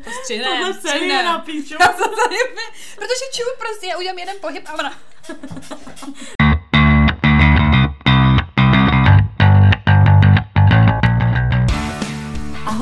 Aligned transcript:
To 0.00 0.10
střihnem, 0.10 0.58
Tohle 0.58 0.80
celý 0.80 1.08
je 1.08 1.22
na 1.22 1.38
píču. 1.38 1.74
Protože 2.94 3.24
ču, 3.32 3.42
prostě 3.58 3.86
já 3.86 3.98
udělám 3.98 4.18
jeden 4.18 4.36
pohyb 4.40 4.64
a 4.68 4.74
ona. 4.74 4.98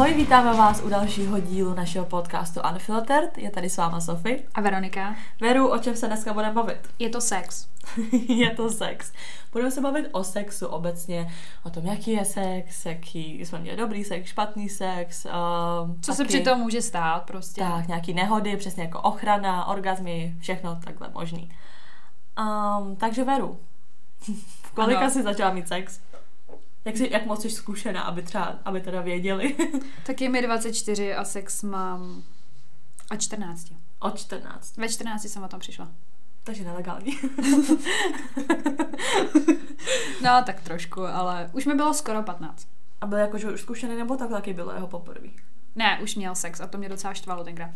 Ahoj, 0.01 0.15
vítáme 0.15 0.55
vás 0.55 0.83
u 0.83 0.89
dalšího 0.89 1.41
dílu 1.41 1.75
našeho 1.75 2.07
podcastu 2.07 2.61
Unfiltered. 2.73 3.39
Je 3.39 3.51
tady 3.51 3.71
s 3.71 3.77
váma 3.77 4.01
Sofie. 4.01 4.43
A 4.55 4.61
Veronika, 4.61 5.15
Veru, 5.41 5.69
o 5.69 5.79
čem 5.79 5.97
se 5.97 6.07
dneska 6.07 6.33
budeme 6.33 6.55
bavit? 6.55 6.89
je 6.99 7.09
to 7.09 7.21
sex. 7.21 7.69
je 8.29 8.51
to 8.51 8.71
sex. 8.71 9.13
Budeme 9.53 9.71
se 9.71 9.81
bavit 9.81 10.09
o 10.13 10.25
sexu 10.25 10.67
obecně, 10.67 11.33
o 11.65 11.71
tom, 11.71 11.87
jaký 11.87 12.11
je 12.11 12.25
sex, 12.25 12.87
jaký 12.87 13.41
jsme 13.41 13.59
měli 13.59 13.77
dobrý 13.77 14.05
sex, 14.05 14.29
špatný 14.29 14.69
sex. 14.69 15.25
Uh, 15.25 15.31
Co 16.01 16.15
se 16.15 16.25
při 16.25 16.41
tom 16.41 16.61
může 16.61 16.83
stát 16.83 17.25
prostě. 17.27 17.61
Tak, 17.61 17.89
nějaký 17.89 18.15
nehody, 18.15 18.57
přesně 18.57 18.83
jako 18.83 19.01
ochrana, 19.01 19.67
orgazmy, 19.67 20.35
všechno 20.41 20.81
takhle 20.85 21.09
možný. 21.15 21.51
Um, 22.39 22.97
takže 22.97 23.25
Veru, 23.25 23.61
v 24.63 24.73
kolika 24.73 25.01
Ano. 25.01 25.11
jsi 25.11 25.23
začala 25.23 25.53
mít 25.53 25.69
sex? 25.69 26.01
Jak, 26.85 26.97
jsi, 26.97 27.09
jak 27.13 27.27
moc 27.27 27.43
jsi 27.43 27.51
zkušená, 27.51 28.03
aby 28.03 28.23
třeba, 28.23 28.59
aby 28.65 28.81
teda 28.81 29.01
věděli? 29.01 29.57
Tak 30.07 30.21
je 30.21 30.29
mi 30.29 30.43
24 30.43 31.15
a 31.15 31.25
sex 31.25 31.63
mám 31.63 32.23
a 33.11 33.17
14. 33.17 33.73
Od 33.99 34.19
14. 34.19 34.77
Ve 34.77 34.89
14 34.89 35.23
jsem 35.23 35.43
o 35.43 35.49
tom 35.49 35.61
přišla. 35.61 35.89
Takže 36.45 36.65
nelegální. 36.65 37.19
No, 40.23 40.43
tak 40.47 40.61
trošku, 40.61 41.07
ale 41.07 41.51
už 41.53 41.67
mi 41.67 41.75
bylo 41.75 41.95
skoro 41.95 42.23
15. 42.23 42.69
A 43.01 43.07
byl 43.07 43.19
jakože 43.19 43.53
už 43.53 43.61
zkušený, 43.61 43.97
nebo 43.97 44.17
tak 44.17 44.31
taky 44.31 44.53
bylo 44.53 44.73
jeho 44.73 44.87
poprvé? 44.87 45.29
Ne, 45.77 46.01
už 46.03 46.17
měl 46.17 46.35
sex 46.35 46.61
a 46.61 46.67
to 46.67 46.79
mě 46.79 46.89
docela 46.89 47.15
štvalo 47.15 47.45
tenkrát. 47.45 47.75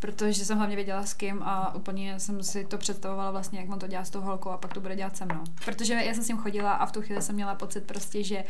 Protože 0.00 0.44
jsem 0.44 0.58
hlavně 0.58 0.76
věděla 0.76 1.06
s 1.06 1.14
kým 1.14 1.42
a 1.42 1.74
úplně 1.74 2.20
jsem 2.20 2.42
si 2.42 2.64
to 2.64 2.78
představovala 2.78 3.30
vlastně, 3.30 3.60
jak 3.60 3.72
on 3.72 3.78
to 3.78 3.86
dělá 3.86 4.04
s 4.04 4.10
tou 4.10 4.20
holkou 4.20 4.50
a 4.50 4.58
pak 4.58 4.72
to 4.74 4.80
bude 4.80 4.96
dělat 4.96 5.16
se 5.16 5.24
mnou. 5.24 5.44
Protože 5.64 5.94
já 5.94 6.14
jsem 6.14 6.24
s 6.24 6.28
ním 6.28 6.38
chodila 6.38 6.72
a 6.72 6.86
v 6.86 6.92
tu 6.92 7.02
chvíli 7.02 7.22
jsem 7.22 7.34
měla 7.34 7.54
pocit 7.54 7.84
prostě, 7.84 8.22
že 8.24 8.44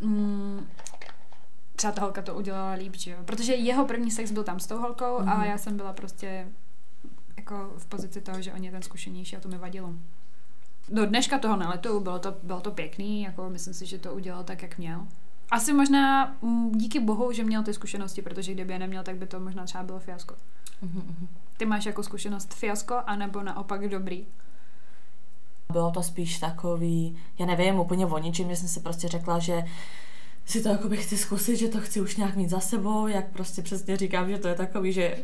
mm, 0.00 0.66
třeba 1.76 1.92
ta 1.92 2.02
holka 2.02 2.22
to 2.22 2.34
udělala 2.34 2.72
líp, 2.72 2.96
že 2.96 3.10
jo. 3.10 3.18
Protože 3.24 3.54
jeho 3.54 3.84
první 3.84 4.10
sex 4.10 4.30
byl 4.32 4.44
tam 4.44 4.60
s 4.60 4.66
tou 4.66 4.78
holkou 4.78 5.04
mm-hmm. 5.18 5.30
a 5.32 5.34
Mhm. 5.34 5.44
já 5.44 5.58
jsem 5.58 5.76
byla 5.76 5.92
prostě 5.92 6.46
jako 7.36 7.74
v 7.78 7.86
pozici 7.86 8.20
toho, 8.20 8.42
že 8.42 8.52
on 8.52 8.64
je 8.64 8.70
ten 8.70 8.82
zkušenější 8.82 9.36
a 9.36 9.40
to 9.40 9.48
mi 9.48 9.58
vadilo. 9.58 9.92
Do 10.88 11.06
dneška 11.06 11.38
toho 11.38 11.56
neletu, 11.56 12.00
bylo 12.00 12.18
to, 12.18 12.36
bylo 12.42 12.60
to 12.60 12.70
pěkný, 12.70 13.22
jako 13.22 13.50
myslím 13.50 13.74
si, 13.74 13.86
že 13.86 13.98
to 13.98 14.14
udělal 14.14 14.44
tak, 14.44 14.62
jak 14.62 14.78
měl. 14.78 15.06
Asi 15.50 15.72
možná 15.72 16.36
mm, 16.42 16.72
díky 16.72 17.00
bohu, 17.00 17.32
že 17.32 17.44
měl 17.44 17.62
ty 17.62 17.74
zkušenosti, 17.74 18.22
protože 18.22 18.52
kdyby 18.52 18.72
je 18.72 18.78
neměl, 18.78 19.02
tak 19.02 19.16
by 19.16 19.26
to 19.26 19.40
možná 19.40 19.64
třeba 19.64 19.84
bylo 19.84 19.98
fiasko. 19.98 20.34
Mhm, 20.82 21.28
Ty 21.56 21.66
máš 21.66 21.86
jako 21.86 22.02
zkušenost 22.02 22.54
fiasko, 22.54 23.02
anebo 23.06 23.42
naopak 23.42 23.88
dobrý? 23.88 24.26
Bylo 25.72 25.90
to 25.90 26.02
spíš 26.02 26.38
takový, 26.38 27.18
já 27.38 27.46
nevím, 27.46 27.80
úplně 27.80 28.06
o 28.06 28.18
ničem, 28.18 28.48
že 28.48 28.56
jsem 28.56 28.68
si 28.68 28.80
prostě 28.80 29.08
řekla, 29.08 29.38
že 29.38 29.64
si 30.46 30.62
to 30.62 30.68
jako 30.68 30.88
bych 30.88 31.04
chci 31.04 31.16
zkusit, 31.18 31.56
že 31.56 31.68
to 31.68 31.80
chci 31.80 32.00
už 32.00 32.16
nějak 32.16 32.36
mít 32.36 32.50
za 32.50 32.60
sebou, 32.60 33.06
jak 33.06 33.30
prostě 33.30 33.62
přesně 33.62 33.96
říkám, 33.96 34.28
že 34.28 34.38
to 34.38 34.48
je 34.48 34.54
takový, 34.54 34.92
že 34.92 35.16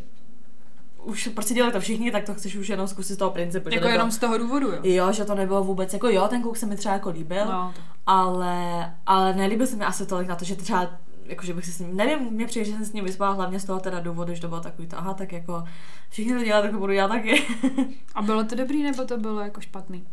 už 1.07 1.29
prostě 1.29 1.55
dělají 1.55 1.73
to 1.73 1.81
všichni, 1.81 2.11
tak 2.11 2.25
to 2.25 2.35
chceš 2.35 2.57
už 2.57 2.69
jenom 2.69 2.89
zkusit 2.89 3.15
z 3.15 3.17
toho 3.17 3.31
principu. 3.31 3.69
Jako 3.75 3.89
jenom 3.89 4.11
z 4.11 4.19
toho 4.19 4.39
důvodu, 4.39 4.69
jo? 4.69 4.79
Jo, 4.83 5.13
že 5.13 5.25
to 5.25 5.35
nebylo 5.35 5.65
vůbec, 5.65 5.93
jako 5.93 6.09
jo, 6.09 6.29
ten 6.29 6.43
kluk 6.43 6.57
se 6.57 6.67
mi 6.67 6.77
třeba 6.77 6.95
jako 6.95 7.11
líbil, 7.11 7.47
No, 7.47 7.75
ale, 8.07 8.95
ale 9.07 9.35
nelíbil 9.35 9.67
se 9.67 9.77
mi 9.77 9.85
asi 9.85 10.07
tolik 10.07 10.29
na 10.29 10.37
to, 10.37 10.45
že 10.45 10.57
třeba 10.57 10.91
jakože 11.25 11.55
bych 11.55 11.65
se 11.65 11.73
s 11.73 11.79
ním, 11.79 11.97
nevím, 11.97 12.19
mě 12.19 12.47
přijde, 12.47 12.65
že 12.65 12.73
jsem 12.73 12.85
s 12.85 12.93
ním 12.93 13.05
vyspala 13.05 13.33
hlavně 13.33 13.61
z 13.61 13.65
toho 13.65 13.81
teda 13.81 14.01
důvodu, 14.01 14.35
že 14.35 14.41
to 14.41 14.49
bylo 14.49 14.61
takový 14.61 14.89
to, 14.89 14.99
aha, 14.99 15.15
tak 15.15 15.33
jako 15.33 15.65
všichni 16.11 16.35
to 16.35 16.45
dělají, 16.45 16.63
tak 16.63 16.73
to 16.73 16.79
budu 16.79 16.93
já 16.93 17.09
taky. 17.09 17.43
a 18.15 18.23
bylo 18.23 18.45
to 18.45 18.55
dobrý, 18.55 18.83
nebo 18.83 19.05
to 19.05 19.19
bylo 19.19 19.41
jako 19.41 19.61
špatný? 19.61 20.07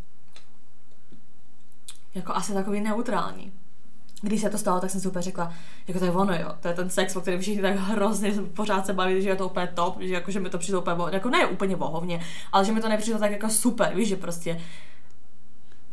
jako 2.15 2.35
asi 2.35 2.53
takový 2.53 2.81
neutrální. 2.81 3.53
Když 4.25 4.41
se 4.41 4.49
to 4.49 4.57
stalo, 4.57 4.79
tak 4.79 4.89
jsem 4.89 5.01
si 5.01 5.07
úplně 5.07 5.21
řekla, 5.21 5.53
jako 5.87 5.99
to 5.99 6.05
je 6.05 6.11
ono, 6.11 6.33
jo, 6.33 6.51
to 6.59 6.67
je 6.67 6.73
ten 6.73 6.89
sex, 6.89 7.15
o 7.15 7.21
kterém 7.21 7.41
všichni 7.41 7.61
tak 7.61 7.75
hrozně 7.75 8.31
pořád 8.53 8.85
se 8.85 8.93
baví, 8.93 9.21
že 9.21 9.29
je 9.29 9.35
to 9.35 9.45
úplně 9.45 9.67
top, 9.67 9.97
že 10.01 10.13
jako, 10.13 10.31
že 10.31 10.39
mi 10.39 10.49
to 10.49 10.57
přišlo 10.57 10.81
úplně, 10.81 10.95
jako 11.11 11.29
ne 11.29 11.45
úplně 11.45 11.75
vohovně, 11.75 12.19
ale 12.51 12.65
že 12.65 12.71
mi 12.71 12.81
to 12.81 12.89
nepřišlo 12.89 13.19
tak 13.19 13.31
jako 13.31 13.49
super, 13.49 13.95
víš, 13.95 14.09
že 14.09 14.15
prostě 14.15 14.61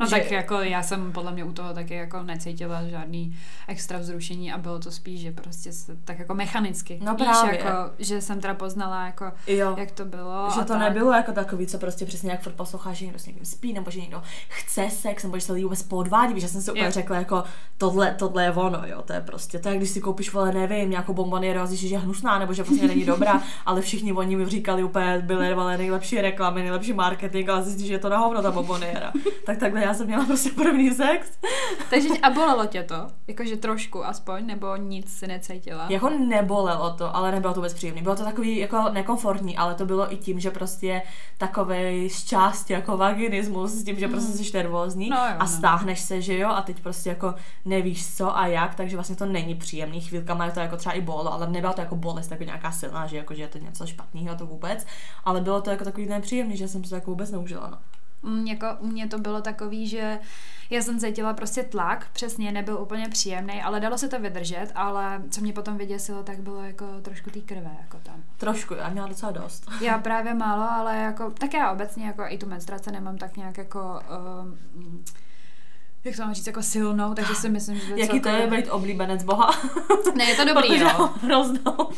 No 0.01 0.07
Že- 0.07 0.15
tak 0.15 0.31
jako 0.31 0.55
já 0.61 0.83
jsem 0.83 1.11
podle 1.11 1.31
mě 1.31 1.43
u 1.43 1.51
toho 1.53 1.73
taky 1.73 1.93
jako 1.93 2.23
necítila 2.23 2.87
žádný 2.87 3.35
extra 3.67 3.99
vzrušení 3.99 4.51
a 4.53 4.57
bylo 4.57 4.79
to 4.79 4.91
spíš, 4.91 5.21
že 5.21 5.31
prostě 5.31 5.71
se, 5.73 5.95
tak 6.05 6.19
jako 6.19 6.33
mechanicky. 6.35 6.99
No 7.03 7.15
Víš, 7.15 7.27
právě. 7.27 7.59
jako, 7.59 7.91
že 7.99 8.21
jsem 8.21 8.39
teda 8.41 8.53
poznala 8.53 9.05
jako, 9.05 9.31
jo. 9.47 9.75
jak 9.77 9.91
to 9.91 10.05
bylo. 10.05 10.49
Že 10.53 10.59
to 10.59 10.65
tak. 10.65 10.79
nebylo 10.79 11.11
jako 11.13 11.31
takový, 11.31 11.67
co 11.67 11.77
prostě 11.77 12.05
přesně 12.05 12.31
jak 12.31 12.41
furt 12.41 12.53
posloucháš, 12.53 12.97
že 12.97 13.05
někdo 13.05 13.19
s 13.19 13.25
někým 13.25 13.45
spí, 13.45 13.73
nebo 13.73 13.91
že 13.91 13.99
někdo 14.01 14.21
chce 14.49 14.89
sex, 14.89 15.23
nebo 15.23 15.37
že 15.37 15.45
se 15.45 15.53
lidi 15.53 15.63
vůbec 15.63 15.83
podvádí, 15.83 16.33
víš, 16.33 16.43
já 16.43 16.49
jsem 16.49 16.61
si 16.61 16.71
úplně 16.71 16.85
Jo. 16.85 16.91
řekla 16.91 17.15
jako 17.17 17.43
tohle, 17.77 18.15
tohle 18.19 18.43
je 18.43 18.51
ono, 18.51 18.81
jo, 18.85 19.01
to 19.01 19.13
je 19.13 19.21
prostě, 19.21 19.59
to 19.59 19.69
je, 19.69 19.77
když 19.77 19.89
si 19.89 20.01
koupíš, 20.01 20.33
vole, 20.33 20.51
nevím, 20.53 20.89
nějakou 20.89 21.13
bombonieru 21.13 21.59
a 21.59 21.65
zjistíš, 21.65 21.89
že 21.89 21.95
je 21.95 21.99
hnusná, 21.99 22.39
nebo 22.39 22.53
že 22.53 22.63
prostě 22.63 22.87
není 22.87 23.05
dobrá, 23.05 23.41
ale 23.65 23.81
všichni 23.81 24.13
oni 24.13 24.35
mi 24.35 24.45
říkali 24.49 24.83
úplně, 24.83 25.19
byly, 25.25 25.53
vole, 25.53 25.77
nejlepší 25.77 26.21
reklamy, 26.21 26.61
nejlepší 26.61 26.93
marketing, 26.93 27.49
ale 27.49 27.63
zjistíš, 27.63 27.87
že 27.87 27.93
je 27.93 27.99
to 27.99 28.09
na 28.09 28.17
hovno 28.17 28.41
ta 28.41 28.51
bomboniera. 28.51 29.13
tak 29.45 29.57
takhle 29.57 29.81
já 29.81 29.90
jsem 29.93 30.07
měla 30.07 30.25
prostě 30.25 30.49
první 30.49 30.91
sex. 30.91 31.31
Takže 31.89 32.09
a 32.23 32.29
bolelo 32.29 32.65
tě 32.65 32.83
to? 32.83 33.07
Jakože 33.27 33.57
trošku 33.57 34.05
aspoň, 34.05 34.45
nebo 34.45 34.75
nic 34.75 35.17
si 35.17 35.27
necítila? 35.27 35.85
Jako 35.89 36.09
nebolelo 36.09 36.93
to, 36.93 37.15
ale 37.15 37.31
nebylo 37.31 37.53
to 37.53 37.59
vůbec 37.59 37.73
příjemné. 37.73 38.01
Bylo 38.01 38.15
to 38.15 38.23
takový 38.23 38.57
jako 38.57 38.89
nekomfortní, 38.89 39.57
ale 39.57 39.75
to 39.75 39.85
bylo 39.85 40.13
i 40.13 40.17
tím, 40.17 40.39
že 40.39 40.51
prostě 40.51 41.01
takový 41.37 42.09
z 42.09 42.23
části 42.23 42.73
jako 42.73 42.97
vaginismus, 42.97 43.71
s 43.71 43.83
tím, 43.83 43.99
že 43.99 44.07
prostě 44.07 44.43
jsi 44.43 44.57
nervózní 44.57 45.09
No 45.09 45.17
jo, 45.17 45.23
a 45.23 45.43
no. 45.43 45.47
stáhneš 45.47 45.99
se, 45.99 46.21
že 46.21 46.37
jo, 46.37 46.49
a 46.49 46.61
teď 46.61 46.79
prostě 46.79 47.09
jako 47.09 47.33
nevíš 47.65 48.15
co 48.15 48.37
a 48.37 48.47
jak, 48.47 48.75
takže 48.75 48.97
vlastně 48.97 49.15
to 49.15 49.25
není 49.25 49.55
příjemný. 49.55 50.01
Chvílkama 50.01 50.45
je 50.45 50.51
to 50.51 50.59
jako 50.59 50.77
třeba 50.77 50.93
i 50.93 51.01
bolo, 51.01 51.33
ale 51.33 51.47
nebyla 51.49 51.73
to 51.73 51.81
jako 51.81 51.95
bolest 51.95 52.31
jako 52.31 52.43
nějaká 52.43 52.71
silná, 52.71 53.07
že 53.07 53.17
jako 53.17 53.33
že 53.33 53.41
je 53.41 53.47
to 53.47 53.57
něco 53.57 53.85
špatného 53.85 54.35
to 54.35 54.45
vůbec, 54.45 54.85
ale 55.25 55.41
bylo 55.41 55.61
to 55.61 55.69
jako 55.69 55.83
takový 55.83 56.05
nepříjemný, 56.05 56.57
že 56.57 56.67
jsem 56.67 56.83
se 56.83 56.89
to 56.89 56.95
jako 56.95 57.11
vůbec 57.11 57.31
neužila. 57.31 57.69
No. 57.69 57.77
Jako 58.45 58.65
u 58.79 58.87
mě 58.87 59.07
to 59.07 59.17
bylo 59.17 59.41
takový, 59.41 59.87
že 59.87 60.19
já 60.69 60.81
jsem 60.81 60.99
cítila 60.99 61.33
prostě 61.33 61.63
tlak, 61.63 62.07
přesně 62.13 62.51
nebyl 62.51 62.77
úplně 62.77 63.09
příjemný, 63.09 63.61
ale 63.61 63.79
dalo 63.79 63.97
se 63.97 64.07
to 64.07 64.19
vydržet, 64.19 64.67
ale 64.75 65.21
co 65.29 65.41
mě 65.41 65.53
potom 65.53 65.77
vyděsilo, 65.77 66.23
tak 66.23 66.39
bylo 66.39 66.63
jako 66.63 66.85
trošku 67.01 67.29
té 67.29 67.39
krve, 67.39 67.71
jako 67.81 67.97
tam. 68.03 68.23
Trošku, 68.37 68.73
já 68.73 68.89
měla 68.89 69.07
docela 69.07 69.31
dost. 69.31 69.69
Já 69.81 69.97
právě 69.97 70.33
málo, 70.33 70.71
ale 70.71 70.97
jako, 70.97 71.31
tak 71.31 71.53
já 71.53 71.71
obecně 71.71 72.05
jako 72.05 72.23
i 72.27 72.37
tu 72.37 72.45
menstruaci 72.47 72.91
nemám 72.91 73.17
tak 73.17 73.37
nějak 73.37 73.57
jako, 73.57 73.99
um, 74.43 75.03
jak 76.03 76.15
to 76.15 76.21
mám 76.21 76.33
říct, 76.33 76.47
jako 76.47 76.63
silnou, 76.63 77.13
takže 77.13 77.35
si 77.35 77.49
myslím, 77.49 77.79
že 77.79 77.93
Jaký 77.99 78.19
to 78.19 78.29
je 78.29 78.35
celkově- 78.35 78.61
být 78.61 78.69
oblíbenec 78.69 79.23
Boha? 79.23 79.51
Ne, 80.15 80.23
je 80.23 80.35
to 80.35 80.45
dobrý, 80.45 80.67
Protože 80.69 80.83
jo. 80.83 81.09
hroznou. 81.21 81.89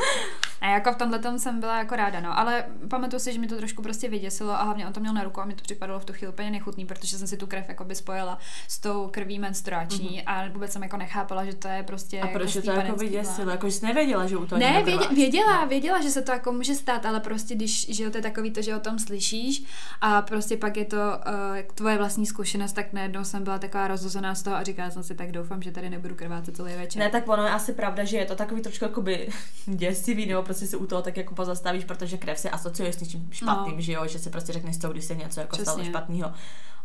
A 0.63 0.68
jako 0.68 0.94
v 0.94 0.96
tomhle 0.96 1.19
tom 1.19 1.40
jsem 1.40 1.59
byla 1.59 1.78
jako 1.78 1.96
ráda, 1.96 2.19
no. 2.19 2.40
Ale 2.40 2.66
pamatuju 2.88 3.19
si, 3.19 3.34
že 3.34 3.40
mi 3.40 3.47
to 3.47 3.57
trošku 3.57 3.81
prostě 3.81 4.09
vyděsilo 4.09 4.51
a 4.51 4.63
hlavně 4.63 4.88
on 4.88 4.94
to 4.94 5.00
měl 5.00 5.13
na 5.13 5.24
ruku 5.24 5.41
a 5.41 5.46
mi 5.46 5.53
to 5.53 5.62
připadalo 5.62 6.00
v 6.00 6.06
tu 6.06 6.13
chvíli 6.13 6.34
úplně 6.34 6.51
nechutný, 6.51 6.85
protože 6.85 7.18
jsem 7.18 7.28
si 7.28 7.38
tu 7.38 7.47
krev 7.47 7.69
jako 7.69 7.84
by 7.84 7.96
spojila 7.96 8.38
s 8.68 8.79
tou 8.79 9.07
krví 9.12 9.40
menstruační 9.40 10.09
mm-hmm. 10.09 10.23
a 10.25 10.47
vůbec 10.50 10.72
jsem 10.72 10.84
jako 10.84 10.97
nechápala, 10.97 11.46
že 11.46 11.56
to 11.56 11.68
je 11.68 11.84
prostě 11.84 12.22
A 12.22 12.28
proč 12.28 12.56
je 12.56 12.62
to 12.62 12.72
jako 12.72 12.96
vyděsilo? 12.96 13.52
Jako 13.52 13.68
jsi 13.68 13.85
nevěděla, 13.85 14.28
že 14.28 14.38
u 14.38 14.46
toho 14.46 14.59
Ne, 14.59 14.66
někdo 14.66 14.85
vědě, 14.85 14.97
byla? 14.97 15.13
věděla, 15.13 15.66
věděla, 15.66 16.02
že 16.02 16.09
se 16.09 16.22
to 16.22 16.31
jako 16.31 16.52
může 16.52 16.75
stát, 16.75 17.06
ale 17.06 17.19
prostě 17.19 17.56
když, 17.56 17.96
že 17.96 18.09
to 18.09 18.18
je 18.18 18.22
takový 18.22 18.52
to, 18.52 18.62
že 18.62 18.75
o 18.75 18.79
tom 18.79 19.00
slyšíš 19.00 19.63
a 20.02 20.22
prostě 20.22 20.57
pak 20.57 20.78
je 20.78 20.85
to 20.85 20.97
uh, 20.97 21.57
tvoje 21.75 21.97
vlastní 21.97 22.25
zkušenost, 22.25 22.73
tak 22.73 22.94
najednou 22.94 23.23
jsem 23.23 23.44
byla 23.44 23.59
taková 23.59 23.88
rozhozená 23.88 24.35
z 24.35 24.44
toho 24.44 24.56
a 24.56 24.63
říkala 24.63 24.91
jsem 24.91 25.03
si, 25.03 25.16
tak 25.16 25.31
doufám, 25.31 25.62
že 25.62 25.72
tady 25.72 25.90
nebudu 25.90 26.16
krvácet 26.16 26.56
celý 26.56 26.73
večer. 26.75 27.00
Ne, 27.00 27.09
tak 27.09 27.29
ono 27.29 27.44
je 27.44 27.52
asi 27.52 27.73
pravda, 27.73 28.03
že 28.03 28.18
je 28.18 28.25
to 28.25 28.35
takový 28.35 28.62
trošku 28.62 28.85
jakoby 28.85 29.29
děsivý, 29.66 30.25
nebo 30.25 30.44
prostě 30.53 30.68
si 30.68 30.78
u 30.78 30.88
toho 30.88 31.02
tak 31.02 31.18
jako 31.18 31.35
pozastavíš, 31.35 31.84
protože 31.85 32.17
krev 32.17 32.40
se 32.40 32.50
asociuje 32.50 32.94
s 32.94 33.00
něčím 33.00 33.28
špatným, 33.32 33.76
No. 33.76 33.82
že 33.82 33.94
jo, 33.94 34.08
že 34.08 34.20
si 34.20 34.29
prostě 34.29 34.53
řekneš 34.53 34.78
to, 34.78 34.90
když 34.90 35.05
se 35.05 35.16
něco 35.16 35.40
jako 35.40 35.55
stalo 35.55 35.78
Přesně. 35.78 35.91
špatného. 35.91 36.32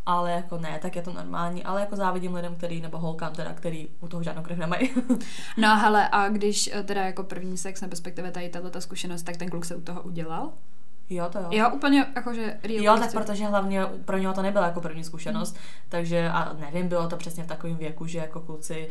Ale 0.05 0.31
jako 0.31 0.57
ne, 0.57 0.79
tak 0.81 0.95
je 0.95 1.01
to 1.01 1.13
normální, 1.13 1.63
ale 1.63 1.81
jako 1.81 1.95
závidím 1.95 2.33
lidem, 2.33 2.55
který, 2.55 2.81
nebo 2.81 2.97
holkám 2.97 3.33
teda, 3.33 3.53
který 3.53 3.87
u 3.99 4.07
toho 4.07 4.23
žádnou 4.23 4.43
krev 4.43 4.57
nemají. 4.57 4.89
No 5.57 5.75
hele, 5.77 6.09
a 6.11 6.29
když 6.29 6.69
eh, 6.73 6.83
teda 6.83 7.05
jako 7.05 7.23
první 7.23 7.57
sex, 7.57 7.81
nebo 7.81 7.91
respektive 7.91 8.31
tady 8.31 8.49
tato 8.49 8.81
zkušenost, 8.81 9.23
tak 9.23 9.37
ten 9.37 9.49
kluk 9.49 9.65
se 9.65 9.75
u 9.75 9.81
toho 9.81 10.01
udělal? 10.01 10.49
jo, 11.09 11.29
to 11.31 11.39
jo. 11.39 11.47
Jo, 11.51 11.69
úplně 11.75 12.05
jakože 12.15 12.57
real 12.63 12.83
Jo, 12.83 12.93
tak 12.93 12.99
prostě. 13.11 13.17
protože 13.17 13.45
hlavně 13.45 13.85
pro 14.05 14.17
něho 14.17 14.33
to 14.33 14.41
nebyla 14.41 14.65
jako 14.65 14.81
první 14.81 15.03
zkušenost, 15.03 15.51
Hmm. 15.55 15.63
takže 15.89 16.29
a 16.29 16.53
nevím, 16.59 16.87
bylo 16.87 17.07
to 17.07 17.17
přesně 17.17 17.43
v 17.43 17.47
takovém 17.47 17.75
věku, 17.77 18.07
že 18.07 18.17
jako 18.17 18.39
kluci 18.39 18.89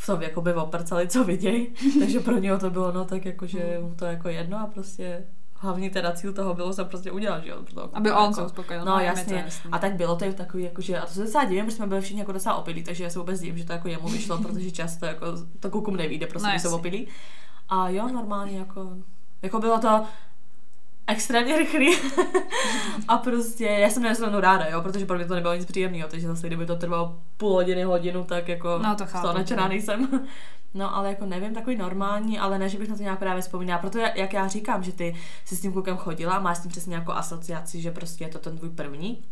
v 0.00 0.06
tom 0.06 0.18
věku 0.18 0.40
by 0.40 0.54
oprcali, 0.54 1.08
co 1.08 1.24
vidějí, 1.24 1.68
takže 2.00 2.20
pro 2.20 2.38
něho 2.38 2.58
to 2.58 2.70
bylo 2.70 2.92
no 2.92 3.04
tak 3.04 3.24
jako, 3.26 3.46
že 3.46 3.78
mu 3.82 3.94
to 3.94 4.04
jako 4.04 4.28
jedno 4.28 4.60
a 4.60 4.66
prostě 4.66 5.24
hlavní 5.54 5.90
teda 5.90 6.12
cíl 6.12 6.32
toho 6.32 6.54
bylo 6.54 6.72
se 6.72 6.84
prostě 6.84 7.10
udělat, 7.10 7.44
že 7.44 7.50
jo. 7.50 7.62
pro 7.62 7.74
toho 7.74 7.90
Aby 7.92 8.12
on 8.12 8.34
se 8.34 8.40
jako. 8.40 8.46
uspokojil. 8.46 8.84
No, 8.84 8.92
to 8.92 9.00
jasně. 9.00 9.36
jasný. 9.36 9.70
A 9.72 9.78
tak 9.78 9.94
bylo 9.94 10.16
to 10.16 10.32
takový, 10.32 10.64
jakože, 10.64 10.98
a 10.98 11.06
to 11.06 11.12
se 11.12 11.24
docela 11.24 11.44
divím, 11.44 11.64
protože 11.64 11.76
jsme 11.76 11.86
byli 11.86 12.00
všichni 12.00 12.20
jako 12.20 12.32
docela 12.32 12.54
opilí, 12.54 12.82
takže 12.82 13.04
já 13.04 13.10
se 13.10 13.18
vůbec 13.18 13.40
divím, 13.40 13.58
že 13.58 13.64
to 13.64 13.72
jako 13.72 13.88
jemu 13.88 14.08
vyšlo, 14.08 14.38
protože 14.42 14.70
často 14.70 15.06
jako 15.06 15.26
to 15.60 15.70
klukům 15.70 15.96
nevíde, 15.96 16.26
prostě, 16.26 16.48
No, 16.52 16.58
jsou 16.58 16.74
opilí. 16.74 17.08
A 17.68 17.88
jo, 17.88 18.08
normálně 18.08 18.58
jako 18.58 18.90
Jako 19.42 19.58
bylo 19.58 19.78
to 19.78 20.04
extrémně 21.10 21.58
rychlý. 21.58 21.96
a 23.08 23.18
prostě 23.18 23.64
já 23.64 23.90
jsem 23.90 24.02
nesmírně 24.02 24.40
ráda, 24.40 24.66
jo, 24.66 24.80
protože 24.82 25.06
pro 25.06 25.16
mě 25.16 25.24
to 25.26 25.34
nebylo 25.34 25.54
nic 25.54 25.64
příjemného, 25.64 26.08
takže 26.08 26.26
zase 26.26 26.46
kdyby 26.46 26.66
to 26.66 26.76
trvalo 26.76 27.18
půl 27.36 27.52
hodiny, 27.52 27.82
hodinu, 27.82 28.24
tak 28.24 28.48
jako 28.48 28.78
No, 28.78 28.94
to 28.94 29.06
chápu, 29.06 29.26
to 29.26 29.32
nadšená 29.32 29.62
to. 29.62 29.68
nejsem. 29.68 30.08
No, 30.74 30.96
ale 30.96 31.08
jako 31.08 31.26
nevím, 31.26 31.54
takový 31.54 31.76
normální, 31.76 32.38
ale 32.38 32.58
ne, 32.58 32.68
že 32.68 32.78
bych 32.78 32.88
na 32.88 32.96
to 32.96 33.02
nějak 33.02 33.18
právě 33.18 33.42
vzpomínala. 33.42 33.80
Proto 33.80 33.98
jak 33.98 34.32
já 34.32 34.48
říkám, 34.48 34.82
že 34.82 34.92
ty 34.92 35.16
jsi 35.44 35.56
s 35.56 35.60
tím 35.60 35.72
klukem 35.72 35.96
chodila, 35.96 36.38
máš 36.38 36.56
s 36.56 36.60
tím 36.60 36.70
přesně 36.70 36.90
nějakou 36.90 37.12
asociaci, 37.12 37.80
že 37.80 37.90
prostě 37.90 38.24
je 38.24 38.28
to 38.28 38.38
ten 38.38 38.56
tvůj 38.58 38.70
první, 38.70 39.24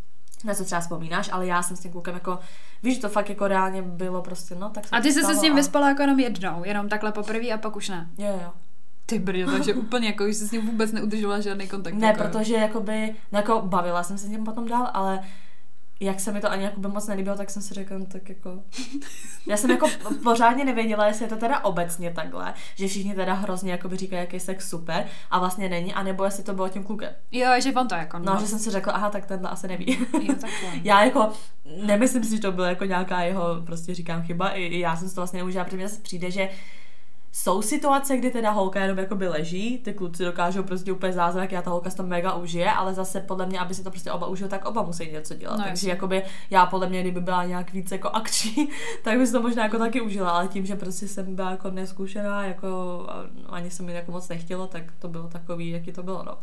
na 0.44 0.54
co 0.54 0.64
třeba 0.64 0.80
vzpomínáš, 0.80 1.28
ale 1.32 1.46
já 1.46 1.62
jsem 1.62 1.76
s 1.76 1.80
tím 1.80 1.92
klukem 1.92 2.14
jako, 2.14 2.38
víš, 2.82 2.94
že 2.94 3.00
to 3.00 3.08
fakt 3.08 3.28
jako 3.28 3.48
reálně 3.48 3.82
bylo 3.82 4.22
prostě, 4.22 4.54
no, 4.54 4.70
tak 4.70 4.84
A 4.92 5.00
ty 5.00 5.12
jsi 5.12 5.22
se 5.24 5.34
s 5.34 5.40
ním 5.42 5.52
a- 5.52 5.56
vyspala 5.56 5.88
jako 5.88 6.02
jenom 6.02 6.20
jednou, 6.20 6.64
jenom 6.64 6.88
takhle 6.88 7.12
poprvé 7.12 7.48
a 7.48 7.58
pak 7.58 7.76
už 7.76 7.88
ne. 7.88 8.08
Jo, 8.18 8.38
jo. 8.42 8.52
Ty 9.08 9.18
brďo, 9.18 9.50
takže 9.50 9.74
úplně 9.84 10.06
jako, 10.06 10.26
že 10.26 10.34
jsi 10.34 10.48
s 10.48 10.50
ním 10.50 10.66
vůbec 10.66 10.92
neudržovala 10.92 11.40
žádný 11.40 11.68
kontakt. 11.68 11.94
Ne, 11.94 12.06
jako, 12.06 12.22
protože 12.22 12.54
jakoby, 12.54 13.14
no 13.32 13.38
jako 13.38 13.62
bavila 13.62 14.02
jsem 14.02 14.18
se 14.18 14.26
s 14.26 14.30
ním 14.30 14.44
potom 14.44 14.68
dál, 14.68 14.90
ale 14.94 15.20
jak 16.00 16.20
se 16.20 16.32
mi 16.32 16.40
to 16.40 16.50
ani 16.50 16.64
jakoby 16.64 16.88
moc 16.88 17.06
nelíbilo, 17.06 17.36
tak 17.36 17.50
jsem 17.50 17.62
si 17.62 17.74
řekla, 17.74 17.98
no 17.98 18.06
tak 18.06 18.28
jako... 18.28 18.62
Já 19.46 19.56
jsem 19.56 19.70
jako 19.70 19.86
pořádně 20.22 20.64
nevěděla, 20.64 21.06
jestli 21.06 21.24
je 21.24 21.28
to 21.28 21.36
teda 21.36 21.64
obecně 21.64 22.10
takhle, 22.10 22.54
že 22.74 22.88
všichni 22.88 23.14
teda 23.14 23.34
hrozně 23.34 23.72
jakoby 23.72 23.96
říkají, 23.96 24.20
jaký 24.20 24.40
sex 24.40 24.70
super 24.70 25.06
a 25.30 25.38
vlastně 25.38 25.68
není, 25.68 25.94
anebo 25.94 26.24
jestli 26.24 26.42
to 26.42 26.54
bylo 26.54 26.68
tím 26.68 26.84
klukem. 26.84 27.10
Jo, 27.32 27.50
že 27.62 27.72
on 27.72 27.88
to 27.88 27.94
jako, 27.94 28.18
No, 28.18 28.36
že 28.40 28.46
jsem 28.46 28.58
si 28.58 28.70
řekla, 28.70 28.92
aha, 28.92 29.10
tak 29.10 29.26
tenhle 29.26 29.50
asi 29.50 29.68
neví. 29.68 29.98
Jo, 30.22 30.34
já 30.82 31.04
jako 31.04 31.32
nemyslím 31.84 32.24
si, 32.24 32.36
že 32.36 32.42
to 32.42 32.52
byla 32.52 32.68
jako 32.68 32.84
nějaká 32.84 33.20
jeho, 33.20 33.42
prostě 33.66 33.94
říkám 33.94 34.22
chyba, 34.22 34.48
i, 34.48 34.62
i 34.62 34.78
já 34.80 34.96
jsem 34.96 35.08
si 35.08 35.14
to 35.14 35.20
vlastně 35.20 35.38
neužila, 35.38 35.64
protože 35.64 35.76
mně 35.76 35.88
přijde, 36.02 36.30
že 36.30 36.48
jsou 37.38 37.62
situace, 37.62 38.16
kdy 38.16 38.30
teda 38.30 38.50
holka 38.50 38.80
jenom 38.80 38.98
jakoby 38.98 39.28
leží, 39.28 39.78
ty 39.78 39.92
kluci 39.92 40.24
dokážou 40.24 40.62
prostě 40.62 40.92
úplně 40.92 41.12
zázrak, 41.12 41.52
já 41.52 41.62
ta 41.62 41.70
holka 41.70 41.90
to 41.90 42.02
mega 42.02 42.34
užije, 42.34 42.72
ale 42.72 42.94
zase 42.94 43.20
podle 43.20 43.46
mě, 43.46 43.58
aby 43.58 43.74
si 43.74 43.84
to 43.84 43.90
prostě 43.90 44.12
oba 44.12 44.26
užil, 44.26 44.48
tak 44.48 44.64
oba 44.64 44.82
musí 44.82 45.12
něco 45.12 45.34
dělat. 45.34 45.56
No, 45.56 45.64
Takže 45.64 45.88
jakoby 45.88 46.22
já 46.50 46.66
podle 46.66 46.88
mě, 46.88 47.00
kdyby 47.00 47.20
byla 47.20 47.44
nějak 47.44 47.72
víc 47.72 47.92
jako 47.92 48.08
akční, 48.08 48.68
tak 49.02 49.18
bych 49.18 49.26
si 49.26 49.32
to 49.32 49.42
možná 49.42 49.64
jako 49.64 49.78
taky 49.78 50.00
užila, 50.00 50.30
ale 50.30 50.48
tím, 50.48 50.66
že 50.66 50.76
prostě 50.76 51.08
jsem 51.08 51.36
byla 51.36 51.50
jako 51.50 51.70
neskušená, 51.70 52.44
jako 52.44 52.68
a 53.08 53.24
ani 53.48 53.70
se 53.70 53.82
mi 53.82 53.92
jako 53.92 54.12
moc 54.12 54.28
nechtělo, 54.28 54.66
tak 54.66 54.82
to 54.98 55.08
bylo 55.08 55.28
takový, 55.28 55.70
jaký 55.70 55.92
to 55.92 56.02
bylo, 56.02 56.22
no. 56.26 56.38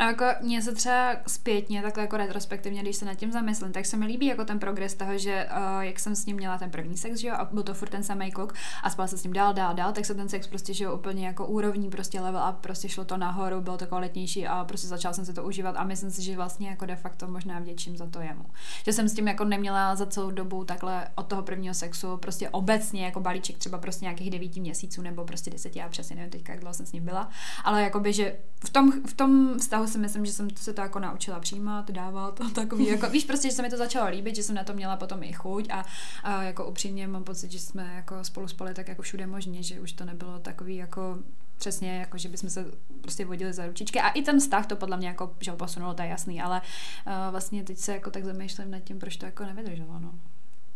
No 0.00 0.06
jako 0.06 0.24
mně 0.40 0.62
se 0.62 0.72
třeba 0.72 1.16
zpětně, 1.26 1.82
takhle 1.82 2.02
jako 2.02 2.16
retrospektivně, 2.16 2.82
když 2.82 2.96
se 2.96 3.04
nad 3.04 3.14
tím 3.14 3.32
zamyslím, 3.32 3.72
tak 3.72 3.86
se 3.86 3.96
mi 3.96 4.06
líbí 4.06 4.26
jako 4.26 4.44
ten 4.44 4.58
progres 4.58 4.94
toho, 4.94 5.18
že 5.18 5.48
uh, 5.56 5.80
jak 5.80 5.98
jsem 5.98 6.16
s 6.16 6.26
ním 6.26 6.36
měla 6.36 6.58
ten 6.58 6.70
první 6.70 6.96
sex, 6.96 7.20
že 7.20 7.28
jo, 7.28 7.34
a 7.38 7.44
byl 7.44 7.62
to 7.62 7.74
furt 7.74 7.88
ten 7.88 8.02
samý 8.02 8.30
kluk 8.30 8.54
a 8.82 8.90
spala 8.90 9.06
se 9.06 9.18
s 9.18 9.24
ním 9.24 9.32
dál, 9.32 9.54
dál, 9.54 9.74
dál, 9.74 9.92
tak 9.92 10.04
se 10.04 10.14
ten 10.14 10.28
sex 10.32 10.46
prostě, 10.46 10.74
že 10.74 10.90
úplně 10.90 11.26
jako 11.26 11.46
úrovní, 11.46 11.90
prostě 11.90 12.20
level 12.20 12.40
a 12.40 12.52
prostě 12.52 12.88
šlo 12.88 13.04
to 13.04 13.16
nahoru, 13.16 13.60
bylo 13.60 13.78
to 13.78 13.86
kvalitnější 13.86 14.46
a 14.46 14.64
prostě 14.64 14.86
začala 14.86 15.14
jsem 15.14 15.24
se 15.24 15.32
to 15.32 15.44
užívat 15.44 15.74
a 15.76 15.84
myslím 15.84 16.10
si, 16.10 16.22
že 16.22 16.36
vlastně 16.36 16.68
jako 16.68 16.86
de 16.86 16.96
facto 16.96 17.28
možná 17.28 17.58
vděčím 17.58 17.96
za 17.96 18.06
to 18.06 18.20
jemu. 18.20 18.44
Že 18.84 18.92
jsem 18.92 19.08
s 19.08 19.14
tím 19.14 19.28
jako 19.28 19.44
neměla 19.44 19.96
za 19.96 20.06
celou 20.06 20.30
dobu 20.30 20.64
takhle 20.64 21.08
od 21.14 21.26
toho 21.26 21.42
prvního 21.42 21.74
sexu, 21.74 22.16
prostě 22.16 22.50
obecně 22.50 23.04
jako 23.04 23.20
balíček 23.20 23.58
třeba 23.58 23.78
prostě 23.78 24.04
nějakých 24.04 24.30
devíti 24.30 24.60
měsíců 24.60 25.02
nebo 25.02 25.24
prostě 25.24 25.50
deseti, 25.50 25.78
já 25.78 25.88
přesně 25.88 26.16
nevím 26.16 26.30
teďka, 26.30 26.52
jak 26.52 26.60
dlouho 26.60 26.74
jsem 26.74 26.86
s 26.86 26.92
ním 26.92 27.04
byla, 27.04 27.28
ale 27.64 27.82
jakoby, 27.82 28.12
že 28.12 28.36
v 28.64 28.70
tom, 28.70 28.92
v 29.06 29.14
tom 29.14 29.58
vztahu 29.58 29.86
si 29.86 29.98
myslím, 29.98 30.26
že 30.26 30.32
jsem 30.32 30.48
se 30.56 30.72
to 30.72 30.80
jako 30.80 30.98
naučila 30.98 31.40
přijímat, 31.40 31.90
dávat 31.90 32.40
takový, 32.54 32.86
jako, 32.86 33.10
víš, 33.10 33.24
prostě, 33.24 33.48
že 33.48 33.56
se 33.56 33.62
mi 33.62 33.70
to 33.70 33.76
začalo 33.76 34.10
líbit, 34.10 34.36
že 34.36 34.42
jsem 34.42 34.54
na 34.54 34.64
to 34.64 34.72
měla 34.72 34.96
potom 34.96 35.22
i 35.22 35.32
chuť 35.32 35.70
a, 35.70 35.84
a 36.22 36.42
jako 36.42 36.66
upřímně 36.66 37.06
mám 37.06 37.24
pocit, 37.24 37.52
že 37.52 37.58
jsme 37.58 37.92
jako 37.96 38.24
spolu 38.24 38.48
spali 38.48 38.74
tak 38.74 38.88
jako 38.88 39.02
všude 39.02 39.26
možně, 39.26 39.62
že 39.62 39.80
už 39.80 39.92
to 39.92 40.04
nebylo 40.12 40.38
takový 40.38 40.76
jako 40.76 41.18
přesně, 41.58 41.98
jako 41.98 42.18
že 42.18 42.28
bychom 42.28 42.50
se 42.50 42.64
prostě 43.00 43.24
vodili 43.24 43.52
za 43.52 43.66
ručičky 43.66 44.00
a 44.00 44.08
i 44.08 44.22
ten 44.22 44.40
vztah 44.40 44.66
to 44.66 44.76
podle 44.76 44.96
mě 44.96 45.08
jako, 45.08 45.36
že 45.40 45.50
ho 45.50 45.56
posunulo, 45.56 45.94
to 45.94 46.02
je 46.02 46.08
jasný, 46.08 46.42
ale 46.42 46.60
uh, 47.06 47.12
vlastně 47.30 47.64
teď 47.64 47.78
se 47.78 47.92
jako 47.92 48.10
tak 48.10 48.24
zamýšlím 48.24 48.70
nad 48.70 48.80
tím, 48.80 48.98
proč 48.98 49.16
to 49.16 49.26
jako 49.26 49.44
nevydrželo, 49.44 49.98
no. 49.98 50.14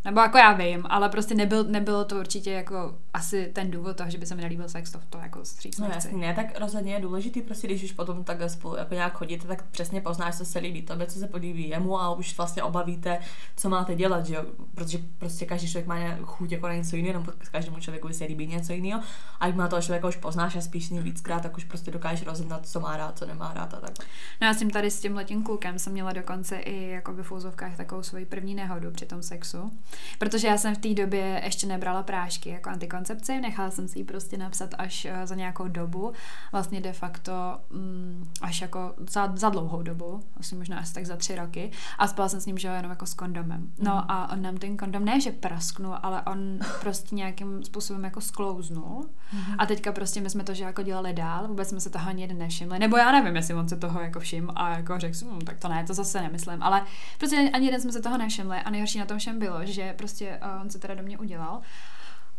Nebo 0.06 0.20
jako 0.20 0.38
já 0.38 0.52
vím, 0.52 0.82
ale 0.88 1.08
prostě 1.08 1.34
nebyl, 1.34 1.64
nebylo 1.64 2.04
to 2.04 2.16
určitě 2.16 2.50
jako 2.50 2.94
asi 3.14 3.50
ten 3.52 3.70
důvod 3.70 3.96
toho, 3.96 4.10
že 4.10 4.18
by 4.18 4.26
se 4.26 4.34
mi 4.34 4.42
nelíbil 4.42 4.68
sex, 4.68 4.92
to, 4.92 5.00
to 5.10 5.18
jako 5.18 5.44
stříc 5.44 5.78
No 5.78 5.88
jasně, 5.94 6.18
ne, 6.18 6.34
tak 6.34 6.58
rozhodně 6.58 6.94
je 6.94 7.00
důležitý, 7.00 7.42
prostě 7.42 7.66
když 7.66 7.82
už 7.82 7.92
potom 7.92 8.24
takhle 8.24 8.48
spolu 8.48 8.76
jako 8.76 8.94
nějak 8.94 9.12
chodíte, 9.12 9.46
tak 9.46 9.62
přesně 9.62 10.00
poznáš, 10.00 10.36
co 10.38 10.44
se 10.44 10.58
líbí 10.58 10.82
tobě, 10.82 11.06
co 11.06 11.18
se 11.18 11.26
políbí 11.26 11.68
jemu 11.68 12.00
a 12.00 12.14
už 12.14 12.36
vlastně 12.36 12.62
oba 12.62 12.82
víte, 12.82 13.18
co 13.56 13.68
máte 13.68 13.94
dělat, 13.94 14.26
že 14.26 14.34
jo? 14.34 14.44
Protože 14.74 14.98
prostě 15.18 15.46
každý 15.46 15.68
člověk 15.68 15.86
má 15.86 15.96
chuť 16.22 16.52
jako 16.52 16.68
na 16.68 16.74
něco 16.74 16.96
jiného, 16.96 17.20
nebo 17.20 17.32
každému 17.50 17.80
člověku 17.80 18.08
se 18.12 18.24
líbí 18.24 18.46
něco 18.46 18.72
jiného. 18.72 19.00
A 19.40 19.46
jak 19.46 19.56
má 19.56 19.68
toho 19.68 19.82
člověka 19.82 20.08
už 20.08 20.16
poznáš 20.16 20.56
a 20.56 20.60
spíš 20.60 20.92
víckrát, 20.92 21.42
tak 21.42 21.56
už 21.56 21.64
prostě 21.64 21.90
dokážeš 21.90 22.26
rozeznat, 22.26 22.68
co 22.68 22.80
má 22.80 22.96
rád, 22.96 23.18
co 23.18 23.26
nemá 23.26 23.52
rád 23.54 23.74
a 23.74 23.80
tak. 23.80 23.90
No 24.40 24.46
já 24.46 24.54
jsem 24.54 24.70
tady 24.70 24.90
s 24.90 25.00
tím 25.00 25.14
letím 25.14 25.42
klukem 25.42 25.78
jsem 25.78 25.92
měla 25.92 26.12
dokonce 26.12 26.56
i 26.56 26.88
jako 26.88 27.12
v 27.12 27.22
fouzovkách 27.22 27.76
takovou 27.76 28.02
svoji 28.02 28.26
první 28.26 28.54
nehodu 28.54 28.90
při 28.90 29.06
tom 29.06 29.22
sexu, 29.22 29.72
protože 30.18 30.46
já 30.46 30.58
jsem 30.58 30.74
v 30.74 30.78
té 30.78 30.94
době 30.94 31.40
ještě 31.44 31.66
nebrala 31.66 32.02
prášky 32.02 32.50
jako 32.50 32.70
antikoncepci, 32.70 33.40
nechala 33.40 33.70
jsem 33.70 33.88
si 33.88 33.98
ji 33.98 34.04
prostě 34.04 34.36
napsat 34.36 34.74
až 34.78 35.04
eh, 35.04 35.26
za 35.26 35.34
nějakou 35.34 35.68
dobu, 35.68 36.12
vlastně 36.52 36.80
de 36.80 36.92
facto 36.92 37.32
mm, 37.70 38.30
až 38.42 38.60
jako 38.60 38.94
za, 39.10 39.32
za 39.36 39.48
dlouhou 39.48 39.82
dobu, 39.82 40.22
asi 40.36 40.54
možná 40.54 40.78
asi 40.78 40.94
tak 40.94 41.06
za 41.06 41.16
tři 41.16 41.36
roky. 41.36 41.70
A 41.98 42.08
spala 42.08 42.28
jsem 42.28 42.40
s 42.40 42.46
ním, 42.46 42.58
že 42.58 42.68
jenom 42.68 42.90
jako 42.90 43.06
s 43.06 43.14
kondomem. 43.14 43.72
No 43.78 44.10
a 44.10 44.32
on 44.32 44.42
nám 44.42 44.56
ten 44.56 44.76
kondom 44.76 45.04
ne, 45.04 45.20
že 45.20 45.32
prasknul, 45.32 45.96
ale 46.02 46.22
on 46.22 46.58
prostě 46.80 47.14
nějakým 47.14 47.64
způsobem 47.64 48.04
jako 48.04 48.20
sklouznul. 48.20 49.08
A 49.58 49.66
teďka 49.66 49.92
prostě 49.92 50.20
my 50.20 50.30
jsme 50.30 50.44
to, 50.44 50.54
že 50.54 50.64
jako 50.64 50.82
dělali 50.82 51.12
dál, 51.12 51.48
vůbec 51.48 51.68
jsme 51.68 51.80
se 51.80 51.90
toho 51.90 52.08
ani 52.08 52.22
jeden 52.22 52.38
nevšimli, 52.38 52.78
nebo 52.78 52.96
já 52.96 53.12
nevím, 53.12 53.36
jestli 53.36 53.54
on 53.54 53.68
se 53.68 53.76
toho 53.76 54.00
jako 54.00 54.20
všim 54.20 54.50
a 54.54 54.76
jako 54.76 54.98
řekl 54.98 55.16
hm, 55.24 55.40
tak 55.40 55.58
to 55.58 55.68
ne, 55.68 55.84
to 55.84 55.94
zase 55.94 56.20
nemyslím, 56.22 56.62
ale 56.62 56.84
prostě 57.18 57.50
ani 57.52 57.66
jeden 57.66 57.80
jsme 57.80 57.92
se 57.92 58.02
toho 58.02 58.18
nevšimli 58.18 58.56
a 58.56 58.70
nejhorší 58.70 58.98
na 58.98 59.04
tom 59.04 59.18
všem 59.18 59.38
bylo, 59.38 59.66
že 59.66 59.75
prostě 59.96 60.40
uh, 60.42 60.60
on 60.60 60.70
se 60.70 60.78
teda 60.78 60.94
do 60.94 61.02
mě 61.02 61.18
udělal 61.18 61.60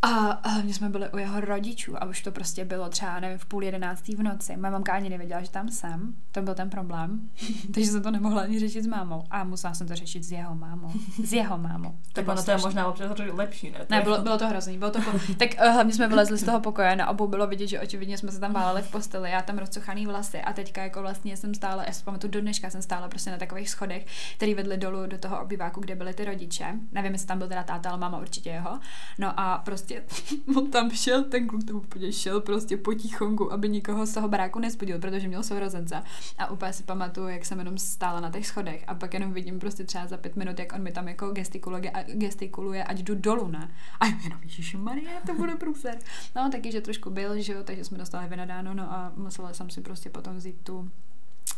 a 0.02 0.50
hlavně 0.50 0.74
jsme 0.74 0.90
byli 0.90 1.10
u 1.10 1.18
jeho 1.18 1.40
rodičů 1.40 2.04
a 2.04 2.06
už 2.06 2.22
to 2.22 2.32
prostě 2.32 2.66
bylo 2.66 2.90
třeba, 2.90 3.20
nevím, 3.20 3.38
v 3.38 3.46
půl 3.46 3.64
jedenáctý 3.64 4.16
v 4.16 4.24
noci. 4.24 4.58
Moje 4.58 4.72
mamka 4.72 4.94
ani 4.94 5.10
nevěděla, 5.10 5.42
že 5.42 5.52
tam 5.52 5.70
jsem. 5.70 6.14
To 6.32 6.42
byl 6.42 6.56
ten 6.56 6.70
problém. 6.70 7.30
Takže 7.74 7.92
jsem 7.92 8.04
to 8.04 8.12
nemohla 8.12 8.42
ani 8.42 8.60
řešit 8.60 8.84
s 8.84 8.88
mámou. 8.88 9.24
A 9.32 9.44
musela 9.44 9.74
jsem 9.74 9.88
to 9.88 9.96
řešit 9.96 10.24
s 10.24 10.32
jeho 10.32 10.56
mámou. 10.56 10.92
S 11.24 11.34
jeho 11.34 11.58
mámou. 11.58 11.96
Tak 12.14 12.28
ono 12.28 12.44
to 12.44 12.52
je 12.52 12.58
možná 12.58 12.88
občas 12.88 13.12
lepší, 13.32 13.72
ne? 13.72 13.80
To 13.80 13.86
Ne, 13.90 14.02
bylo, 14.02 14.22
bylo 14.22 14.38
to 14.38 14.48
hrozný. 14.48 14.78
Bylo 14.78 14.92
to 14.92 15.02
po... 15.02 15.12
Tak 15.38 15.50
uh, 15.62 15.74
hlavně 15.74 15.94
jsme 15.94 16.08
vylezli 16.08 16.38
z 16.38 16.44
toho 16.44 16.60
pokoje, 16.60 16.96
na 16.96 17.10
obou 17.10 17.28
bylo 17.28 17.48
vidět, 17.48 17.68
že 17.68 17.80
očividně 17.80 18.18
jsme 18.18 18.32
se 18.32 18.40
tam 18.40 18.54
váleli 18.54 18.82
v 18.82 18.92
posteli, 18.92 19.32
já 19.32 19.42
tam 19.42 19.58
rozcochaný 19.58 20.06
vlasy 20.06 20.42
a 20.42 20.54
teďka 20.54 20.84
jako 20.84 21.02
vlastně 21.02 21.38
jsem 21.38 21.56
stála, 21.56 21.84
já 21.84 21.92
si 21.92 22.04
pamatuju 22.04 22.32
do 22.32 22.42
dneška 22.42 22.70
jsem 22.70 22.82
stála 22.82 23.08
prostě 23.08 23.32
na 23.32 23.38
takových 23.38 23.70
schodech, 23.70 24.06
který 24.36 24.54
vedli 24.54 24.78
dolů 24.78 25.06
do 25.08 25.18
toho 25.18 25.42
obyváku, 25.42 25.80
kde 25.80 25.96
byly 25.96 26.14
ty 26.14 26.26
rodiče. 26.26 26.74
Nevím, 26.92 27.12
jestli 27.12 27.28
tam 27.28 27.38
byl 27.38 27.48
teda 27.48 27.64
táta, 27.64 27.90
ale 27.90 28.00
máma 28.00 28.20
určitě 28.20 28.50
jeho. 28.50 28.80
No 29.20 29.40
a 29.40 29.58
prostě 29.58 29.87
on 30.58 30.72
tam 30.72 30.90
šel, 30.90 31.24
ten 31.24 31.48
kluk 31.48 31.64
tam 31.64 31.76
úplně 31.76 32.12
šel 32.12 32.42
prostě 32.42 32.78
potichonku, 32.78 33.54
aby 33.54 33.70
nikoho 33.70 34.06
z 34.06 34.14
toho 34.14 34.28
baráku 34.28 34.60
nespudil, 34.60 35.00
protože 35.00 35.28
měl 35.28 35.44
sourozence. 35.44 36.04
A 36.38 36.52
úplně 36.52 36.74
si 36.74 36.84
pamatuju, 36.84 37.28
jak 37.28 37.46
jsem 37.46 37.60
jenom 37.60 37.78
stála 37.78 38.20
na 38.20 38.32
těch 38.32 38.48
schodech 38.48 38.84
a 38.88 38.96
pak 38.96 39.14
jenom 39.14 39.34
vidím 39.34 39.60
prostě 39.60 39.84
třeba 39.84 40.08
za 40.08 40.18
pět 40.18 40.36
minut, 40.36 40.60
jak 40.60 40.74
on 40.74 40.84
mi 40.84 40.92
tam 40.92 41.08
jako 41.08 41.32
gestikuluje, 41.32 41.92
gestikuluje 42.08 42.84
ať 42.84 43.00
jdu 43.00 43.16
dolů, 43.16 43.48
ne? 43.48 43.72
A 44.00 44.06
jenom, 44.06 44.40
Ježíši 44.44 44.78
Marie, 44.78 45.10
to 45.26 45.34
bude 45.34 45.56
průser. 45.56 46.00
No, 46.36 46.50
taky, 46.52 46.72
že 46.72 46.82
trošku 46.82 47.10
byl, 47.10 47.42
že 47.42 47.54
jo, 47.54 47.64
takže 47.64 47.84
jsme 47.84 47.98
dostali 47.98 48.28
vynadáno, 48.28 48.74
no 48.74 48.84
a 48.84 49.14
musela 49.16 49.54
jsem 49.54 49.70
si 49.70 49.82
prostě 49.82 50.10
potom 50.10 50.38
vzít 50.38 50.62
tu 50.64 50.92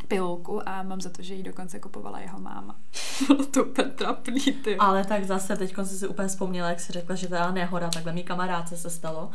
pilulku 0.07 0.69
a 0.69 0.83
mám 0.83 1.01
za 1.01 1.09
to, 1.09 1.21
že 1.21 1.33
ji 1.33 1.43
dokonce 1.43 1.79
kupovala 1.79 2.19
jeho 2.19 2.39
máma. 2.39 2.75
Bylo 3.27 3.45
to 3.45 3.63
úplně 3.63 3.87
trapný, 3.87 4.41
ty. 4.41 4.77
Ale 4.77 5.05
tak 5.05 5.23
zase 5.23 5.57
teď 5.57 5.75
jsem 5.75 5.85
si 5.85 6.07
úplně 6.07 6.27
vzpomněla, 6.27 6.69
jak 6.69 6.79
si 6.79 6.93
řekla, 6.93 7.15
že 7.15 7.27
ta 7.27 7.51
nehoda, 7.51 7.89
takhle 7.89 8.13
mý 8.13 8.23
kamarádce 8.23 8.77
se 8.77 8.89
stalo. 8.89 9.31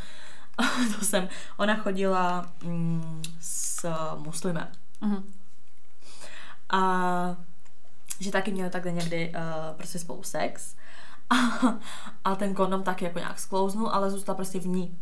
to 0.99 1.04
jsem, 1.04 1.28
ona 1.56 1.76
chodila 1.76 2.52
mm, 2.64 3.23
s 3.40 3.88
muslimem. 4.16 4.68
Mhm. 5.00 5.33
A 6.71 7.37
že 8.21 8.30
taky 8.30 8.52
měli 8.52 8.71
takhle 8.71 8.92
někdy 8.92 9.33
uh, 9.37 9.76
prostě 9.76 9.99
spolu 9.99 10.23
sex. 10.23 10.76
A, 11.30 11.35
a 12.25 12.37
ten 12.37 12.54
kondom 12.54 12.83
taky 12.83 13.04
jako 13.04 13.18
nějak 13.18 13.38
sklouznul, 13.38 13.88
ale 13.88 14.11
zůstal 14.11 14.35
prostě 14.35 14.61
v 14.61 14.66
ní. 14.66 14.99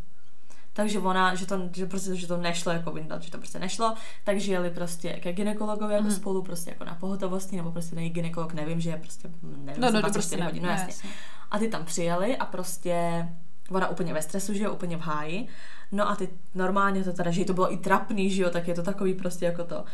Takže 0.72 0.98
ona, 0.98 1.34
že 1.34 1.46
to, 1.46 1.60
že 1.76 1.86
prostě, 1.86 2.16
že 2.16 2.26
to 2.26 2.36
nešlo 2.36 2.72
jako 2.72 2.90
vyndat, 2.92 3.22
že 3.22 3.30
to 3.30 3.38
prostě 3.38 3.58
nešlo, 3.58 3.94
takže 4.24 4.52
jeli 4.52 4.70
prostě 4.70 5.12
ke 5.12 5.32
ginekologovi 5.32 5.94
jako 5.94 6.04
Mhm. 6.06 6.14
spolu 6.14 6.42
prostě 6.42 6.70
jako 6.70 6.84
na 6.84 6.94
pohotovosti, 6.94 7.56
nebo 7.56 7.72
prostě 7.72 7.96
nej 7.96 8.10
ginekolog, 8.10 8.52
nevím, 8.54 8.80
že 8.80 8.90
je 8.90 8.96
prostě, 8.96 9.28
nevím, 9.42 9.82
No, 9.82 9.86
no, 9.90 9.92
to 9.92 10.00
24 10.00 10.12
prostě 10.12 10.36
ne, 10.36 10.44
hodin, 10.44 10.62
no 10.62 10.66
no, 10.68 10.72
jasně. 10.74 10.86
jasně. 10.88 11.10
A 11.50 11.58
ty 11.58 11.68
tam 11.68 11.84
přijeli 11.84 12.36
a 12.36 12.44
prostě 12.46 13.28
ona 13.70 13.88
úplně 13.88 14.14
ve 14.14 14.22
stresu, 14.22 14.54
že 14.54 14.64
jo, 14.64 14.72
úplně 14.72 14.96
v 14.96 15.00
háji. 15.00 15.48
No 15.92 16.08
a 16.10 16.16
ty 16.16 16.28
normálně 16.54 17.04
to 17.04 17.12
teda, 17.12 17.30
že 17.30 17.40
jí 17.40 17.44
to 17.44 17.52
bylo 17.54 17.72
i 17.72 17.76
trapný, 17.76 18.30
že 18.30 18.42
jo, 18.42 18.50
tak 18.50 18.68
je 18.68 18.74
to 18.74 18.82
takový 18.82 19.14
prostě 19.14 19.44
jako 19.44 19.64
to. 19.64 19.84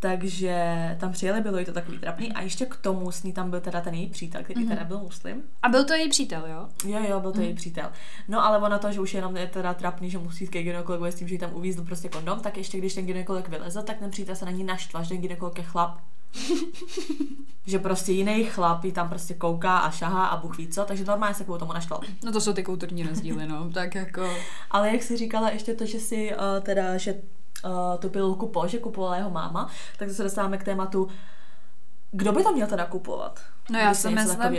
Takže 0.00 0.96
tam 1.00 1.12
přijeli, 1.12 1.40
bylo 1.40 1.58
jí 1.58 1.64
to 1.64 1.72
takový 1.72 1.98
trapný 1.98 2.32
a 2.32 2.42
ještě 2.42 2.66
k 2.66 2.76
tomu 2.76 3.12
s 3.12 3.22
ní 3.22 3.32
tam 3.32 3.50
byl 3.50 3.60
teda 3.60 3.80
ten 3.80 3.94
její 3.94 4.08
přítel, 4.08 4.42
který 4.44 4.64
mm-hmm. 4.64 4.68
teda 4.68 4.84
byl 4.84 4.98
muslim. 4.98 5.42
A 5.62 5.68
byl 5.68 5.84
to 5.84 5.94
její 5.94 6.08
přítel, 6.08 6.46
jo? 6.46 6.68
Jo, 6.84 7.00
jo, 7.08 7.20
byl 7.20 7.32
to 7.32 7.38
mm. 7.38 7.44
její 7.44 7.54
přítel. 7.54 7.92
No 8.28 8.44
ale 8.44 8.58
ona 8.58 8.78
to, 8.78 8.92
že 8.92 9.00
už 9.00 9.14
jenom 9.14 9.36
je 9.36 9.46
teda 9.46 9.74
trapný, 9.74 10.10
že 10.10 10.18
musí 10.18 10.44
jít 10.44 10.50
ke 10.50 10.62
gynekologu 10.62 11.04
s 11.04 11.14
tím, 11.14 11.28
že 11.28 11.34
jí 11.34 11.38
tam 11.38 11.54
uvízl 11.54 11.84
prostě 11.84 12.08
kondom, 12.08 12.40
tak 12.40 12.56
ještě 12.56 12.78
když 12.78 12.94
ten 12.94 13.06
gynekolog 13.06 13.48
vylezl, 13.48 13.82
tak 13.82 13.98
ten 13.98 14.10
přítel 14.10 14.36
se 14.36 14.44
na 14.44 14.50
ní 14.50 14.64
naštval, 14.64 15.02
že 15.02 15.08
ten 15.08 15.20
gynekolog 15.20 15.58
je 15.58 15.64
chlap. 15.64 16.00
že 17.66 17.78
prostě 17.78 18.12
jiný 18.12 18.44
chlap 18.44 18.84
jí 18.84 18.92
tam 18.92 19.08
prostě 19.08 19.34
kouká 19.34 19.78
a 19.78 19.90
šahá 19.90 20.26
a 20.26 20.36
Bůh 20.36 20.58
ví 20.58 20.68
co, 20.68 20.84
takže 20.84 21.04
normálně 21.04 21.34
se 21.34 21.44
kvůli 21.44 21.58
tomu 21.58 21.72
naštval. 21.72 22.00
No 22.24 22.32
to 22.32 22.40
jsou 22.40 22.52
ty 22.52 22.62
kulturní 22.62 23.02
rozdíly, 23.02 23.46
no, 23.46 23.70
tak 23.70 23.94
jako... 23.94 24.30
Ale 24.70 24.92
jak 24.92 25.02
jsi 25.02 25.16
říkala 25.16 25.50
ještě 25.50 25.74
to, 25.74 25.86
že 25.86 26.00
si 26.00 26.34
uh, 26.34 26.62
teda, 26.62 26.96
že 26.96 27.14
uh, 27.64 27.70
tu 27.98 28.08
pilulku 28.08 28.48
po, 28.48 28.68
že 28.68 28.78
kupovala 28.78 29.16
jeho 29.16 29.30
máma, 29.30 29.70
tak 29.98 30.10
se 30.10 30.22
dostáváme 30.22 30.58
k 30.58 30.64
tématu, 30.64 31.08
kdo 32.10 32.32
by 32.32 32.42
to 32.42 32.52
měl 32.52 32.66
teda 32.66 32.86
kupovat? 32.86 33.40
No 33.70 33.78
já 33.78 33.94
si 33.94 34.10
myslím, 34.10 34.54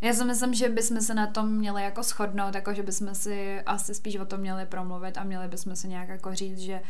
já 0.00 0.12
si 0.12 0.24
myslím, 0.24 0.54
že 0.54 0.68
bychom 0.68 1.00
se 1.00 1.14
na 1.14 1.26
tom 1.26 1.52
měli 1.52 1.82
jako 1.82 2.02
shodnout, 2.02 2.54
jako 2.54 2.74
že 2.74 2.82
bychom 2.82 3.14
si 3.14 3.60
asi 3.60 3.94
spíš 3.94 4.16
o 4.16 4.24
tom 4.24 4.40
měli 4.40 4.66
promluvit 4.66 5.18
a 5.18 5.24
měli 5.24 5.48
bychom 5.48 5.76
si 5.76 5.88
nějak 5.88 6.08
jako 6.08 6.34
říct, 6.34 6.58
že 6.58 6.74
uh, 6.74 6.80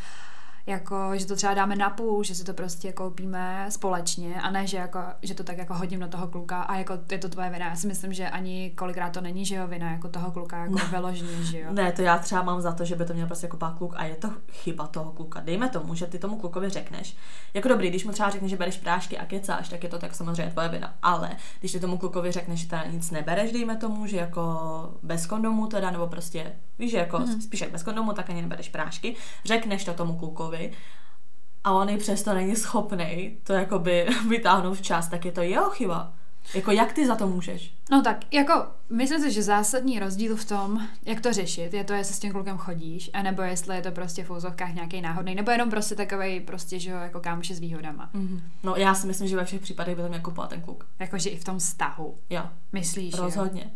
jako, 0.66 1.10
že 1.14 1.26
to 1.26 1.36
třeba 1.36 1.54
dáme 1.54 1.76
na 1.76 1.90
půl, 1.90 2.24
že 2.24 2.34
si 2.34 2.44
to 2.44 2.54
prostě 2.54 2.92
koupíme 2.92 3.66
společně 3.68 4.40
a 4.40 4.50
ne, 4.50 4.66
že, 4.66 4.76
jako, 4.76 4.98
že 5.22 5.34
to 5.34 5.44
tak 5.44 5.58
jako 5.58 5.74
hodím 5.74 6.00
do 6.00 6.08
toho 6.08 6.28
kluka 6.28 6.62
a 6.62 6.76
jako 6.76 6.98
je 7.10 7.18
to 7.18 7.28
tvoje 7.28 7.50
vina. 7.50 7.66
Já 7.66 7.76
si 7.76 7.86
myslím, 7.86 8.12
že 8.12 8.28
ani 8.28 8.70
kolikrát 8.70 9.10
to 9.10 9.20
není, 9.20 9.46
že 9.46 9.54
jo, 9.54 9.66
vina 9.66 9.92
jako 9.92 10.08
toho 10.08 10.30
kluka 10.30 10.58
jako 10.58 10.72
no. 10.72 10.86
vyloženě, 10.90 11.42
že 11.42 11.60
jo. 11.60 11.72
Ne, 11.72 11.92
to 11.92 12.02
já 12.02 12.18
třeba 12.18 12.42
mám 12.42 12.60
za 12.60 12.72
to, 12.72 12.84
že 12.84 12.96
by 12.96 13.04
to 13.04 13.14
měl 13.14 13.26
prostě 13.26 13.46
jako 13.46 13.56
pár 13.56 13.74
kluk 13.74 13.94
a 13.96 14.04
je 14.04 14.14
to 14.14 14.30
chyba 14.52 14.86
toho 14.86 15.12
kluka. 15.12 15.40
Dejme 15.40 15.68
tomu, 15.68 15.94
že 15.94 16.06
ty 16.06 16.18
tomu 16.18 16.36
klukovi 16.36 16.68
řekneš. 16.68 17.16
Jako 17.54 17.68
dobrý, 17.68 17.88
když 17.88 18.04
mu 18.04 18.12
třeba 18.12 18.30
řekneš, 18.30 18.50
že 18.50 18.56
bereš 18.56 18.76
prášky 18.76 19.18
a 19.18 19.26
kecáš, 19.26 19.68
tak 19.68 19.82
je 19.82 19.88
to 19.88 19.98
tak 19.98 20.14
samozřejmě 20.14 20.52
tvoje 20.52 20.68
vina. 20.68 20.94
Ale 21.02 21.30
když 21.60 21.72
ty 21.72 21.80
tomu 21.80 21.98
klukovi 21.98 22.32
řekneš, 22.32 22.60
že 22.60 22.68
teda 22.68 22.84
nic 22.84 23.10
nebereš, 23.10 23.52
dejme 23.52 23.76
tomu, 23.76 24.06
že 24.06 24.16
jako 24.16 24.50
bez 25.02 25.26
kondomu 25.26 25.66
teda, 25.66 25.90
nebo 25.90 26.06
prostě, 26.06 26.52
víš, 26.80 26.92
jako 26.92 27.18
mm-hmm. 27.18 27.40
spíš 27.40 27.60
jak 27.60 27.70
bez 27.70 27.82
kondomu, 27.82 28.12
tak 28.12 28.30
ani 28.30 28.42
nebereš 28.42 28.68
prášky, 28.68 29.16
řekneš 29.44 29.84
to 29.84 29.94
tomu 29.94 30.16
klukovi 30.16 30.72
a 31.64 31.72
on 31.72 31.90
i 31.90 31.96
přesto 31.96 32.34
není 32.34 32.56
schopný 32.56 33.36
to 33.42 33.52
jakoby 33.52 34.06
vytáhnout 34.28 34.78
včas, 34.78 35.08
tak 35.08 35.24
je 35.24 35.32
to 35.32 35.40
jeho 35.42 35.70
chyba. 35.70 36.12
Jako 36.54 36.70
jak 36.70 36.92
ty 36.92 37.06
za 37.06 37.14
to 37.14 37.26
můžeš? 37.26 37.74
No 37.90 38.02
tak, 38.02 38.34
jako 38.34 38.66
myslím 38.90 39.20
si, 39.20 39.32
že 39.32 39.42
zásadní 39.42 39.98
rozdíl 39.98 40.36
v 40.36 40.44
tom, 40.44 40.86
jak 41.06 41.20
to 41.20 41.32
řešit, 41.32 41.74
je 41.74 41.84
to, 41.84 41.92
jestli 41.92 42.14
s 42.14 42.18
tím 42.18 42.32
klukem 42.32 42.58
chodíš, 42.58 43.10
anebo 43.12 43.42
jestli 43.42 43.76
je 43.76 43.82
to 43.82 43.90
prostě 43.90 44.24
v 44.24 44.30
úzovkách 44.30 44.74
nějaký 44.74 45.00
náhodný, 45.00 45.34
nebo 45.34 45.50
jenom 45.50 45.70
prostě 45.70 45.94
takový 45.94 46.40
prostě, 46.40 46.78
že 46.78 46.90
jo, 46.90 46.96
jako 46.96 47.20
kámoš 47.20 47.50
s 47.50 47.58
výhodama. 47.58 48.10
Mm-hmm. 48.14 48.40
No 48.62 48.76
já 48.76 48.94
si 48.94 49.06
myslím, 49.06 49.28
že 49.28 49.36
ve 49.36 49.44
všech 49.44 49.60
případech 49.60 49.96
by 49.96 50.02
to 50.02 50.08
měl 50.08 50.20
kupovat 50.20 50.50
ten 50.50 50.60
kluk. 50.60 50.86
Jakože 50.98 51.30
i 51.30 51.36
v 51.36 51.44
tom 51.44 51.58
vztahu. 51.58 52.14
Jo. 52.30 52.42
Myslíš? 52.72 53.14
Rozhodně. 53.14 53.62
Jo? 53.64 53.70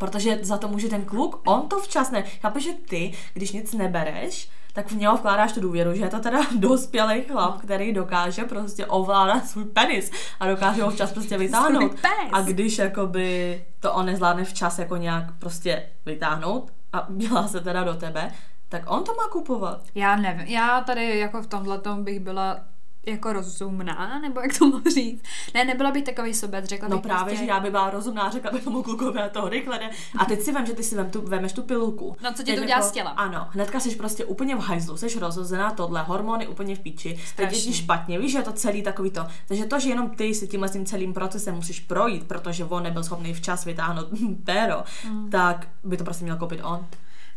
Protože 0.00 0.38
za 0.42 0.58
to 0.58 0.68
může 0.68 0.88
ten 0.88 1.04
kluk, 1.04 1.40
on 1.44 1.68
to 1.68 1.80
včas 1.80 2.10
ne. 2.10 2.22
Chápeš, 2.22 2.64
že 2.64 2.72
ty, 2.88 3.12
když 3.34 3.52
nic 3.52 3.74
nebereš, 3.74 4.50
tak 4.72 4.90
v 4.90 4.96
něho 4.96 5.16
vkládáš 5.16 5.52
tu 5.52 5.60
důvěru, 5.60 5.94
že 5.94 6.02
je 6.02 6.08
to 6.08 6.18
teda 6.18 6.40
dospělý 6.58 7.22
chlap, 7.22 7.60
který 7.60 7.92
dokáže 7.92 8.44
prostě 8.44 8.86
ovládat 8.86 9.46
svůj 9.46 9.64
penis 9.64 10.10
a 10.40 10.46
dokáže 10.46 10.82
ho 10.82 10.90
včas 10.90 11.12
prostě 11.12 11.38
vytáhnout. 11.38 11.92
A 12.32 12.40
když 12.40 12.78
jakoby 12.78 13.64
to 13.80 13.92
on 13.92 14.06
nezvládne 14.06 14.44
včas 14.44 14.78
jako 14.78 14.96
nějak 14.96 15.24
prostě 15.38 15.86
vytáhnout 16.06 16.72
a 16.92 17.06
dělá 17.10 17.48
se 17.48 17.60
teda 17.60 17.84
do 17.84 17.94
tebe, 17.94 18.32
tak 18.68 18.90
on 18.90 19.04
to 19.04 19.14
má 19.14 19.28
kupovat. 19.32 19.82
Já 19.94 20.16
nevím, 20.16 20.46
já 20.46 20.80
tady 20.80 21.18
jako 21.18 21.42
v 21.42 21.46
tomhle 21.46 21.80
bych 22.02 22.20
byla 22.20 22.60
jako 23.06 23.32
rozumná, 23.32 24.18
nebo 24.18 24.40
jak 24.40 24.58
to 24.58 24.66
mohu 24.66 24.90
říct. 24.90 25.22
Ne, 25.54 25.64
nebyla 25.64 25.90
bych 25.90 26.04
takový 26.04 26.34
sobec, 26.34 26.64
řekla 26.64 26.88
no 26.88 26.96
bych 26.96 27.02
právě, 27.02 27.24
prostě... 27.24 27.44
že 27.44 27.50
já 27.50 27.60
by 27.60 27.70
byla 27.70 27.90
rozumná, 27.90 28.30
řekla 28.30 28.50
bych 28.50 28.64
tomu 28.64 28.82
klukovi 28.82 29.20
a 29.20 29.28
toho 29.28 29.48
rychle 29.48 29.80
A 30.18 30.24
teď 30.24 30.40
si 30.40 30.52
vem, 30.52 30.66
že 30.66 30.72
ty 30.72 30.82
si 30.82 30.96
vem 30.96 31.10
tu, 31.10 31.22
vemeš 31.22 31.52
tu 31.52 31.62
pilulku. 31.62 32.16
No 32.22 32.32
co 32.32 32.42
ti 32.42 32.56
to 32.56 32.64
dělá 32.64 32.82
z 32.82 32.92
těla? 32.92 33.10
Ano, 33.10 33.48
hnedka 33.50 33.80
jsi 33.80 33.96
prostě 33.96 34.24
úplně 34.24 34.56
v 34.56 34.60
hajzlu, 34.60 34.96
jsi 34.96 35.18
rozhozená 35.18 35.70
tohle, 35.70 36.02
hormony 36.02 36.48
úplně 36.48 36.76
v 36.76 36.80
píči, 36.80 37.18
teď 37.36 37.52
je 37.52 37.58
ti 37.58 37.72
špatně, 37.72 38.18
víš, 38.18 38.32
že 38.32 38.38
je 38.38 38.42
to 38.42 38.52
celý 38.52 38.82
takový 38.82 39.10
to. 39.10 39.26
Takže 39.48 39.66
to, 39.66 39.80
že 39.80 39.88
jenom 39.88 40.10
ty 40.10 40.34
si 40.34 40.48
tímhle 40.48 40.68
tím 40.68 40.86
celým 40.86 41.14
procesem 41.14 41.54
musíš 41.54 41.80
projít, 41.80 42.28
protože 42.28 42.64
on 42.64 42.82
nebyl 42.82 43.04
schopný 43.04 43.34
včas 43.34 43.64
vytáhnout 43.64 44.08
péro, 44.44 44.82
mm. 45.08 45.30
tak 45.30 45.68
by 45.84 45.96
to 45.96 46.04
prostě 46.04 46.24
měl 46.24 46.36
koupit 46.36 46.60
on. 46.64 46.86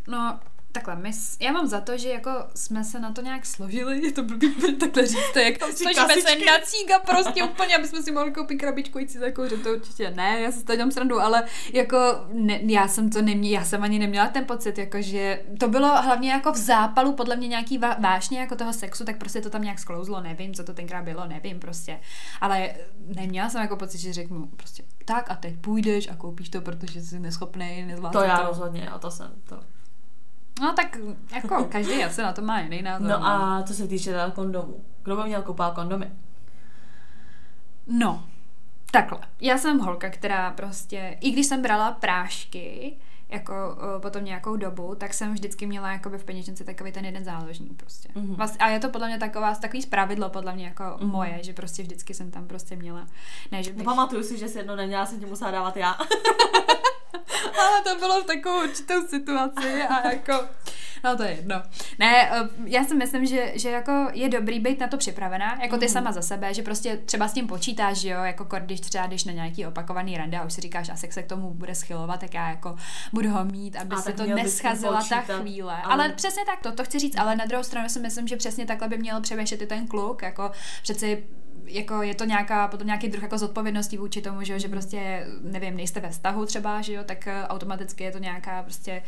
No, 0.07 0.39
Takhle, 0.73 0.95
my, 0.95 1.11
já 1.39 1.51
mám 1.51 1.67
za 1.67 1.81
to, 1.81 1.97
že 1.97 2.09
jako 2.09 2.31
jsme 2.55 2.83
se 2.83 2.99
na 2.99 3.11
to 3.11 3.21
nějak 3.21 3.45
složili, 3.45 4.05
je 4.05 4.11
to 4.11 4.23
blbý 4.23 4.55
takhle 4.79 5.07
říct, 5.07 5.35
jak 5.35 5.63
složíme 5.63 6.13
se 6.21 6.45
na 6.45 6.59
cíga 6.63 6.99
prostě 6.99 7.43
úplně, 7.43 7.75
aby 7.75 7.87
jsme 7.87 8.03
si 8.03 8.11
mohli 8.11 8.31
koupit 8.31 8.57
krabičku 8.57 8.99
jít 8.99 9.11
si 9.11 9.19
že 9.49 9.57
to 9.57 9.69
určitě 9.73 10.11
ne, 10.11 10.41
já 10.41 10.51
se 10.51 10.65
to 10.65 10.75
dělám 10.75 10.91
srandu, 10.91 11.19
ale 11.19 11.43
jako 11.73 11.97
ne, 12.33 12.59
já 12.63 12.87
jsem 12.87 13.09
to 13.09 13.21
neměla, 13.21 13.59
já 13.59 13.65
jsem 13.65 13.83
ani 13.83 13.99
neměla 13.99 14.27
ten 14.27 14.45
pocit, 14.45 14.77
jako 14.77 15.01
že 15.01 15.43
to 15.59 15.67
bylo 15.67 16.01
hlavně 16.01 16.31
jako 16.31 16.51
v 16.51 16.57
zápalu, 16.57 17.13
podle 17.13 17.35
mě 17.35 17.47
nějaký 17.47 17.77
vá, 17.77 17.95
vášně 17.99 18.39
jako 18.39 18.55
toho 18.55 18.73
sexu, 18.73 19.05
tak 19.05 19.17
prostě 19.17 19.41
to 19.41 19.49
tam 19.49 19.61
nějak 19.61 19.79
sklouzlo, 19.79 20.21
nevím, 20.21 20.53
co 20.53 20.63
to 20.63 20.73
tenkrát 20.73 21.03
bylo, 21.03 21.27
nevím 21.27 21.59
prostě, 21.59 21.99
ale 22.41 22.69
neměla 23.15 23.49
jsem 23.49 23.61
jako 23.61 23.77
pocit, 23.77 23.97
že 23.97 24.13
řeknu 24.13 24.47
prostě 24.57 24.83
tak 25.05 25.31
a 25.31 25.35
teď 25.35 25.57
půjdeš 25.57 26.09
a 26.09 26.15
koupíš 26.15 26.49
to, 26.49 26.61
protože 26.61 27.01
jsi 27.01 27.19
neschopný, 27.19 27.83
nezvládneš 27.87 28.23
to. 28.23 28.29
já 28.29 28.37
to. 28.37 28.47
rozhodně, 28.47 28.89
a 28.89 28.99
to 28.99 29.11
jsem, 29.11 29.31
to 29.49 29.59
No 30.61 30.73
tak 30.73 30.97
jako 31.35 31.63
každý 31.63 32.03
asi 32.03 32.21
na 32.21 32.33
to 32.33 32.41
má 32.41 32.59
jiný 32.59 32.81
názor. 32.81 33.07
No, 33.07 33.19
no. 33.19 33.27
a 33.27 33.63
co 33.63 33.73
se 33.73 33.87
týče 33.87 34.11
teda 34.11 34.31
kondomů. 34.31 34.83
Kdo 35.03 35.15
by 35.15 35.23
měl 35.23 35.41
kupovat 35.41 35.75
kondomy? 35.75 36.11
No, 37.87 38.23
takhle. 38.91 39.19
Já 39.41 39.57
jsem 39.57 39.79
holka, 39.79 40.09
která 40.09 40.51
prostě, 40.51 41.17
i 41.21 41.31
když 41.31 41.45
jsem 41.45 41.61
brala 41.61 41.91
prášky, 41.91 42.95
jako 43.29 43.53
uh, 43.53 44.01
potom 44.01 44.25
nějakou 44.25 44.55
dobu, 44.55 44.95
tak 44.95 45.13
jsem 45.13 45.33
vždycky 45.33 45.65
měla 45.65 45.91
jakoby 45.91 46.17
v 46.17 46.23
peněžence 46.23 46.63
takový 46.63 46.91
ten 46.91 47.05
jeden 47.05 47.23
záložník 47.23 47.77
prostě. 47.77 48.09
Mm-hmm. 48.09 48.35
Vlast, 48.35 48.55
a 48.59 48.69
je 48.69 48.79
to 48.79 48.89
podle 48.89 49.07
mě 49.07 49.17
taková, 49.17 49.55
takový 49.55 49.81
spravidlo 49.81 50.29
podle 50.29 50.53
mě 50.55 50.65
jako 50.65 50.83
mm-hmm. 50.83 51.11
moje, 51.11 51.39
že 51.41 51.53
prostě 51.53 51.83
vždycky 51.83 52.13
jsem 52.13 52.31
tam 52.31 52.47
prostě 52.47 52.75
měla. 52.75 53.07
Ne, 53.51 53.63
že 53.63 53.71
bych... 53.71 53.77
no, 53.77 53.83
pamatuju 53.85 54.23
si, 54.23 54.37
že 54.37 54.47
si 54.47 54.57
jedno 54.57 54.75
neměla, 54.75 55.05
jsem 55.05 55.19
ti 55.19 55.25
musela 55.25 55.51
dávat 55.51 55.77
já. 55.77 55.97
Ale 57.59 57.81
to 57.83 57.99
bylo 57.99 58.21
v 58.21 58.25
takovou 58.25 58.63
určitou 58.63 59.07
situaci 59.07 59.83
a 59.83 60.07
jako... 60.07 60.33
No 61.03 61.17
to 61.17 61.23
je 61.23 61.31
jedno. 61.31 61.63
Ne, 61.99 62.31
eh, 62.31 62.49
já 62.65 62.83
si 62.83 62.95
myslím, 62.95 63.25
že, 63.25 63.51
že 63.55 63.69
jako 63.69 64.09
je 64.13 64.29
dobrý 64.29 64.59
být 64.59 64.79
na 64.79 64.87
to 64.87 64.97
připravená, 64.97 65.57
jako 65.61 65.77
ty 65.77 65.85
mm. 65.85 65.91
sama 65.91 66.11
za 66.11 66.21
sebe, 66.21 66.53
že 66.53 66.63
prostě 66.63 66.97
třeba 66.97 67.27
s 67.27 67.33
tím 67.33 67.47
počítáš, 67.47 67.97
že 67.97 68.09
jo, 68.09 68.23
jako 68.23 68.47
když 68.59 68.79
třeba 68.79 69.07
když 69.07 69.23
na 69.23 69.33
nějaký 69.33 69.65
opakovaný 69.65 70.17
rande 70.17 70.37
a 70.37 70.45
už 70.45 70.53
si 70.53 70.61
říkáš, 70.61 70.89
asi 70.89 71.11
se 71.11 71.23
k 71.23 71.27
tomu 71.27 71.53
bude 71.53 71.75
schylovat, 71.75 72.19
tak 72.19 72.33
já 72.33 72.49
jako 72.49 72.75
budu 73.13 73.29
ho 73.29 73.45
mít, 73.45 73.75
aby 73.75 73.95
a 73.95 74.01
se 74.01 74.13
to 74.13 74.25
neschazila 74.25 75.03
ta 75.09 75.21
chvíle. 75.21 75.81
Ale... 75.83 75.93
ale 75.93 76.09
přesně 76.09 76.45
tak, 76.45 76.59
to, 76.61 76.71
to 76.71 76.83
chci 76.83 76.99
říct, 76.99 77.17
ale 77.17 77.35
na 77.35 77.45
druhou 77.45 77.63
stranu 77.63 77.89
si 77.89 77.99
myslím, 77.99 78.27
že 78.27 78.37
přesně 78.37 78.65
takhle 78.65 78.87
by 78.87 78.97
měl 78.97 79.21
přemýšlet 79.21 79.61
i 79.61 79.67
ten 79.67 79.87
kluk, 79.87 80.21
jako 80.21 80.51
přeci 80.83 81.23
jako 81.65 82.01
je 82.01 82.15
to 82.15 82.25
nějaká, 82.25 82.67
potom 82.67 82.87
nějaký 82.87 83.07
druh 83.07 83.23
jako 83.23 83.37
zodpovědnosti 83.37 83.97
vůči 83.97 84.21
tomu, 84.21 84.43
že, 84.43 84.59
že 84.59 84.67
prostě, 84.67 85.27
nevím, 85.41 85.77
nejste 85.77 85.99
ve 85.99 86.09
vztahu 86.09 86.45
třeba, 86.45 86.81
že 86.81 86.93
jo, 86.93 87.03
tak 87.03 87.27
eh, 87.27 87.43
automaticky 87.47 88.03
je 88.03 88.11
to 88.11 88.17
nějaká 88.17 88.63
prostě 88.63 89.01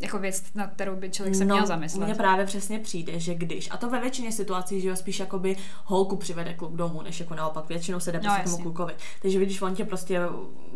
jako 0.00 0.18
věc, 0.18 0.44
na 0.54 0.66
kterou 0.66 0.96
by 0.96 1.10
člověk 1.10 1.34
se 1.34 1.44
no, 1.44 1.54
měl 1.54 1.66
zamyslet. 1.66 2.04
Mně 2.04 2.14
právě 2.14 2.46
přesně 2.46 2.78
přijde, 2.78 3.20
že 3.20 3.34
když, 3.34 3.68
a 3.70 3.76
to 3.76 3.90
ve 3.90 4.00
většině 4.00 4.32
situací, 4.32 4.80
že 4.80 4.88
jo, 4.88 4.96
spíš 4.96 5.20
jakoby 5.20 5.56
holku 5.84 6.16
přivede 6.16 6.54
kluk 6.54 6.76
domů, 6.76 7.02
než 7.02 7.20
jako 7.20 7.34
naopak, 7.34 7.68
většinou 7.68 8.00
se 8.00 8.12
jde 8.12 8.20
no, 8.24 8.24
prostě 8.24 8.50
tomu 8.50 8.62
klukovi. 8.62 8.94
Takže 9.22 9.38
když 9.38 9.62
on 9.62 9.74
tě 9.74 9.84
prostě 9.84 10.20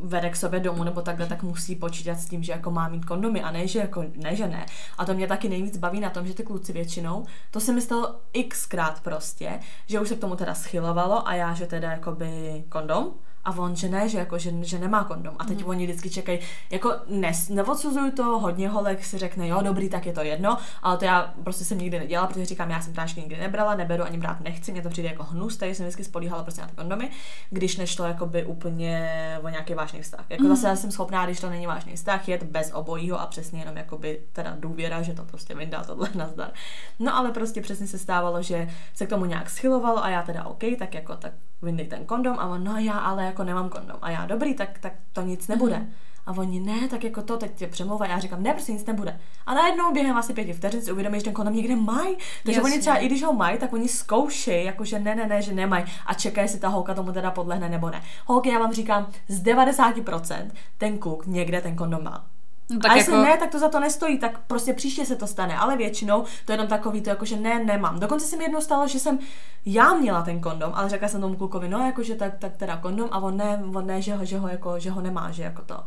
vede 0.03 0.31
k 0.31 0.37
sobě 0.37 0.61
domů 0.61 0.85
nebo 0.85 1.03
takhle, 1.03 1.27
tak 1.27 1.43
musí 1.43 1.77
počítat 1.77 2.15
s 2.15 2.27
tím, 2.27 2.43
že 2.43 2.53
jako 2.53 2.71
má 2.71 2.89
mít 2.89 3.05
kondomy 3.05 3.43
a 3.43 3.51
ne, 3.51 3.67
že 3.67 3.79
jako 3.79 4.05
ne, 4.17 4.37
že 4.37 4.49
ne. 4.49 4.67
A 4.99 5.05
to 5.05 5.15
mě 5.15 5.27
taky 5.27 5.49
nejvíc 5.49 5.77
baví 5.77 6.01
na 6.01 6.11
tom, 6.11 6.27
že 6.27 6.35
ty 6.35 6.43
kluci 6.43 6.73
většinou, 6.73 7.25
to 7.51 7.61
se 7.61 7.73
mi 7.73 7.81
stalo 7.81 8.21
xkrát 8.49 9.01
prostě, 9.01 9.61
že 9.87 10.01
už 10.01 10.09
se 10.09 10.17
k 10.17 10.21
tomu 10.21 10.37
teda 10.37 10.55
schylovalo 10.55 11.29
a 11.29 11.35
já, 11.35 11.55
že 11.55 11.67
teda 11.67 11.91
jakoby 11.91 12.65
kondom, 12.69 13.11
a 13.45 13.59
on, 13.59 13.77
že 13.77 13.89
ne, 13.89 14.09
že, 14.09 14.19
jako, 14.19 14.39
že, 14.39 14.53
že 14.63 14.79
nemá 14.79 15.05
kondom. 15.05 15.35
A 15.39 15.45
teď 15.45 15.59
mm. 15.59 15.67
oni 15.67 15.85
vždycky 15.85 16.11
čekají, 16.11 16.39
jako 16.71 16.93
nes, 17.09 17.49
neodsuzuju 17.49 18.11
to, 18.11 18.25
hodně 18.25 18.69
holek 18.69 19.05
si 19.05 19.19
řekne, 19.19 19.49
jo, 19.49 19.61
dobrý, 19.63 19.89
tak 19.89 20.07
je 20.07 20.13
to 20.13 20.21
jedno, 20.21 20.59
ale 20.83 20.97
to 20.99 21.05
já 21.05 21.35
prostě 21.45 21.65
jsem 21.65 21.79
nikdy 21.79 21.99
nedělala, 21.99 22.29
protože 22.29 22.47
říkám, 22.47 22.71
já 22.71 22.81
jsem 22.81 22.93
prášky 22.93 23.21
nikdy 23.21 23.37
nebrala, 23.37 23.75
neberu 23.75 24.05
ani 24.05 24.19
brát 24.19 24.41
nechci, 24.41 24.73
mě 24.73 24.83
to 24.83 24.89
přijde 24.89 25.09
jako 25.09 25.23
hnus, 25.25 25.57
takže 25.57 25.75
jsem 25.75 25.87
vždycky 25.87 26.05
spolíhala 26.05 26.43
prostě 26.43 26.61
na 26.61 26.69
ty 26.69 26.77
kondomy, 26.77 27.11
když 27.51 27.77
nešlo 27.77 28.07
jakoby 28.07 28.45
úplně 28.45 29.39
o 29.43 29.49
nějaký 29.49 29.75
vážný 29.75 30.03
vztah. 30.03 30.25
Jako 30.31 30.43
mm. 30.43 30.49
zase 30.49 30.69
já 30.69 30.77
jsem 30.77 30.91
schopná, 30.91 31.27
když 31.27 31.41
to 31.41 31.51
není 31.51 31.67
vážný 31.67 31.97
vztah, 31.97 32.29
jet 32.29 32.43
bez 32.43 32.71
obojího 32.73 33.21
a 33.21 33.27
přesně 33.27 33.61
jenom 33.61 33.77
jakoby 33.77 34.21
teda 34.33 34.57
důvěra, 34.59 35.03
že 35.03 35.13
to 35.13 35.25
prostě 35.25 35.55
vyndá 35.55 35.85
tohle 35.85 36.09
nazdar. 36.15 36.53
No 36.99 37.17
ale 37.17 37.31
prostě 37.31 37.61
přesně 37.61 37.87
se 37.87 37.99
stávalo, 37.99 38.43
že 38.43 38.69
se 38.95 39.07
k 39.07 39.09
tomu 39.09 39.25
nějak 39.25 39.51
schylovalo 39.51 40.05
a 40.05 40.09
já 40.09 40.23
teda 40.23 40.45
OK, 40.45 40.63
tak 40.79 40.95
jako 40.95 41.17
tak 41.17 41.33
vyndej 41.65 41.87
ten 41.87 42.05
kondom 42.05 42.39
a 42.39 42.47
on, 42.47 42.65
no 42.65 42.77
já 42.77 42.99
ale 42.99 43.25
jako 43.25 43.45
nemám 43.45 43.69
kondom. 43.69 43.97
A 44.03 44.11
já, 44.11 44.27
dobrý, 44.27 44.55
tak, 44.55 44.79
tak 44.79 44.93
to 45.13 45.23
nic 45.23 45.49
nebude. 45.49 45.79
Mm. 45.79 45.93
A 46.27 46.33
oni, 46.33 46.61
ne, 46.61 46.89
tak 46.89 47.05
jako 47.05 47.23
to, 47.23 47.37
teď 47.37 47.55
tě 47.55 47.67
přemlouvají. 47.67 48.11
Já 48.11 48.19
říkám, 48.19 48.43
ne, 48.43 48.53
prostě 48.53 48.73
nic 48.73 48.87
nebude. 48.87 49.21
A 49.47 49.55
najednou 49.55 49.93
během 49.93 50.17
asi 50.17 50.33
pěti 50.33 50.53
vteřin 50.53 50.83
si 50.83 50.93
uvědomí, 50.93 51.19
že 51.19 51.25
ten 51.25 51.33
kondom 51.33 51.55
někde 51.55 51.77
mají. 51.77 52.17
Takže 52.45 52.61
Jasně. 52.61 52.73
oni 52.73 52.81
třeba, 52.81 52.97
i 52.97 53.07
když 53.07 53.23
ho 53.23 53.33
mají, 53.33 53.59
tak 53.59 53.73
oni 53.73 53.89
zkoušejí, 53.89 54.67
jakože 54.67 54.99
ne, 54.99 55.15
ne, 55.15 55.27
ne, 55.27 55.43
že 55.43 55.55
nemají. 55.55 55.85
A 56.07 56.15
čekají, 56.15 56.45
jestli 56.45 56.61
ta 56.61 56.69
holka 56.69 56.95
tomu 56.95 57.13
teda 57.13 57.31
podlehne 57.31 57.69
nebo 57.69 57.91
ne. 57.91 58.03
Holky, 58.27 58.49
já 58.49 58.59
vám 58.59 58.73
říkám, 58.73 59.07
z 59.29 59.43
90% 59.43 60.51
ten 60.79 60.99
kluk 60.99 61.27
někde 61.27 61.61
ten 61.61 61.77
kondom 61.77 62.05
má. 62.05 62.27
No, 62.71 62.79
Tak 62.81 62.91
a 62.91 62.95
jestli 62.95 63.13
jako... 63.13 63.25
ne, 63.25 63.37
tak 63.37 63.51
to 63.51 63.59
za 63.59 63.69
to 63.69 63.81
nestojí, 63.81 64.19
tak 64.19 64.39
prostě 64.47 64.73
příště 64.73 65.07
se 65.07 65.17
to 65.17 65.27
stane, 65.27 65.57
ale 65.57 65.77
většinou 65.77 66.25
to 66.45 66.53
je 66.53 66.55
jenom 66.55 66.67
takový 66.67 67.01
to, 67.01 67.11
jako 67.11 67.25
že 67.25 67.37
ne, 67.37 67.65
nemám. 67.65 68.01
Dokonce 68.01 68.27
se 68.27 68.37
mi 68.37 68.45
jednou 68.45 68.61
stalo, 68.61 68.89
že 68.89 68.99
jsem 68.99 69.19
já 69.67 69.95
měla 69.95 70.23
ten 70.23 70.41
kondom, 70.41 70.73
ale 70.75 70.89
řekla 70.89 71.09
jsem 71.09 71.21
tomu 71.21 71.37
klukovi, 71.37 71.69
no 71.69 71.79
jakože 71.87 72.15
tak, 72.15 72.39
tak 72.39 72.57
teda 72.57 72.77
kondom 72.77 73.09
a 73.13 73.19
on 73.19 73.37
ne, 73.37 73.63
on 73.75 73.87
ne, 73.87 74.03
že 74.03 74.15
ho, 74.15 74.25
že 74.25 74.39
ho, 74.39 74.49
jako, 74.49 74.79
že 74.79 74.91
ho 74.91 75.01
nemá, 75.01 75.31
že 75.31 75.43
jako 75.43 75.63
to. 75.63 75.85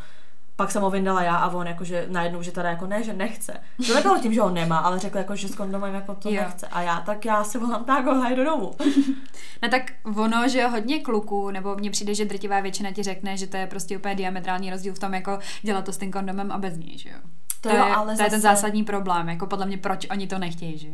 Pak 0.57 0.71
jsem 0.71 0.81
ho 0.81 0.89
vyndala 0.89 1.23
já 1.23 1.35
a 1.35 1.49
on 1.49 1.67
jakože 1.67 2.05
najednou, 2.09 2.41
že 2.41 2.51
teda 2.51 2.69
jako 2.69 2.87
ne, 2.87 3.03
že 3.03 3.13
nechce. 3.13 3.53
To 3.87 3.95
nebylo 3.95 4.19
tím, 4.19 4.33
že 4.33 4.41
ho 4.41 4.49
nemá, 4.49 4.77
ale 4.77 4.99
řekl 4.99 5.17
jako, 5.17 5.35
že 5.35 5.47
s 5.47 5.55
kondomem 5.55 5.95
jako 5.95 6.15
to 6.15 6.29
Jo. 6.29 6.41
nechce. 6.41 6.67
A 6.67 6.81
já, 6.81 7.01
tak 7.01 7.25
já 7.25 7.43
si 7.43 7.57
volám 7.57 7.85
tak 7.85 8.05
ho 8.05 8.35
do 8.35 8.43
domu. 8.45 8.71
No 9.63 9.69
tak 9.69 9.91
ono, 10.17 10.47
že 10.47 10.67
hodně 10.67 10.99
kluků, 10.99 11.51
nebo 11.51 11.75
mně 11.75 11.91
přijde, 11.91 12.15
že 12.15 12.25
drtivá 12.25 12.59
většina 12.59 12.91
ti 12.91 13.03
řekne, 13.03 13.37
že 13.37 13.47
to 13.47 13.57
je 13.57 13.67
prostě 13.67 13.97
úplně 13.97 14.15
diametrální 14.15 14.69
rozdíl 14.69 14.93
v 14.93 14.99
tom, 14.99 15.13
jako 15.13 15.39
dělat 15.61 15.85
to 15.85 15.91
s 15.93 15.97
tím 15.97 16.11
kondomem 16.11 16.51
a 16.51 16.57
bez 16.57 16.77
něj, 16.77 16.97
že 16.97 17.09
jo. 17.09 17.15
To 17.61 17.69
To, 17.69 17.75
jo, 17.75 17.85
je, 17.85 17.95
ale 17.95 18.15
to 18.15 18.23
je 18.23 18.29
ten 18.29 18.41
zase- 18.41 18.55
zásadní 18.55 18.83
problém, 18.83 19.29
jako 19.29 19.47
podle 19.47 19.65
mě, 19.65 19.77
proč 19.77 20.07
oni 20.11 20.27
to 20.27 20.39
nechtějí, 20.39 20.77
že 20.77 20.87
jo. 20.87 20.93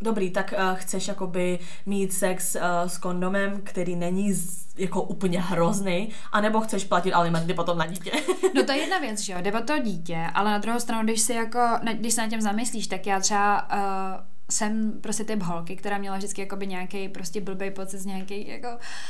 Dobrý, 0.00 0.30
tak 0.30 0.54
uh, 0.58 0.78
chceš 0.78 1.08
jakoby 1.08 1.58
mít 1.86 2.12
sex 2.12 2.54
uh, 2.54 2.62
s 2.88 2.98
kondomem, 2.98 3.60
který 3.64 3.96
není 3.96 4.32
z, 4.32 4.66
jako 4.76 5.02
úplně 5.02 5.40
hrozný, 5.40 6.08
anebo 6.32 6.60
chceš 6.60 6.84
platit 6.84 7.12
alimenty 7.12 7.54
potom 7.54 7.78
na 7.78 7.86
dítě. 7.86 8.10
No 8.54 8.64
to 8.64 8.72
je 8.72 8.78
jedna 8.78 8.98
věc, 8.98 9.20
že 9.20 9.32
jo, 9.32 9.38
jde 9.42 9.52
o 9.52 9.62
to 9.62 9.78
dítě, 9.78 10.26
ale 10.34 10.50
na 10.50 10.58
druhou 10.58 10.80
stranu, 10.80 11.04
když 11.04 11.20
si 11.20 11.32
jako, 11.32 11.60
když 11.92 12.14
se 12.14 12.20
na 12.20 12.28
těm 12.28 12.40
zamyslíš, 12.40 12.86
tak 12.86 13.06
já 13.06 13.20
třeba 13.20 13.68
uh, 13.72 14.35
jsem 14.50 14.92
prostě 15.00 15.24
typ 15.24 15.42
holky, 15.42 15.76
která 15.76 15.98
měla 15.98 16.16
vždycky 16.16 16.40
jakoby 16.40 16.66
nějaký 16.66 17.08
prostě 17.08 17.40
blbý 17.40 17.70
pocit 17.70 17.98
z 17.98 18.06
nějakých 18.06 18.48
jako 18.48 18.68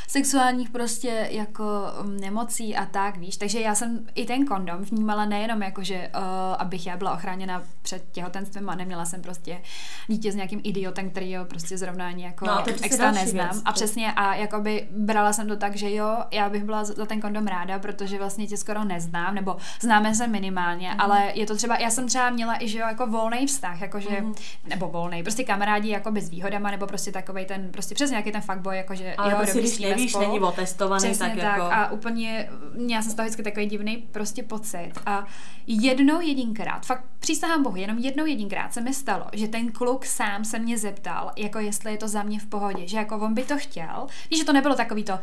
sexuálních 0.09 0.71
prostě 0.71 1.28
jako 1.31 1.64
um, 2.00 2.16
nemocí 2.16 2.76
a 2.76 2.87
tak, 2.87 3.16
víš. 3.16 3.37
Takže 3.37 3.61
já 3.61 3.75
jsem 3.75 4.07
i 4.14 4.25
ten 4.26 4.47
kondom 4.47 4.76
vnímala 4.76 5.25
nejenom 5.25 5.62
jako, 5.62 5.83
že 5.83 6.11
uh, 6.16 6.23
abych 6.59 6.87
já 6.87 6.97
byla 6.97 7.12
ochráněna 7.12 7.62
před 7.83 8.05
těhotenstvím 8.12 8.69
a 8.69 8.75
neměla 8.75 9.05
jsem 9.05 9.23
prostě 9.23 9.61
dítě 10.07 10.33
s 10.33 10.35
nějakým 10.35 10.61
idiotem, 10.64 11.11
který 11.11 11.37
ho 11.37 11.45
prostě 11.45 11.78
zrovna 11.78 12.09
ani 12.09 12.25
jako 12.25 12.47
No, 12.47 12.64
extra 12.83 13.11
neznám. 13.12 13.49
věc. 13.50 13.62
A 13.64 13.73
přesně 13.73 14.12
a 14.12 14.35
jakoby 14.35 14.88
brala 14.90 15.33
jsem 15.33 15.49
to 15.49 15.57
tak, 15.57 15.76
že 15.76 15.95
jo, 15.95 16.16
já 16.31 16.49
bych 16.49 16.64
byla 16.64 16.85
za 16.85 17.07
ten 17.07 17.21
kondom 17.21 17.47
ráda, 17.47 17.78
protože 17.78 18.19
vlastně 18.19 18.47
tě 18.47 18.57
skoro 18.57 18.85
neznám, 18.85 19.35
nebo 19.35 19.57
známe 19.81 20.14
se 20.14 20.26
minimálně, 20.26 20.90
mm. 20.90 21.00
ale 21.00 21.33
je 21.35 21.47
to 21.47 21.57
třeba, 21.57 21.76
já 21.76 21.90
jsem 21.90 22.09
třeba 22.09 22.31
měla 22.31 22.62
i, 22.62 22.69
že 22.69 22.78
jo, 22.78 22.87
jako 22.88 23.07
volný 23.07 23.47
vztah, 23.47 23.81
jakože, 23.81 24.21
mm. 24.21 24.35
nebo 24.69 24.88
volný, 24.88 25.23
prostě 25.26 25.45
kamarádi 25.45 25.88
jako 25.88 26.12
s 26.16 26.28
výhodama, 26.28 26.71
nebo 26.71 26.87
prostě 26.87 27.12
takovej 27.12 27.45
ten, 27.45 27.68
prostě 27.71 27.95
přesně 27.95 28.12
nějaký 28.12 28.33
ten 28.33 28.40
fuckboy, 28.40 28.76
jakože 28.76 29.14
Ale 29.14 29.30
jo, 29.30 29.37
prostě, 29.37 29.61
když 29.61 29.78
nevíš, 29.78 30.11
spolu. 30.11 30.26
není 30.26 30.40
otestovaný, 30.40 31.04
Přesně 31.04 31.26
tak, 31.26 31.37
tak, 31.37 31.45
jako... 31.45 31.62
a 31.62 31.90
úplně, 31.90 32.49
já 32.88 33.02
jsem 33.02 33.12
z 33.12 33.14
toho 33.14 33.26
vždycky 33.26 33.42
takový 33.42 33.66
divný 33.66 33.97
prostě 33.97 34.42
pocit. 34.42 34.92
A 35.06 35.26
jednou 35.66 36.21
jedinkrát, 36.21 36.87
fakt 36.87 37.04
přísahám 37.18 37.62
bohu, 37.62 37.76
jenom 37.76 37.99
jednou 37.99 38.26
jedinkrát 38.26 38.75
se 38.75 38.80
mi 38.80 38.95
stalo, 38.95 39.25
že 39.33 39.49
ten 39.49 39.73
kluk 39.73 40.04
sám 40.04 40.45
se 40.45 40.59
mě 40.59 40.78
zeptal, 40.78 41.33
jako 41.37 41.59
jestli 41.59 41.92
je 41.92 41.99
to 41.99 42.09
za 42.09 42.23
mě 42.23 42.40
v 42.40 42.47
pohodě, 42.47 42.88
že 42.88 42.97
jako 42.97 43.16
on 43.18 43.35
by 43.35 43.42
to 43.42 43.59
chtěl, 43.59 44.06
víš, 44.30 44.38
že 44.38 44.45
to 44.45 44.52
nebylo 44.52 44.75
takový 44.75 45.04
to, 45.04 45.18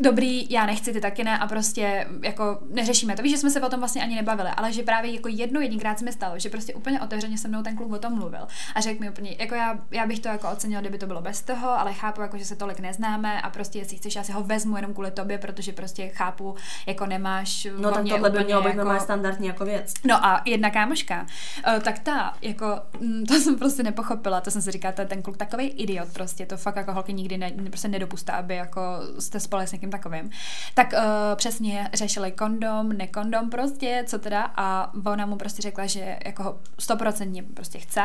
dobrý, 0.00 0.46
já 0.50 0.66
nechci, 0.66 0.92
ty 0.92 1.00
taky 1.00 1.24
ne 1.24 1.38
a 1.38 1.46
prostě 1.46 2.06
jako 2.22 2.58
neřešíme 2.70 3.16
to. 3.16 3.22
Víš, 3.22 3.32
že 3.32 3.38
jsme 3.38 3.50
se 3.50 3.60
o 3.60 3.68
tom 3.68 3.80
vlastně 3.80 4.02
ani 4.02 4.14
nebavili, 4.14 4.48
ale 4.56 4.72
že 4.72 4.82
právě 4.82 5.14
jako 5.14 5.28
jednou 5.28 5.60
jedinkrát 5.60 5.98
se 5.98 6.04
mi 6.04 6.12
stalo, 6.12 6.38
že 6.38 6.50
prostě 6.50 6.74
úplně 6.74 7.00
otevřeně 7.00 7.38
se 7.38 7.48
mnou 7.48 7.62
ten 7.62 7.76
kluk 7.76 7.92
o 7.92 7.98
tom 7.98 8.14
mluvil 8.14 8.46
a 8.74 8.80
řekl 8.80 9.00
mi 9.00 9.10
úplně, 9.10 9.36
jako 9.38 9.54
já, 9.54 9.78
já 9.90 10.06
bych 10.06 10.20
to 10.20 10.28
jako 10.28 10.50
ocenil, 10.50 10.80
kdyby 10.80 10.98
to 10.98 11.06
bylo 11.06 11.20
bez 11.20 11.42
toho, 11.42 11.70
ale 11.70 11.92
chápu, 11.92 12.20
jako, 12.20 12.38
že 12.38 12.44
se 12.44 12.56
tolik 12.56 12.80
neznáme 12.80 13.42
a 13.42 13.50
prostě 13.50 13.78
jestli 13.78 13.96
chceš, 13.96 14.14
já 14.14 14.24
si 14.24 14.32
ho 14.32 14.42
vezmu 14.42 14.76
jenom 14.76 14.92
kvůli 14.92 15.10
tobě, 15.10 15.38
protože 15.38 15.72
prostě 15.72 16.08
chápu, 16.08 16.54
jako 16.86 17.06
nemáš 17.06 17.66
No 17.78 17.90
tak 17.90 18.08
tohle 18.08 18.30
by 18.30 18.44
mělo 18.44 18.62
být 18.62 18.76
jako... 18.76 19.00
standardní 19.00 19.46
jako 19.46 19.64
věc. 19.64 19.94
No 20.04 20.24
a 20.24 20.42
jedna 20.44 20.70
kámoška, 20.70 21.26
eh, 21.66 21.80
tak 21.80 21.98
ta, 21.98 22.34
jako, 22.42 22.66
mm, 23.00 23.26
to 23.26 23.34
jsem 23.34 23.58
prostě 23.58 23.82
nepochopila, 23.82 24.40
to 24.40 24.50
jsem 24.50 24.62
si 24.62 24.70
říkala, 24.70 24.94
je 24.98 25.06
ten 25.06 25.22
kluk 25.22 25.36
takový 25.36 25.66
idiot 25.66 26.08
prostě, 26.12 26.46
to 26.46 26.56
fakt 26.56 26.76
jako 26.76 26.92
holky 26.92 27.12
nikdy 27.12 27.38
ne, 27.38 27.52
prostě 27.68 27.88
nedopustá, 27.88 28.32
aby 28.32 28.56
jako 28.56 28.80
jste 29.18 29.40
spali 29.40 29.66
s 29.66 29.72
někým 29.82 29.90
takovým. 29.90 30.30
Tak 30.74 30.92
uh, 30.92 31.00
přesně 31.36 31.90
řešili 31.94 32.32
kondom, 32.32 32.88
nekondom 32.88 33.50
prostě, 33.50 34.04
co 34.06 34.18
teda 34.18 34.52
a 34.56 34.92
ona 35.06 35.26
mu 35.26 35.36
prostě 35.36 35.62
řekla, 35.62 35.86
že 35.86 36.18
jako 36.24 36.42
ho 36.42 36.58
stoprocentně 36.78 37.42
prostě 37.42 37.78
chce 37.78 38.02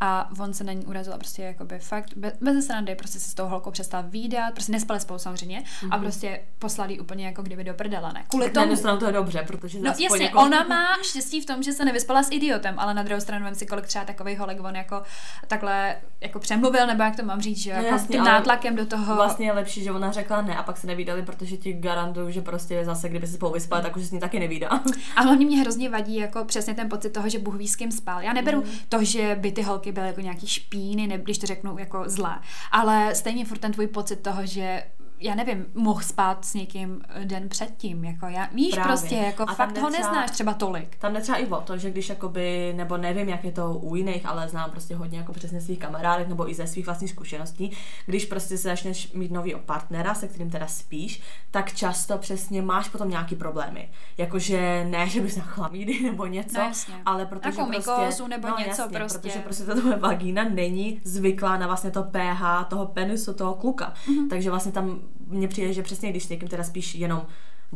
a 0.00 0.30
on 0.38 0.54
se 0.54 0.64
na 0.64 0.72
ní 0.72 0.86
urazil 0.86 1.14
a 1.14 1.18
prostě 1.18 1.42
jakoby 1.42 1.78
fakt 1.78 2.10
bez, 2.16 2.32
bez 2.40 2.66
srandy 2.66 2.94
prostě 2.94 3.18
se 3.18 3.30
s 3.30 3.34
tou 3.34 3.46
holkou 3.46 3.70
přestal 3.70 4.02
výdat, 4.02 4.54
prostě 4.54 4.72
nespali 4.72 5.00
spolu 5.00 5.18
samozřejmě 5.18 5.60
mm-hmm. 5.60 5.88
a 5.90 5.98
prostě 5.98 6.40
poslali 6.58 7.00
úplně 7.00 7.26
jako 7.26 7.42
kdyby 7.42 7.64
do 7.64 7.74
prdele, 7.74 8.12
ne? 8.12 8.24
Kvůli 8.28 8.50
Tak 8.50 8.64
tomu, 8.64 8.76
stranu 8.76 8.98
to 8.98 9.06
je 9.06 9.12
dobře, 9.12 9.44
protože 9.46 9.80
No 9.80 9.94
jasně, 9.98 10.24
jako... 10.24 10.40
ona 10.40 10.64
má 10.64 10.86
štěstí 11.02 11.40
v 11.40 11.46
tom, 11.46 11.62
že 11.62 11.72
se 11.72 11.84
nevyspala 11.84 12.22
s 12.22 12.30
idiotem, 12.30 12.74
ale 12.78 12.94
na 12.94 13.02
druhou 13.02 13.20
stranu 13.20 13.44
vem 13.44 13.54
si, 13.54 13.66
kolik 13.66 13.86
třeba 13.86 14.04
takový 14.04 14.36
holek 14.36 14.60
on 14.60 14.76
jako 14.76 15.02
takhle 15.48 15.96
jako 16.20 16.38
přemluvil, 16.38 16.86
nebo 16.86 17.02
jak 17.02 17.16
to 17.16 17.24
mám 17.24 17.40
říct, 17.40 17.58
že 17.58 17.70
No 17.70 17.76
jako 17.76 17.94
jasně, 17.94 18.16
tím 18.16 18.24
nátlakem 18.24 18.76
do 18.76 18.86
toho... 18.86 19.14
Vlastně 19.14 19.46
je 19.46 19.52
lepší, 19.52 19.84
že 19.84 19.92
ona 19.92 20.12
řekla 20.12 20.42
ne 20.42 20.56
a 20.56 20.62
pak 20.62 20.76
se 20.76 20.86
nevídali, 21.14 21.22
protože 21.22 21.56
ti 21.56 21.72
garantuju, 21.72 22.30
že 22.30 22.40
prostě 22.40 22.84
zase, 22.84 23.08
kdyby 23.08 23.26
se 23.26 23.32
spolu 23.32 23.52
vyspali, 23.52 23.82
tak 23.82 23.96
už 23.96 24.02
se 24.02 24.08
s 24.08 24.12
ní 24.12 24.20
taky 24.20 24.40
nevídá. 24.40 24.68
A 25.16 25.22
hlavně 25.22 25.46
mě 25.46 25.60
hrozně 25.60 25.90
vadí 25.90 26.16
jako 26.16 26.44
přesně 26.44 26.74
ten 26.74 26.88
pocit 26.88 27.10
toho, 27.10 27.28
že 27.28 27.38
Bůh 27.38 27.54
ví, 27.54 27.68
s 27.68 27.76
kým 27.76 27.92
spal. 27.92 28.22
Já 28.22 28.32
neberu 28.32 28.58
mm. 28.58 28.70
to, 28.88 29.04
že 29.04 29.36
by 29.40 29.52
ty 29.52 29.62
holky 29.62 29.92
byly 29.92 30.06
jako 30.06 30.20
nějaký 30.20 30.46
špíny, 30.46 31.06
ne, 31.06 31.18
když 31.18 31.38
to 31.38 31.46
řeknu 31.46 31.78
jako 31.78 32.04
zlé, 32.06 32.40
ale 32.72 33.14
stejně 33.14 33.44
furt 33.44 33.58
ten 33.58 33.72
tvůj 33.72 33.86
pocit 33.86 34.16
toho, 34.16 34.46
že 34.46 34.82
já 35.24 35.34
nevím, 35.34 35.66
mohl 35.74 36.00
spát 36.00 36.44
s 36.44 36.54
někým 36.54 37.02
den 37.24 37.48
předtím, 37.48 38.04
jako 38.04 38.26
já, 38.26 38.48
víš 38.52 38.74
Právě. 38.74 38.88
prostě, 38.88 39.14
jako 39.14 39.44
A 39.48 39.54
fakt 39.54 39.72
jde 39.72 39.80
ho 39.80 39.90
neznáš 39.90 40.30
třeba 40.30 40.54
tolik. 40.54 40.96
Tam 40.96 41.14
jde 41.14 41.20
třeba 41.20 41.38
i 41.38 41.46
o 41.46 41.60
to, 41.60 41.78
že 41.78 41.90
když 41.90 42.08
jakoby, 42.08 42.72
nebo 42.76 42.96
nevím, 42.96 43.28
jak 43.28 43.44
je 43.44 43.52
to 43.52 43.74
u 43.74 43.96
jiných, 43.96 44.26
ale 44.26 44.48
znám 44.48 44.70
prostě 44.70 44.96
hodně 44.96 45.18
jako 45.18 45.32
přesně 45.32 45.60
svých 45.60 45.78
kamarádek 45.78 46.28
nebo 46.28 46.50
i 46.50 46.54
ze 46.54 46.66
svých 46.66 46.86
vlastních 46.86 47.10
zkušeností, 47.10 47.70
když 48.06 48.24
prostě 48.24 48.56
se 48.58 48.68
začneš 48.68 49.12
mít 49.12 49.32
nový 49.32 49.54
partnera, 49.66 50.14
se 50.14 50.28
kterým 50.28 50.50
teda 50.50 50.66
spíš, 50.66 51.22
tak 51.50 51.72
často 51.72 52.18
přesně 52.18 52.62
máš 52.62 52.88
potom 52.88 53.10
nějaký 53.10 53.36
problémy. 53.36 53.88
Jakože 54.18 54.86
ne, 54.90 55.08
že 55.08 55.20
bys 55.20 55.36
na 55.36 55.44
chlamídy 55.44 56.00
nebo 56.04 56.26
něco, 56.26 56.58
No 56.58 56.64
jasně. 56.64 56.94
ale 57.06 57.26
protože 57.26 57.62
prostě... 57.62 58.28
nebo 58.28 58.48
něco 58.48 58.82
jasně, 58.82 58.98
prostě. 58.98 59.18
Protože 59.18 59.38
prostě 59.38 59.64
ta 59.64 59.74
tvoje 59.74 59.96
vagína 59.96 60.44
není 60.44 61.00
zvyklá 61.04 61.58
na 61.58 61.66
vlastně 61.66 61.90
to 61.90 62.02
pH 62.02 62.64
toho 62.68 62.86
penisu 62.86 63.34
toho 63.34 63.54
kluka. 63.54 63.94
Mhm. 64.08 64.24
Mm-hmm. 64.24 64.28
Takže 64.30 64.50
vlastně 64.50 64.72
tam 64.72 65.00
mně 65.26 65.48
přijde, 65.48 65.72
že 65.72 65.82
přesně 65.82 66.10
když 66.10 66.24
s 66.24 66.28
někým 66.28 66.48
teda 66.48 66.64
spíš 66.64 66.94
jenom 66.94 67.26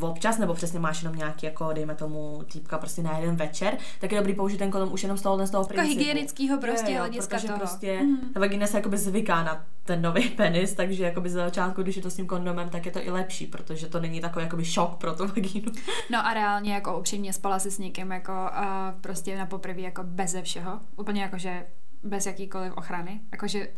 občas, 0.01 0.39
nebo 0.39 0.55
přesně 0.55 0.79
máš 0.79 1.03
jenom 1.03 1.17
nějaký, 1.19 1.47
jako 1.47 1.73
dejme 1.73 1.95
tomu, 1.95 2.43
týpka 2.53 2.79
prostě 2.79 3.03
na 3.03 3.19
jeden 3.19 3.37
večer, 3.37 3.77
tak 4.01 4.13
je 4.13 4.19
dobrý 4.19 4.35
použít 4.35 4.57
ten 4.57 4.71
kondom 4.71 4.93
už 4.93 5.03
jenom 5.03 5.19
z 5.19 5.23
toho, 5.23 5.47
z 5.47 5.51
toho 5.51 5.63
Jako 5.63 5.75
principu. 5.75 5.99
hygienického 5.99 6.61
prostě 6.61 6.93
jo, 6.93 6.99
hlediska 6.99 7.37
protože 7.37 7.47
toho. 7.47 7.59
prostě 7.59 8.01
Mhm. 8.03 8.33
ta 8.35 8.41
vagina 8.41 8.67
se 8.67 8.77
jakoby 8.77 8.99
zvyká 8.99 9.43
na 9.43 9.67
ten 9.85 10.03
nový 10.03 10.29
penis, 10.37 10.75
takže 10.75 11.05
jakoby 11.05 11.31
za 11.31 11.45
začátku, 11.45 11.83
když 11.83 11.97
je 11.97 12.03
to 12.03 12.11
s 12.11 12.15
tím 12.17 12.27
kondomem, 12.27 12.69
tak 12.69 12.87
je 12.87 12.93
to 12.93 13.03
i 13.07 13.11
lepší, 13.11 13.47
protože 13.47 13.87
to 13.87 14.01
není 14.01 14.21
takový 14.21 14.45
jakoby 14.45 14.65
šok 14.65 14.95
pro 14.97 15.15
tu 15.15 15.27
vagínu. 15.27 15.73
No 16.11 16.27
a 16.27 16.35
reálně 16.35 16.75
jako 16.75 16.99
upřímně 16.99 17.33
spala 17.33 17.59
si 17.59 17.71
s 17.71 17.79
někým 17.79 18.13
jako 18.13 18.33
uh, 18.33 19.01
prostě 19.01 19.39
na 19.39 19.47
poprvé 19.47 19.81
jako 19.81 20.03
beze 20.05 20.43
všeho. 20.43 20.81
Úplně 20.97 21.23
jako, 21.23 21.39
že 21.39 21.67
bez 22.03 22.27
jakýkoliv 22.27 22.73
ochrany. 22.77 23.21
Jakože 23.33 23.69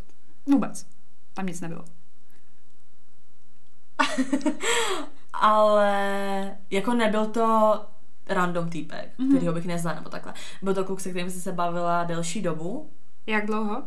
vůbec. 0.47 0.87
Tam 1.35 1.47
nic 1.47 1.61
nebylo. 1.61 1.85
Ale 5.33 6.57
jako 6.71 6.95
nebyl 6.95 7.27
to 7.27 7.81
random 8.29 8.69
týpek, 8.71 9.09
Mhm. 9.19 9.29
mm-hmm. 9.29 9.33
kterýho 9.37 9.53
bych 9.53 9.67
neznala, 9.67 9.95
nebo 9.99 10.11
takhle. 10.11 10.35
Byl 10.63 10.75
to 10.75 10.85
kluk, 10.85 11.01
se 11.01 11.11
kterým 11.11 11.31
jsem 11.31 11.41
se 11.41 11.53
bavila 11.53 12.05
delší 12.05 12.43
dobu. 12.43 12.91
Jak 13.27 13.47
dlouho? 13.47 13.83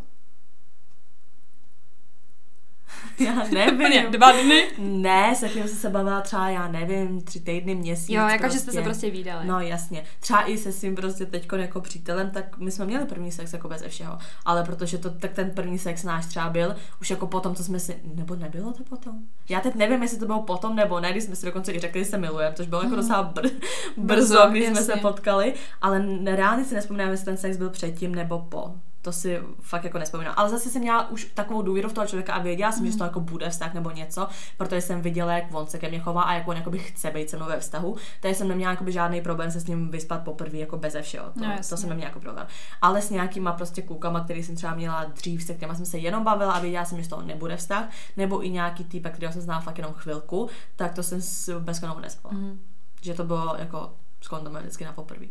Já 3.20 3.34
nevím. 3.54 4.12
dva 4.12 4.32
dny? 4.32 4.68
Ne, 4.78 5.36
se 5.36 5.50
kterým 5.50 5.68
jsem 5.68 5.78
se 5.78 5.90
bavila 5.90 6.22
třeba, 6.22 6.50
já 6.50 6.68
nevím, 6.68 7.22
tři 7.22 7.40
týdny, 7.40 7.76
měsíc. 7.76 8.10
Jo, 8.10 8.28
jako 8.28 8.50
že 8.50 8.60
jste 8.60 8.72
se 8.72 8.82
prostě 8.82 9.10
výdali. 9.10 9.48
No 9.48 9.60
jasně. 9.60 10.04
Třeba 10.20 10.50
i 10.50 10.58
se 10.58 10.72
svým 10.72 10.96
prostě 10.96 11.26
teďko 11.26 11.56
jako 11.56 11.82
přítelem, 11.82 12.32
tak 12.32 12.58
my 12.58 12.72
jsme 12.72 12.86
měli 12.86 13.06
první 13.06 13.32
sex 13.32 13.54
jako 13.54 13.70
bez 13.70 13.84
všeho. 13.88 14.18
Ale 14.46 14.64
protože 14.64 14.98
to, 14.98 15.10
tak 15.10 15.32
ten 15.34 15.52
první 15.52 15.80
sex 15.80 16.04
náš 16.04 16.26
třeba 16.26 16.50
byl, 16.50 16.76
už 17.02 17.10
jako 17.10 17.28
potom, 17.28 17.56
co 17.56 17.64
jsme 17.64 17.80
si, 17.80 17.96
nebo 18.16 18.36
nebylo 18.36 18.72
to 18.74 18.84
potom? 18.84 19.14
Já 19.50 19.60
teď 19.60 19.76
nevím, 19.76 20.02
jestli 20.04 20.18
to 20.20 20.26
bylo 20.26 20.42
potom 20.42 20.76
nebo 20.76 21.00
ne, 21.00 21.12
když 21.12 21.24
jsme 21.24 21.36
si 21.36 21.46
dokonce 21.46 21.74
i 21.74 21.80
řekli, 21.80 22.04
že 22.04 22.10
se 22.10 22.18
milujeme, 22.18 22.56
což 22.56 22.68
bylo 22.68 22.84
jako 22.84 22.96
docela 22.96 23.34
br- 23.34 23.52
brzo, 23.98 24.34
Brzo, 24.34 24.48
když 24.52 24.66
jsme 24.66 24.82
se 24.82 24.96
potkali, 24.96 25.54
ale 25.82 26.06
reálně 26.26 26.66
si 26.66 26.76
nespomínám, 26.76 27.12
jestli 27.12 27.26
ten 27.26 27.38
sex 27.38 27.58
byl 27.58 27.70
předtím 27.70 28.16
nebo 28.16 28.40
po. 28.40 28.72
To 29.04 29.12
si 29.12 29.42
fakt 29.62 29.84
jako 29.84 30.00
nespomínám. 30.00 30.34
Ale 30.38 30.50
zase 30.50 30.70
jsem 30.70 30.82
měla 30.82 31.10
už 31.10 31.26
takovou 31.34 31.62
důvěru 31.62 31.90
v 31.90 31.94
toho 31.94 32.08
člověka 32.08 32.34
a 32.34 32.40
věděla 32.40 32.72
jsem, 32.72 32.86
mm. 32.86 32.92
že 32.92 32.98
to 32.98 33.04
jako 33.04 33.20
bude 33.20 33.50
vztah 33.50 33.74
nebo 33.74 33.92
něco, 33.92 34.28
protože 34.58 34.82
jsem 34.82 35.02
viděla, 35.02 35.34
jak 35.34 35.54
on 35.54 35.68
se 35.68 35.80
ke 35.80 35.90
mně 35.90 36.00
chová 36.00 36.22
a 36.22 36.34
jak 36.34 36.48
on 36.48 36.58
jakoby 36.58 36.80
chce 36.80 37.12
být 37.12 37.30
se 37.30 37.38
mnou 37.38 37.46
ve 37.46 37.60
vztahu. 37.60 37.96
Takže 38.22 38.36
jsem 38.36 38.48
neměla 38.48 38.72
jakoby 38.72 38.92
žádný 38.92 39.22
problém 39.22 39.52
se 39.52 39.60
s 39.60 39.68
ním 39.68 39.90
vyspat 39.90 40.24
poprvé 40.24 40.58
jako 40.58 40.78
beze 40.78 41.02
všeho. 41.02 41.30
To, 41.30 41.40
no, 41.40 41.56
to 41.70 41.78
jsem 41.78 41.90
neměla 41.90 42.10
jako 42.10 42.20
problém. 42.20 42.48
Ale 42.82 43.02
s 43.02 43.10
nějakýma 43.10 43.52
prostě 43.52 43.82
klukama, 43.82 44.22
který 44.24 44.44
jsem 44.44 44.56
třeba 44.56 44.76
měla 44.76 45.04
dřív, 45.04 45.44
se 45.44 45.54
kterými 45.54 45.76
jsem 45.76 45.86
se 45.86 45.98
jenom 45.98 46.24
bavila 46.24 46.54
a 46.54 46.60
věděla 46.60 46.86
jsem, 46.86 47.02
že 47.02 47.10
toho 47.10 47.22
nebude 47.22 47.58
vztah, 47.58 47.90
nebo 48.18 48.46
i 48.46 48.50
nějaký 48.50 48.84
typ, 48.84 49.08
který 49.08 49.34
jsem 49.34 49.42
znala 49.42 49.62
fakt 49.62 49.78
jenom 49.78 49.94
chvilku, 49.94 50.50
tak 50.76 50.94
to 50.94 51.04
jsem 51.04 51.20
bez 51.60 51.80
kondomu 51.80 52.02
nespala. 52.02 52.34
Mm. 52.34 52.60
Že 53.02 53.14
to 53.14 53.24
bylo 53.24 53.56
jako 53.60 53.94
s 54.22 54.28
kondomem 54.28 54.62
vždycky 54.62 54.86
na 54.86 54.94
poprvé. 54.94 55.26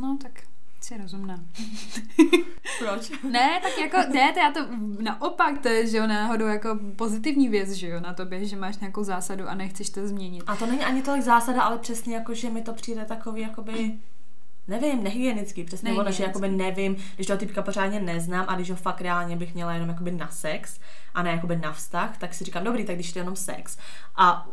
No 0.00 0.18
tak 0.22 0.32
Jsi 0.80 0.96
rozumná. 0.96 1.36
Proč? 2.78 3.10
ne, 3.30 3.60
tak 3.62 3.78
jako, 3.78 4.12
ne, 4.12 4.32
to 4.32 4.38
já 4.38 4.50
to 4.52 4.60
naopak, 5.00 5.58
to 5.62 5.68
je, 5.68 5.86
že 5.86 5.96
jo, 5.96 6.06
náhodou 6.06 6.46
jako 6.46 6.78
pozitivní 6.96 7.48
věc, 7.48 7.70
že 7.70 7.88
jo, 7.88 8.00
na 8.00 8.14
tobě, 8.14 8.44
že 8.44 8.56
máš 8.56 8.78
nějakou 8.78 9.04
zásadu 9.04 9.48
a 9.48 9.54
nechceš 9.54 9.90
to 9.90 10.08
změnit. 10.08 10.44
A 10.46 10.56
to 10.56 10.66
není 10.66 10.84
ani 10.84 11.02
tolik 11.02 11.22
zásada, 11.22 11.62
ale 11.62 11.78
přesně 11.78 12.14
jako, 12.14 12.34
že 12.34 12.50
mi 12.50 12.62
to 12.62 12.72
přijde 12.72 13.04
takový, 13.04 13.42
jakoby, 13.42 13.92
nevím, 14.68 15.04
nehygienický, 15.04 15.64
přesně 15.64 15.92
ono, 15.92 16.12
že 16.12 16.24
jakoby 16.24 16.48
nevím, 16.48 16.96
když 17.14 17.26
toho 17.26 17.38
typka 17.38 17.62
pořádně 17.62 18.00
neznám 18.00 18.44
a 18.48 18.54
když 18.54 18.70
ho 18.70 18.76
fakt 18.76 19.00
reálně 19.00 19.36
bych 19.36 19.54
měla 19.54 19.72
jenom 19.72 19.88
jakoby 19.88 20.10
na 20.10 20.28
sex 20.28 20.80
a 21.14 21.22
ne 21.22 21.30
jakoby 21.30 21.56
na 21.56 21.72
vztah, 21.72 22.18
tak 22.18 22.34
si 22.34 22.44
říkám, 22.44 22.64
dobrý, 22.64 22.84
tak 22.84 22.94
když 22.94 23.12
to 23.12 23.18
je 23.18 23.20
jenom 23.20 23.36
sex 23.36 23.78
a 24.16 24.48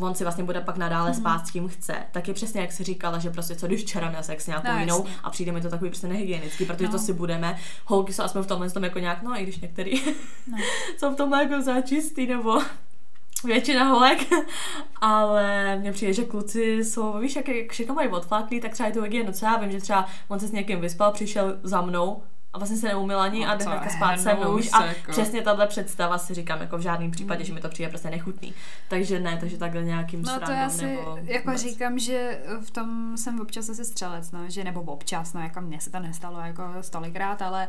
on 0.00 0.14
si 0.14 0.24
vlastně 0.24 0.44
bude 0.44 0.60
pak 0.60 0.76
nadále 0.76 1.10
mm-hmm. 1.10 1.20
spát 1.20 1.46
s 1.46 1.50
kým 1.50 1.68
chce, 1.68 1.94
tak 2.12 2.28
je 2.28 2.34
přesně 2.34 2.60
jak 2.60 2.72
si 2.72 2.84
říkala, 2.84 3.18
že 3.18 3.30
prostě 3.30 3.56
co 3.56 3.66
když 3.66 3.82
včera 3.82 4.10
měl 4.10 4.22
sex 4.22 4.44
s 4.44 4.46
nějakou 4.46 4.72
no, 4.72 4.78
jinou 4.78 4.98
jasně. 4.98 5.20
a 5.24 5.30
přijde 5.30 5.52
mi 5.52 5.60
to 5.60 5.68
takový 5.68 5.90
prostě 5.90 6.08
nehygienický, 6.08 6.64
protože 6.64 6.86
no. 6.86 6.92
to 6.92 6.98
si 6.98 7.12
budeme, 7.12 7.58
holky 7.84 8.12
jsou 8.12 8.22
aspoň 8.22 8.42
v 8.42 8.46
tomhle 8.46 8.70
tom 8.70 8.84
jako 8.84 8.98
nějak, 8.98 9.22
no 9.22 9.40
i 9.40 9.42
když 9.42 9.58
některý 9.58 10.02
no. 10.46 10.58
jsou 10.98 11.12
v 11.12 11.16
tomhle 11.16 11.42
jako 11.42 11.62
za 11.62 11.80
čistý, 11.80 12.26
nebo 12.26 12.58
většina 13.44 13.84
holek, 13.84 14.18
ale 15.00 15.76
mně 15.76 15.92
přijde, 15.92 16.12
že 16.12 16.24
kluci 16.24 16.84
jsou, 16.84 17.18
víš, 17.18 17.36
jak, 17.36 17.48
jak 17.48 17.72
všechno 17.72 17.94
mají 17.94 18.08
odfláklý, 18.08 18.60
tak 18.60 18.72
třeba 18.72 18.86
je 18.86 18.94
to 18.94 19.02
hygienu, 19.02 19.32
co 19.32 19.46
já 19.46 19.56
vím, 19.56 19.70
že 19.70 19.80
třeba 19.80 20.06
on 20.28 20.40
se 20.40 20.48
s 20.48 20.52
někým 20.52 20.80
vyspal, 20.80 21.12
přišel 21.12 21.58
za 21.62 21.80
mnou 21.80 22.22
a 22.54 22.58
vlastně 22.58 22.78
se 22.78 22.88
neumil 22.88 23.20
ani 23.20 23.40
no, 23.40 23.50
a 23.50 23.54
jde 23.54 23.64
hnedka 23.64 23.90
spát 23.90 24.20
se 24.20 24.34
mnou. 24.34 24.58
A 24.72 24.84
jako. 24.84 25.12
přesně 25.12 25.42
tahle 25.42 25.66
představa 25.66 26.18
si 26.18 26.34
říkám, 26.34 26.60
jako 26.60 26.78
v 26.78 26.80
žádném 26.80 27.10
případě, 27.10 27.40
mm. 27.40 27.46
že 27.46 27.54
mi 27.54 27.60
to 27.60 27.68
přijde 27.68 27.88
prostě 27.88 28.10
nechutný. 28.10 28.54
Takže 28.88 29.20
ne, 29.20 29.36
takže 29.40 29.58
takhle 29.58 29.82
nějakým 29.82 30.22
No 30.22 30.40
to 30.40 30.52
já 30.52 30.70
si 30.70 30.86
nebo 30.86 31.18
jako 31.24 31.50
vůbec. 31.50 31.62
říkám, 31.62 31.98
že 31.98 32.40
v 32.60 32.70
tom 32.70 33.16
jsem 33.16 33.40
občas 33.40 33.68
asi 33.68 33.84
střelec, 33.84 34.32
no, 34.32 34.40
že 34.48 34.64
nebo 34.64 34.82
občas, 34.82 35.32
no 35.32 35.40
jako 35.40 35.60
mně 35.60 35.80
se 35.80 35.90
to 35.90 36.00
nestalo 36.00 36.40
jako 36.40 36.62
stolikrát, 36.80 37.42
ale 37.42 37.68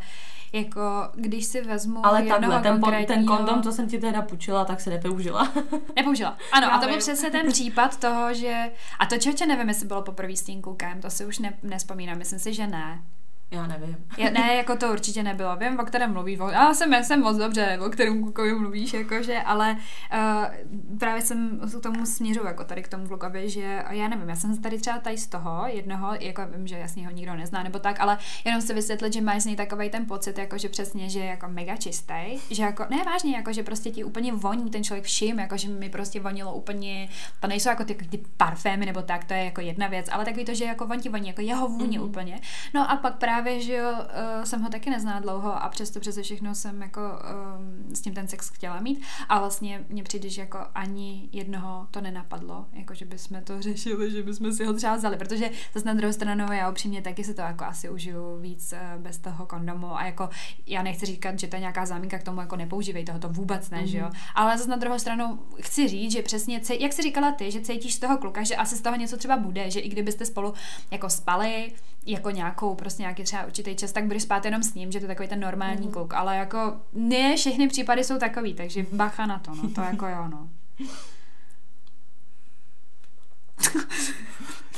jako 0.54 0.82
když 1.16 1.46
si 1.46 1.62
vezmu 1.62 2.06
Ale 2.06 2.24
takhle, 2.24 2.62
ten, 2.62 2.80
konkrétního... 2.82 3.08
ten 3.08 3.26
kondom, 3.26 3.64
co 3.64 3.72
jsem 3.72 3.90
ti 3.90 3.98
teda 3.98 4.22
půjčila, 4.22 4.66
tak 4.66 4.82
se 4.82 4.90
nepoužila. 4.90 5.54
nepoužila. 5.96 6.38
Ano, 6.52 6.68
já 6.68 6.74
a 6.74 6.80
to 6.80 6.88
byl 6.88 6.98
přesně 6.98 7.32
ten 7.32 7.48
případ 7.48 8.00
toho, 8.00 8.34
že 8.34 8.72
a 9.00 9.06
to 9.06 9.18
čeče 9.18 9.46
nevím, 9.46 9.70
jestli 9.70 9.88
bylo 9.88 10.02
poprvé 10.02 10.36
s 10.36 10.44
tím 10.44 10.62
klukem, 10.62 11.02
to 11.02 11.10
si 11.10 11.26
už 11.26 11.40
ne, 11.40 11.54
nespomínám, 11.64 12.18
myslím 12.18 12.40
si, 12.40 12.54
že 12.54 12.68
ne. 12.68 13.02
Já 13.52 13.68
nevím. 13.68 13.98
Já, 14.18 14.30
ne, 14.30 14.56
jako 14.56 14.76
to 14.76 14.92
určitě 14.92 15.24
nebylo. 15.24 15.56
Vím, 15.56 15.80
o 15.80 15.86
kterém 15.86 16.14
mluvíš. 16.14 16.40
Já 16.52 16.74
jsem, 16.74 16.94
já 16.94 17.04
jsem 17.04 17.22
moc 17.22 17.38
dobře, 17.38 17.80
o 17.86 17.90
kterém 17.90 18.24
klukovi 18.24 18.54
mluvíš, 18.54 18.94
jakože, 18.94 19.42
ale 19.42 19.78
uh, 20.14 20.98
právě 21.00 21.22
jsem 21.22 21.60
k 21.80 21.84
tomu 21.84 22.06
směřu, 22.06 22.46
jako 22.46 22.64
tady 22.64 22.84
k 22.84 22.88
tomu 22.88 23.08
klukovi, 23.08 23.50
že 23.50 23.84
já 23.90 24.08
nevím, 24.08 24.30
já 24.30 24.36
jsem 24.36 24.62
tady 24.62 24.80
třeba 24.80 25.00
tady 25.00 25.18
z 25.18 25.28
toho 25.28 25.64
jednoho, 25.68 26.14
jako 26.20 26.42
vím, 26.56 26.68
že 26.68 26.78
jasně 26.78 27.08
ho 27.08 27.14
nikdo 27.14 27.36
nezná 27.36 27.64
nebo 27.64 27.80
tak, 27.80 28.00
ale 28.00 28.18
jenom 28.46 28.62
se 28.62 28.74
vysvětlit, 28.74 29.14
že 29.14 29.22
máš 29.22 29.42
z 29.42 29.46
něj 29.46 29.56
takový 29.56 29.90
ten 29.90 30.06
pocit, 30.06 30.38
jako 30.38 30.58
že 30.58 30.70
přesně, 30.70 31.10
že 31.10 31.20
je 31.20 31.26
jako 31.26 31.48
mega 31.50 31.78
čistý, 31.78 32.40
že 32.52 32.64
jako, 32.64 32.86
ne 32.90 33.04
vážně, 33.06 33.36
jako 33.36 33.54
že 33.54 33.64
prostě 33.64 33.92
ti 33.92 34.04
úplně 34.04 34.34
voní 34.34 34.70
ten 34.70 34.84
člověk 34.84 35.06
vším, 35.06 35.40
jako 35.40 35.58
že 35.58 35.70
mi 35.70 35.90
prostě 35.90 36.20
vonilo 36.20 36.54
úplně, 36.54 37.10
to 37.40 37.48
nejsou 37.48 37.70
jako 37.70 37.84
ty, 37.86 37.94
ty 37.94 38.24
parfémy 38.38 38.86
nebo 38.86 39.02
tak, 39.02 39.24
to 39.24 39.34
je 39.34 39.46
jako 39.46 39.62
jedna 39.62 39.88
věc, 39.88 40.06
ale 40.12 40.26
takový 40.26 40.46
to, 40.46 40.54
že 40.54 40.66
jako 40.66 40.86
on 40.86 41.00
ti 41.00 41.10
voní, 41.10 41.28
jako 41.28 41.42
jeho 41.42 41.68
vůně 41.68 42.00
mm-hmm. 42.00 42.06
úplně. 42.06 42.40
No 42.74 42.92
a 42.92 42.96
pak 42.96 43.16
právě 43.16 43.35
právě, 43.36 43.62
že 43.62 43.74
jo, 43.74 43.92
uh, 43.92 44.44
jsem 44.44 44.62
ho 44.62 44.70
taky 44.70 44.90
neznala 44.90 45.20
dlouho 45.20 45.64
a 45.64 45.70
přesto 45.70 46.00
přeze 46.00 46.22
všechno 46.22 46.56
jsem 46.56 46.82
jako 46.82 47.02
um, 47.02 47.96
s 47.96 48.02
tím 48.02 48.14
ten 48.14 48.28
sex 48.28 48.50
chtěla 48.50 48.80
mít 48.80 49.02
a 49.30 49.40
vlastně 49.40 49.86
mně 49.90 50.04
přijde, 50.04 50.30
že 50.30 50.42
jako 50.42 50.60
ani 50.76 51.30
jednoho 51.32 51.88
to 51.92 52.02
nenapadlo, 52.02 52.66
jako 52.74 52.94
že 52.94 53.06
bychom 53.06 53.42
to 53.42 53.62
řešili, 53.62 54.12
že 54.12 54.24
bychom 54.24 54.54
si 54.54 54.66
ho 54.66 54.74
třeba 54.74 54.96
vzali, 54.96 55.18
protože 55.18 55.50
zase 55.74 55.86
na 55.86 55.94
druhou 55.94 56.14
stranu 56.14 56.54
já 56.54 56.70
upřímně 56.70 57.02
taky 57.02 57.24
si 57.24 57.34
to 57.34 57.42
jako 57.42 57.64
asi 57.64 57.90
užiju 57.90 58.38
víc 58.40 58.74
uh, 58.74 59.02
bez 59.02 59.18
toho 59.18 59.46
kondomu 59.46 59.98
a 59.98 60.06
jako 60.06 60.30
já 60.68 60.84
nechci 60.84 61.06
říkat, 61.06 61.40
že 61.40 61.48
to 61.48 61.56
je 61.56 61.60
nějaká 61.60 61.86
záminka 61.86 62.20
k 62.20 62.24
tomu, 62.24 62.42
jako 62.42 62.56
nepoužívej 62.56 63.06
toho, 63.06 63.20
to 63.20 63.30
vůbec 63.30 63.70
ne, 63.70 63.82
mm-hmm. 63.82 63.86
že 63.86 63.98
jo, 63.98 64.06
mhm. 64.06 64.16
ale 64.36 64.58
zase 64.58 64.70
na 64.70 64.76
druhou 64.76 65.00
stranu 65.00 65.40
chci 65.62 65.88
říct, 65.88 66.12
že 66.12 66.22
přesně, 66.22 66.62
jak 66.80 66.94
jsi 66.94 67.02
říkala 67.02 67.32
ty, 67.32 67.52
že 67.52 67.62
cítíš 67.62 67.94
z 67.96 68.00
toho 68.00 68.18
kluka, 68.18 68.44
že 68.44 68.56
asi 68.56 68.76
z 68.76 68.82
toho 68.82 68.96
něco 68.96 69.18
třeba 69.18 69.38
bude, 69.38 69.72
že 69.72 69.80
i 69.80 69.90
kdybyste 69.90 70.26
spolu 70.26 70.54
jako 70.92 71.10
spali, 71.10 71.72
jako 72.06 72.30
nějakou, 72.30 72.76
prostě 72.76 73.04
nějaký 73.04 73.24
třeba 73.24 73.46
určitý 73.46 73.76
čas, 73.76 73.92
tak 73.92 74.06
budeš 74.06 74.24
spát 74.24 74.46
jenom 74.46 74.64
s 74.64 74.74
ním, 74.74 74.92
že 74.92 75.00
to 75.00 75.04
je 75.04 75.08
takový 75.08 75.28
ten 75.28 75.40
normální 75.40 75.88
mm. 75.88 75.94
kluk, 75.94 76.14
ale 76.14 76.38
jako 76.38 76.80
ne 76.94 77.36
všechny 77.36 77.68
případy 77.68 78.04
jsou 78.04 78.18
takový, 78.18 78.54
takže 78.54 78.86
bacha 78.92 79.26
na 79.26 79.40
to, 79.40 79.56
no, 79.56 79.70
to 79.70 79.82
jako 79.92 80.08
jo, 80.08 80.28
no. 80.28 80.50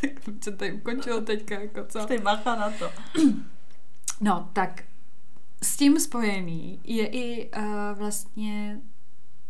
tak 0.02 0.12
se 0.44 0.52
tady 0.52 0.74
ukončilo 0.74 1.22
teďka, 1.22 1.60
jako 1.60 1.86
co? 1.86 2.06
Ty 2.06 2.18
bacha 2.18 2.56
na 2.56 2.70
to. 2.70 2.92
no, 4.22 4.50
tak 4.54 4.84
s 5.64 5.78
tím 5.78 6.00
spojený 6.00 6.80
je 6.84 7.08
i 7.08 7.52
uh, 7.58 7.64
vlastně 7.94 8.82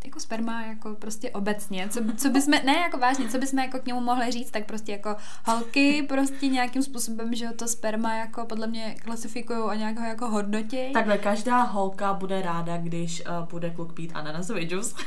jako 0.06 0.20
sperma 0.20 0.66
jako 0.66 0.96
prostě 0.96 1.32
obecně, 1.32 1.90
co, 1.90 2.00
co 2.18 2.30
bychom, 2.30 2.52
ne 2.52 2.74
jako 2.78 2.98
vážně, 2.98 3.30
co 3.30 3.38
bychom 3.38 3.60
jako 3.60 3.80
k 3.80 3.86
němu 3.86 4.02
mohli 4.02 4.32
říct, 4.32 4.52
tak 4.52 4.66
prostě 4.66 4.92
jako 4.92 5.16
holky 5.46 6.06
prostě 6.10 6.48
nějakým 6.48 6.84
způsobem, 6.84 7.34
že 7.36 7.50
to 7.50 7.68
sperma 7.68 8.16
jako 8.16 8.46
podle 8.46 8.68
mě 8.68 8.96
klasifikují 9.04 9.60
a 9.60 9.76
nějak 9.76 10.00
ho 10.00 10.06
jako 10.06 10.28
hodnotí. 10.28 10.94
Takhle 10.94 11.18
každá 11.18 11.62
holka 11.62 12.14
bude 12.14 12.42
ráda, 12.42 12.78
když 12.78 13.24
uh, 13.26 13.50
bude 13.50 13.70
kluk 13.70 13.94
pít 13.94 14.12
ananasový 14.14 14.66
džus. 14.66 14.96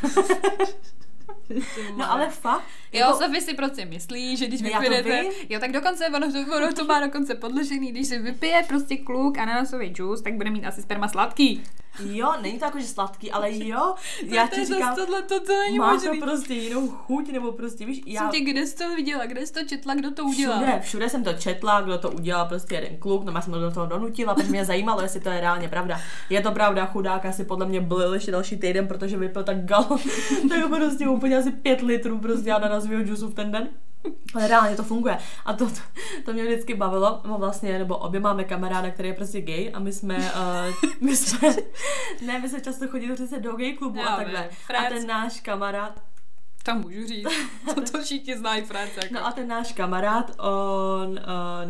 No 1.96 2.12
ale 2.12 2.31
fakt. 2.31 2.64
Jo, 2.92 3.00
jako... 3.00 3.18
Sofie 3.18 3.40
si 3.40 3.55
prostě 3.55 3.85
myslí, 3.85 4.37
že 4.37 4.46
když 4.46 4.62
vypijete, 4.62 5.24
jo, 5.48 5.61
tak 5.61 5.72
dokonce, 5.72 6.09
ono 6.09 6.33
to, 6.33 6.57
ono 6.57 6.72
to 6.72 6.85
má 6.85 7.00
dokonce 7.00 7.35
podložený, 7.35 7.92
když 7.92 8.07
si 8.07 8.18
vypije 8.18 8.64
prostě 8.68 8.96
kluk 8.96 9.38
ananasový 9.38 9.88
džus, 9.88 10.22
tak 10.22 10.35
bude 10.35 10.50
mít 10.50 10.66
asi 10.66 10.83
sperma 10.83 11.09
sladký. 11.09 11.62
Jo, 12.05 12.33
není 12.42 12.59
to 12.59 12.64
jako, 12.64 12.81
že 12.81 12.87
sladký, 12.87 13.31
ale 13.31 13.48
jo, 13.66 13.94
já 14.22 14.46
ti 14.46 14.64
říkám, 14.64 14.94
tohle, 14.96 15.22
to, 15.22 15.40
to 15.40 15.53
není 15.59 15.79
má 15.79 15.92
možný. 15.92 16.20
to 16.20 16.26
prostě 16.26 16.55
jinou 16.55 16.88
chuť, 16.88 17.33
nebo 17.33 17.53
prostě, 17.53 17.87
víš, 17.87 18.03
já... 18.07 18.20
Jsem 18.20 18.31
tě, 18.31 18.40
kde 18.40 18.66
jsi 18.66 18.76
to 18.76 18.94
viděla, 18.94 19.26
kde 19.26 19.46
jsi 19.46 19.53
to 19.53 19.64
četla, 19.64 19.94
kdo 19.94 20.11
to 20.11 20.24
udělal? 20.24 20.59
Všude, 20.59 20.81
všude 20.81 21.09
jsem 21.09 21.24
to 21.24 21.33
četla, 21.33 21.81
kdo 21.81 21.98
to 21.98 22.11
udělal, 22.11 22.48
prostě 22.48 22.74
jeden 22.74 22.96
kluk, 22.96 23.24
no 23.24 23.33
já 23.33 23.40
jsem 23.40 23.53
to 23.53 23.61
do 23.61 23.70
toho 23.70 23.87
donutila, 23.87 24.35
protože 24.35 24.50
mě 24.50 24.64
zajímalo, 24.64 25.03
jestli 25.03 25.20
to 25.20 25.29
je 25.29 25.40
reálně 25.40 25.68
pravda. 25.68 26.00
Je 26.31 26.40
to 26.40 26.53
pravda, 26.53 26.87
chudák 26.87 27.26
asi 27.26 27.44
podle 27.44 27.66
mě 27.66 27.81
byl 27.81 28.14
ještě 28.14 28.31
další 28.31 28.57
týden, 28.57 28.88
protože 28.88 29.16
vypil 29.16 29.42
tak 29.42 29.64
gal, 29.64 29.85
tak 30.48 30.68
prostě 30.68 31.09
úplně 31.09 31.38
asi 31.38 31.50
pět 31.50 31.83
litrů 31.83 32.18
prostě 32.18 32.53
ananas 32.85 33.07
džusu 33.07 33.29
v 33.29 33.35
ten 33.35 33.53
den. 33.53 33.69
Ale 34.35 34.49
reálně 34.49 34.77
to 34.77 34.83
funguje. 34.83 35.19
A 35.45 35.53
to, 35.53 35.66
to, 35.66 35.81
to 36.25 36.33
mě 36.33 36.45
vždycky 36.45 36.75
bavilo, 36.75 37.21
no 37.25 37.38
vlastně, 37.38 37.79
nebo 37.79 37.97
obě 37.97 38.21
máme 38.21 38.45
kamaráda, 38.45 38.90
který 38.90 39.09
je 39.09 39.14
prostě 39.14 39.40
gay 39.40 39.73
a 39.75 39.79
my 39.79 39.93
jsme, 39.93 40.16
uh, 40.16 40.90
my 41.01 41.16
jsme, 41.16 41.49
ne, 42.27 42.38
my 42.38 42.49
jsme 42.49 42.61
často 42.61 42.88
chodili 42.88 43.14
přece 43.14 43.40
do 43.40 43.57
gay 43.57 43.73
klubu 43.73 44.01
a 44.03 44.16
takhle. 44.16 44.49
A 44.79 44.85
ten 44.88 45.07
náš 45.07 45.40
kamarád, 45.40 46.03
tam 46.62 46.81
můžu 46.81 47.07
říct, 47.07 47.29
to, 47.75 47.81
to 47.93 48.03
všichni 48.03 48.38
znají 48.38 48.62
France. 48.62 49.01
Jako. 49.03 49.14
No 49.14 49.27
a 49.27 49.33
ten 49.33 49.49
náš 49.49 49.73
kamarád, 49.73 50.31
on 50.38 51.11
uh, 51.11 51.19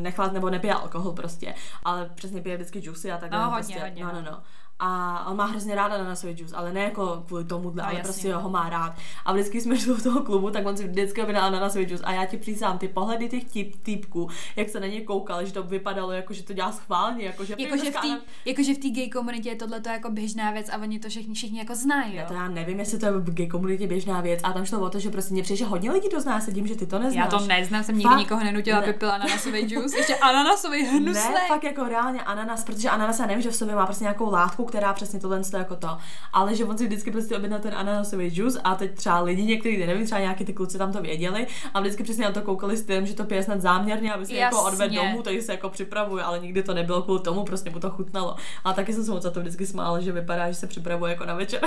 nechlad 0.00 0.32
nebo 0.32 0.50
nepije 0.50 0.74
alkohol 0.74 1.12
prostě, 1.12 1.54
ale 1.82 2.10
přesně 2.14 2.42
pije 2.42 2.56
vždycky 2.56 2.80
juicy 2.82 3.12
a 3.12 3.18
takhle. 3.18 3.38
No, 3.38 3.50
hodně, 3.50 3.74
prostě, 3.74 3.80
hodně. 3.80 4.04
No, 4.04 4.12
no, 4.12 4.22
no 4.22 4.42
a 4.80 5.24
on 5.26 5.36
má 5.36 5.44
hrozně 5.44 5.74
ráda 5.74 5.94
ananasový 5.94 6.32
džus, 6.32 6.52
ale 6.54 6.72
ne 6.72 6.80
jako 6.80 7.24
kvůli 7.26 7.44
tomu, 7.44 7.70
no, 7.74 7.84
ale 7.84 7.94
jasně. 7.94 8.02
prostě 8.02 8.34
ho 8.34 8.50
má 8.50 8.68
rád. 8.68 8.94
A 9.24 9.32
vždycky 9.32 9.60
jsme 9.60 9.76
šli 9.78 9.96
do 9.96 10.02
toho 10.02 10.20
klubu, 10.20 10.50
tak 10.50 10.66
on 10.66 10.76
si 10.76 10.88
vždycky 10.88 11.24
vydal 11.24 11.44
ananasový 11.44 11.84
džus 11.84 12.00
a 12.04 12.12
já 12.12 12.26
ti 12.26 12.36
přísám, 12.36 12.78
ty 12.78 12.88
pohledy 12.88 13.28
těch 13.28 13.44
typ, 13.44 13.76
týpků, 13.82 14.28
jak 14.56 14.68
se 14.68 14.80
na 14.80 14.86
ně 14.86 15.00
koukal, 15.00 15.44
že 15.44 15.52
to 15.52 15.62
vypadalo 15.62 16.12
jako, 16.12 16.32
že 16.32 16.42
to 16.42 16.52
dělá 16.52 16.72
schválně, 16.72 17.24
jako 17.24 17.44
že, 17.44 17.54
jako, 17.58 17.76
že 17.76 17.90
v 17.90 17.96
tý, 17.96 18.14
jako, 18.44 18.62
že 18.62 18.74
v 18.74 18.78
té 18.78 18.88
gay 18.88 19.08
komunitě 19.08 19.48
je 19.48 19.56
tohle 19.56 19.80
to 19.80 19.88
jako 19.88 20.10
běžná 20.10 20.50
věc 20.50 20.68
a 20.68 20.76
oni 20.76 20.98
to 20.98 21.08
všichni, 21.08 21.34
všichni 21.34 21.58
jako 21.58 21.74
znají. 21.74 22.14
Já 22.14 22.24
to 22.24 22.34
já 22.34 22.48
nevím, 22.48 22.78
jestli 22.78 22.98
to 22.98 23.06
je 23.06 23.12
v 23.12 23.34
gay 23.34 23.46
komunitě 23.46 23.86
běžná 23.86 24.20
věc 24.20 24.40
a 24.42 24.52
tam 24.52 24.64
šlo 24.64 24.80
o 24.80 24.90
to, 24.90 24.98
že 24.98 25.10
prostě 25.10 25.34
mě 25.34 25.42
přijde, 25.42 25.56
že 25.56 25.64
hodně 25.64 25.90
lidí 25.90 26.08
to 26.08 26.20
zná, 26.20 26.40
sedím, 26.40 26.66
že 26.66 26.76
ty 26.76 26.86
to 26.86 26.98
neznáš. 26.98 27.32
Já 27.32 27.38
to 27.38 27.46
neznám, 27.46 27.84
jsem 27.84 27.98
nikdy 27.98 28.14
nikoho 28.14 28.44
nenutila, 28.44 28.78
aby 28.78 28.92
pil 28.92 29.12
ananasový 29.12 29.68
džus, 29.68 29.94
ještě 29.94 30.16
ananasový 30.16 30.84
hnusný. 30.84 31.34
Ne, 31.34 31.48
fakt 31.48 31.64
jako 31.64 31.84
reálně 31.84 32.22
ananas, 32.22 32.64
protože 32.64 32.90
ananas 32.90 33.18
já 33.18 33.26
nevím, 33.26 33.42
že 33.42 33.50
v 33.50 33.56
sobě 33.56 33.74
má 33.74 33.86
prostě 33.86 34.04
nějakou 34.04 34.30
látku, 34.30 34.64
která 34.70 34.92
přesně 34.92 35.20
tohle 35.20 35.40
to 35.40 35.56
jako 35.56 35.76
to. 35.76 35.98
Ale 36.32 36.56
že 36.56 36.64
on 36.64 36.78
si 36.78 36.86
vždycky 36.86 37.10
prostě 37.10 37.36
objednal 37.36 37.60
ten 37.60 37.74
ananasový 37.74 38.30
džus 38.30 38.58
a 38.64 38.74
teď 38.74 38.94
třeba 38.94 39.20
lidi 39.20 39.42
někteří, 39.42 39.86
nevím, 39.86 40.06
třeba 40.06 40.20
nějaký 40.20 40.44
ty 40.44 40.52
kluci 40.52 40.78
tam 40.78 40.92
to 40.92 41.02
věděli 41.02 41.46
a 41.74 41.80
vždycky 41.80 42.02
přesně 42.02 42.24
na 42.24 42.32
to 42.32 42.42
koukali 42.42 42.76
s 42.76 42.86
tím, 42.86 43.06
že 43.06 43.14
to 43.14 43.24
pije 43.24 43.42
snad 43.42 43.60
záměrně, 43.60 44.12
aby 44.12 44.26
se 44.26 44.34
jako 44.34 44.62
odvedl 44.62 44.94
domů, 44.94 45.22
takže 45.22 45.42
se 45.42 45.52
jako 45.52 45.68
připravuje, 45.68 46.24
ale 46.24 46.38
nikdy 46.38 46.62
to 46.62 46.74
nebylo 46.74 47.02
kvůli 47.02 47.20
tomu, 47.20 47.44
prostě 47.44 47.70
mu 47.70 47.80
to 47.80 47.90
chutnalo. 47.90 48.36
A 48.64 48.72
taky 48.72 48.92
jsem 48.92 49.04
se 49.04 49.10
moc 49.10 49.22
za 49.22 49.30
to 49.30 49.40
vždycky 49.40 49.66
smála, 49.66 50.00
že 50.00 50.12
vypadá, 50.12 50.48
že 50.48 50.54
se 50.54 50.66
připravuje 50.66 51.12
jako 51.12 51.24
na 51.24 51.34
večer. 51.34 51.60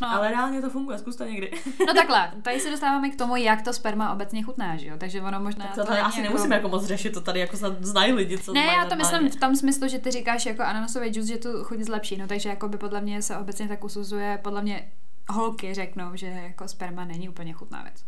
No. 0.00 0.08
ale 0.12 0.28
reálně 0.28 0.60
to 0.60 0.70
funguje, 0.70 0.98
zkus 0.98 1.16
to 1.16 1.24
někdy. 1.24 1.50
no 1.86 1.94
takhle, 1.94 2.30
tady 2.42 2.60
se 2.60 2.70
dostáváme 2.70 3.10
k 3.10 3.16
tomu, 3.16 3.36
jak 3.36 3.62
to 3.62 3.72
sperma 3.72 4.12
obecně 4.12 4.42
chutná, 4.42 4.76
že 4.76 4.88
jo? 4.88 4.94
Takže 4.98 5.22
ono 5.22 5.40
možná. 5.40 5.64
Tak 5.64 5.74
to, 5.74 5.84
tady 5.84 6.00
asi 6.00 6.20
jako... 6.20 6.32
nemusíme 6.32 6.56
jako 6.56 6.68
moc 6.68 6.84
řešit, 6.84 7.10
to 7.10 7.20
tady 7.20 7.40
jako 7.40 7.56
znají 7.80 8.12
lidi, 8.12 8.38
co 8.38 8.52
Ne, 8.52 8.60
já 8.60 8.84
to 8.84 8.96
normálně. 8.96 8.96
myslím 8.96 9.30
v 9.30 9.40
tom 9.40 9.56
smyslu, 9.56 9.88
že 9.88 9.98
ty 9.98 10.10
říkáš 10.10 10.46
jako 10.46 10.62
ananasový 10.62 11.08
džus, 11.08 11.26
že 11.26 11.36
tu 11.36 11.64
chuť 11.64 11.78
zlepší, 11.78 12.11
no 12.16 12.26
takže 12.26 12.48
jako 12.48 12.68
by 12.68 12.78
podle 12.78 13.00
mě 13.00 13.22
se 13.22 13.36
obecně 13.36 13.68
tak 13.68 13.84
usuzuje, 13.84 14.38
podle 14.42 14.62
mě 14.62 14.92
holky 15.28 15.74
řeknou, 15.74 16.16
že 16.16 16.26
jako 16.26 16.68
sperma 16.68 17.04
není 17.04 17.28
úplně 17.28 17.52
chutná 17.52 17.82
věc. 17.82 18.04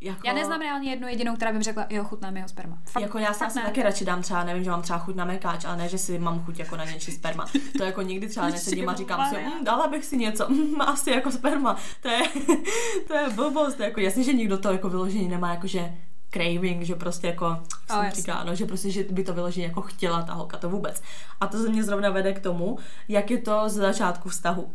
Jako... 0.00 0.26
Já 0.26 0.32
neznám 0.32 0.60
reálně 0.60 0.90
jednu 0.90 1.08
jedinou, 1.08 1.36
která 1.36 1.52
by 1.52 1.62
řekla, 1.62 1.86
jo, 1.90 2.04
chutná 2.04 2.30
mi 2.30 2.38
jeho 2.38 2.48
sperma. 2.48 2.78
Fakt, 2.84 3.02
jako 3.02 3.18
já 3.18 3.34
se 3.34 3.46
asi 3.46 3.58
taky 3.62 3.82
radši 3.82 4.04
dám 4.04 4.22
třeba, 4.22 4.44
nevím, 4.44 4.64
že 4.64 4.70
mám 4.70 4.82
třeba 4.82 4.98
chuť 4.98 5.14
na 5.14 5.24
mekáč, 5.24 5.64
ale 5.64 5.76
ne, 5.76 5.88
že 5.88 5.98
si 5.98 6.18
mám 6.18 6.44
chuť 6.44 6.58
jako 6.58 6.76
na 6.76 6.84
něčí 6.84 7.12
sperma. 7.12 7.46
To 7.78 7.84
jako 7.84 8.02
nikdy 8.02 8.28
třeba 8.28 8.48
nesedím 8.48 8.88
a 8.88 8.94
říkám 8.94 9.28
si, 9.28 9.36
mm, 9.36 9.64
dala 9.64 9.88
bych 9.88 10.04
si 10.04 10.16
něco, 10.16 10.48
mm, 10.52 10.80
asi 10.80 11.10
jako 11.10 11.30
sperma. 11.30 11.76
To 12.02 12.08
je, 12.08 12.22
to 13.08 13.14
je 13.14 13.30
blbost. 13.30 13.80
Jako, 13.80 14.00
jasně, 14.00 14.24
že 14.24 14.32
nikdo 14.32 14.58
to 14.58 14.72
jako 14.72 14.88
vyložení 14.88 15.28
nemá, 15.28 15.50
jakože 15.50 15.94
craving, 16.30 16.82
že 16.82 16.94
prostě 16.94 17.26
jako, 17.26 17.58
oh, 17.90 18.10
říká, 18.10 18.44
no, 18.44 18.54
že 18.54 18.66
prostě, 18.66 18.90
že 18.90 19.04
by 19.10 19.24
to 19.24 19.34
vyloženě 19.34 19.66
jako 19.66 19.80
chtěla 19.80 20.22
ta 20.22 20.32
holka, 20.32 20.56
to 20.56 20.70
vůbec. 20.70 21.02
A 21.40 21.46
to 21.46 21.62
se 21.62 21.68
mě 21.68 21.84
zrovna 21.84 22.10
vede 22.10 22.32
k 22.32 22.40
tomu, 22.40 22.78
jak 23.08 23.30
je 23.30 23.38
to 23.38 23.68
z 23.68 23.72
začátku 23.72 24.28
vztahu. 24.28 24.72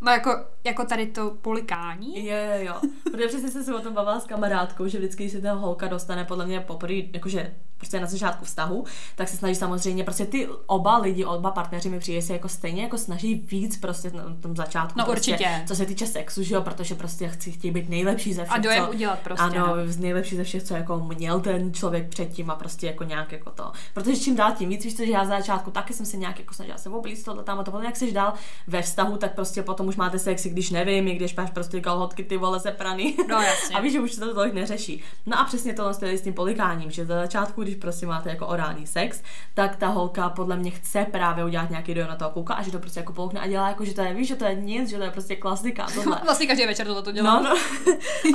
No 0.00 0.12
jako, 0.12 0.30
jako 0.64 0.84
tady 0.84 1.06
to 1.06 1.30
polikání? 1.30 2.26
Jo, 2.26 2.36
jo, 2.36 2.64
jo. 2.66 2.90
Protože 3.10 3.28
přesně 3.28 3.50
jsem 3.50 3.64
se 3.64 3.74
o 3.74 3.80
tom 3.80 3.94
bavila 3.94 4.20
s 4.20 4.24
kamarádkou, 4.24 4.88
že 4.88 4.98
vždycky, 4.98 5.22
když 5.22 5.32
se 5.32 5.40
ta 5.40 5.52
holka 5.52 5.88
dostane 5.88 6.24
podle 6.24 6.46
mě 6.46 6.60
poprvé, 6.60 6.94
jakože 7.12 7.54
prostě 7.76 8.00
na 8.00 8.06
začátku 8.06 8.44
vztahu, 8.44 8.84
tak 9.14 9.28
se 9.28 9.36
snaží 9.36 9.54
samozřejmě, 9.54 10.04
prostě 10.04 10.26
ty 10.26 10.48
oba 10.66 10.98
lidi, 10.98 11.24
oba 11.24 11.50
partneři 11.50 11.88
mi 11.88 11.98
přijde 11.98 12.22
se 12.22 12.32
jako 12.32 12.48
stejně 12.48 12.82
jako 12.82 12.98
snaží 12.98 13.34
víc 13.34 13.76
prostě 13.76 14.10
na 14.10 14.22
tom 14.40 14.56
začátku. 14.56 14.98
No 14.98 15.04
prostě, 15.04 15.32
určitě. 15.32 15.62
Co 15.66 15.76
se 15.76 15.86
týče 15.86 16.06
sexu, 16.06 16.42
že 16.42 16.54
jo, 16.54 16.62
protože 16.62 16.94
prostě 16.94 17.28
chci 17.28 17.52
chtějí 17.52 17.72
být 17.72 17.88
nejlepší 17.88 18.34
ze 18.34 18.44
všech. 18.44 18.56
A 18.56 18.58
dojem 18.58 18.88
udělat 18.88 19.18
prostě. 19.18 19.42
Ano, 19.42 19.66
no. 19.66 19.74
nejlepší 19.98 20.36
ze 20.36 20.44
všech, 20.44 20.62
co 20.62 20.74
jako 20.74 20.98
měl 20.98 21.40
ten 21.40 21.74
člověk 21.74 22.08
předtím 22.08 22.50
a 22.50 22.54
prostě 22.54 22.86
jako 22.86 23.04
nějak 23.04 23.32
jako 23.32 23.50
to. 23.50 23.72
Protože 23.94 24.16
čím 24.16 24.36
dál 24.36 24.52
tím 24.52 24.68
víc, 24.68 24.84
víš 24.84 24.96
co, 24.96 25.04
že 25.04 25.12
já 25.12 25.24
za 25.24 25.38
začátku 25.38 25.70
taky 25.70 25.94
jsem 25.94 26.06
se 26.06 26.16
nějak 26.16 26.38
jako 26.38 26.54
snažila 26.54 26.78
se 26.78 26.88
oblíct 26.88 27.24
tohle 27.24 27.42
tam 27.42 27.58
a 27.58 27.64
to 27.64 27.70
potom, 27.70 27.86
jak 27.86 27.96
jsi 27.96 28.12
dál 28.12 28.32
ve 28.66 28.82
vztahu, 28.82 29.16
tak 29.16 29.34
prostě 29.34 29.62
potom 29.62 29.88
už 29.88 29.96
máte 29.96 30.18
sexy, 30.18 30.50
když 30.50 30.70
nevím, 30.70 31.08
i 31.08 31.14
když 31.14 31.34
máš 31.34 31.50
prostě 31.50 31.80
kalhotky 31.80 32.24
ty 32.24 32.36
vole 32.36 32.60
sepraný. 32.60 33.16
No 33.28 33.40
jasně. 33.40 33.76
a 33.76 33.80
víš, 33.80 33.92
že 33.92 34.00
už 34.00 34.12
se 34.12 34.20
to 34.20 34.34
tolik 34.34 34.54
neřeší. 34.54 35.02
No 35.26 35.38
a 35.38 35.44
přesně 35.44 35.74
to 35.74 35.92
s 35.92 36.20
tím 36.20 36.34
polikáním, 36.34 36.90
že 36.90 37.06
za 37.06 37.14
začátku, 37.14 37.62
když 37.66 37.76
prostě 37.76 38.06
máte 38.06 38.30
jako 38.30 38.46
orální 38.46 38.86
sex, 38.86 39.22
tak 39.54 39.76
ta 39.76 39.88
holka 39.88 40.28
podle 40.28 40.56
mě 40.56 40.70
chce 40.70 41.06
právě 41.10 41.44
udělat 41.44 41.70
nějaký 41.70 41.94
dojem 41.94 42.08
na 42.08 42.16
toho 42.16 42.30
kluka 42.30 42.54
a 42.54 42.62
že 42.62 42.72
to 42.72 42.78
prostě 42.78 43.00
jako 43.00 43.12
polkne 43.12 43.40
a 43.40 43.46
dělá 43.46 43.68
jako, 43.68 43.84
že 43.84 43.94
to 43.94 44.00
je, 44.00 44.14
víš, 44.14 44.28
že 44.28 44.36
to 44.36 44.44
je 44.44 44.54
nic, 44.54 44.90
že 44.90 44.96
to 44.96 45.02
je 45.02 45.10
prostě 45.10 45.36
klasika. 45.36 45.86
Tohle. 45.94 46.20
vlastně 46.24 46.46
každý 46.46 46.66
večer 46.66 46.86
tohle 46.86 47.02
to 47.02 47.12
dělá. 47.12 47.40
No, 47.40 47.50
no. 47.50 47.56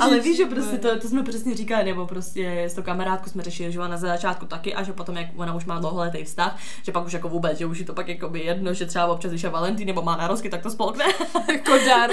Ale 0.00 0.20
víš, 0.20 0.36
že 0.36 0.46
prostě 0.46 0.78
to, 0.78 0.98
to, 0.98 1.08
jsme 1.08 1.22
přesně 1.22 1.54
říkali, 1.54 1.84
nebo 1.84 2.06
prostě 2.06 2.62
s 2.62 2.74
tou 2.74 2.82
kamarádku 2.82 3.30
jsme 3.30 3.42
řešili, 3.42 3.72
že 3.72 3.78
ona 3.78 3.88
na 3.88 3.96
začátku 3.96 4.46
taky 4.46 4.74
a 4.74 4.82
že 4.82 4.92
potom, 4.92 5.16
jak 5.16 5.26
ona 5.36 5.54
už 5.54 5.64
má 5.64 5.78
dlouholetý 5.78 6.24
vztah, 6.24 6.58
že 6.82 6.92
pak 6.92 7.06
už 7.06 7.12
jako 7.12 7.28
vůbec, 7.28 7.58
že 7.58 7.66
už 7.66 7.78
je 7.78 7.84
to 7.84 7.94
pak 7.94 8.08
jako 8.08 8.28
by 8.28 8.40
jedno, 8.40 8.74
že 8.74 8.86
třeba 8.86 9.06
občas, 9.06 9.30
když 9.30 9.42
je 9.42 9.50
Valentín 9.50 9.86
nebo 9.86 10.02
má 10.02 10.16
narozky, 10.16 10.50
tak 10.50 10.62
to 10.62 10.70
spolkne. 10.70 11.04
jako 11.52 11.72
dár. 11.86 12.10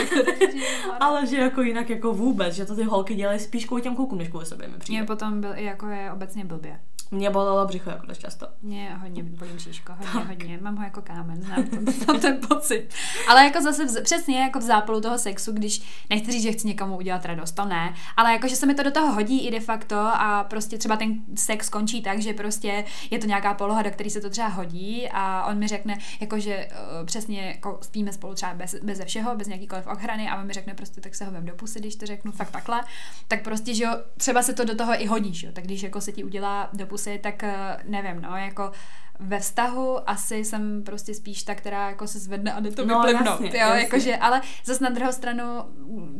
Ale 1.00 1.28
že 1.28 1.38
jako 1.38 1.62
jinak 1.62 1.90
jako 1.90 2.14
vůbec, 2.14 2.56
že 2.56 2.66
to 2.66 2.76
ty 2.76 2.84
holky 2.84 3.16
dělají 3.16 3.40
spíš 3.40 3.66
kvůli 3.66 3.82
těm 3.82 3.96
klukům, 3.96 4.18
než 4.18 4.28
kvůli 4.28 4.46
sobě 4.46 4.68
mi 4.68 4.78
přijde. 4.78 5.00
Mě 5.00 5.08
potom 5.08 5.42
byl 5.42 5.52
i 5.56 5.66
jako 5.66 5.88
je 5.88 6.12
obecně 6.12 6.46
blbě. 6.46 6.80
Mě 7.12 7.30
bolelo 7.30 7.66
břicho 7.66 7.90
jako 7.90 8.06
dost 8.06 8.18
často. 8.18 8.48
Mě 8.62 8.98
hodně 9.02 9.24
bolí 9.24 9.52
bříško, 9.54 9.94
hodně, 9.94 10.14
tak. 10.14 10.28
hodně. 10.28 10.60
Mám 10.62 10.76
ho 10.76 10.84
jako 10.84 11.02
kámen, 11.02 11.42
znám, 11.44 11.64
to, 11.64 11.92
znám 12.04 12.20
ten 12.20 12.38
pocit. 12.48 12.94
Ale 13.30 13.44
jako 13.44 13.62
zase 13.62 13.86
v, 13.86 14.04
přesně 14.04 14.40
jako 14.40 14.60
v 14.60 14.62
zápalu 14.62 15.02
toho 15.02 15.18
sexu, 15.18 15.52
když 15.52 15.82
nechci 16.10 16.32
říct, 16.32 16.44
že 16.44 16.52
chci 16.52 16.68
někomu 16.68 16.98
udělat 16.98 17.26
radost, 17.26 17.52
to 17.52 17.66
ne, 17.66 17.94
ale 18.18 18.34
jako, 18.34 18.48
že 18.48 18.56
se 18.56 18.66
mi 18.66 18.76
to 18.76 18.84
do 18.84 18.92
toho 18.92 19.14
hodí 19.14 19.48
i 19.48 19.52
de 19.52 19.60
facto 19.60 19.96
a 19.98 20.46
prostě 20.50 20.78
třeba 20.78 20.96
ten 20.98 21.16
sex 21.36 21.70
končí 21.70 22.02
tak, 22.02 22.22
že 22.22 22.34
prostě 22.34 22.86
je 23.12 23.20
to 23.20 23.28
nějaká 23.28 23.54
poloha, 23.54 23.82
do 23.82 23.92
které 23.92 24.10
se 24.10 24.22
to 24.22 24.30
třeba 24.30 24.48
hodí 24.48 25.10
a 25.12 25.46
on 25.46 25.58
mi 25.58 25.68
řekne, 25.68 25.98
jako, 26.20 26.40
že 26.40 26.68
uh, 26.72 27.06
přesně 27.06 27.42
jako 27.48 27.80
spíme 27.82 28.14
spolu 28.14 28.34
třeba 28.34 28.54
bez, 28.54 28.76
bez 28.84 29.04
všeho, 29.06 29.36
bez 29.36 29.48
nějakýkoliv 29.48 29.88
ochrany 29.88 30.30
a 30.30 30.40
on 30.40 30.48
mi 30.48 30.54
řekne 30.54 30.74
prostě, 30.74 31.02
tak 31.02 31.16
se 31.16 31.26
ho 31.26 31.32
vem 31.32 31.46
do 31.46 31.56
pusy, 31.56 31.80
když 31.80 31.96
to 31.96 32.06
řeknu 32.06 32.32
fakt 32.32 32.52
takhle, 32.52 32.84
tak 33.28 33.44
prostě, 33.44 33.74
že 33.74 33.84
jo, 33.84 33.92
třeba 34.18 34.44
se 34.44 34.54
to 34.54 34.64
do 34.66 34.76
toho 34.76 35.02
i 35.02 35.06
hodí, 35.06 35.34
že 35.34 35.48
jo, 35.48 35.54
tak 35.54 35.64
když 35.64 35.84
jako 35.84 36.02
se 36.02 36.12
ti 36.12 36.24
udělá 36.24 36.70
do 36.74 36.86
pusy 36.86 36.99
kusy, 37.00 37.20
tak 37.20 37.44
eh, 37.44 37.78
nevím, 37.84 38.22
no, 38.22 38.38
jako 38.38 38.72
ve 39.20 39.40
vztahu 39.40 40.10
asi 40.10 40.36
jsem 40.36 40.84
prostě 40.84 41.14
spíš 41.14 41.44
ta, 41.44 41.56
která 41.56 41.90
jako 41.90 42.08
se 42.08 42.20
zvedne 42.20 42.54
a 42.54 42.60
jde 42.60 42.72
to 42.72 42.86
no, 42.86 42.96
vyplivnout, 42.96 43.42
jasně, 43.42 43.60
jo, 43.60 43.68
jasně. 43.68 43.82
jakože, 43.82 44.18
ale 44.18 44.42
zase 44.66 44.84
na 44.84 44.90
druhou 44.90 45.12
stranu 45.12 45.44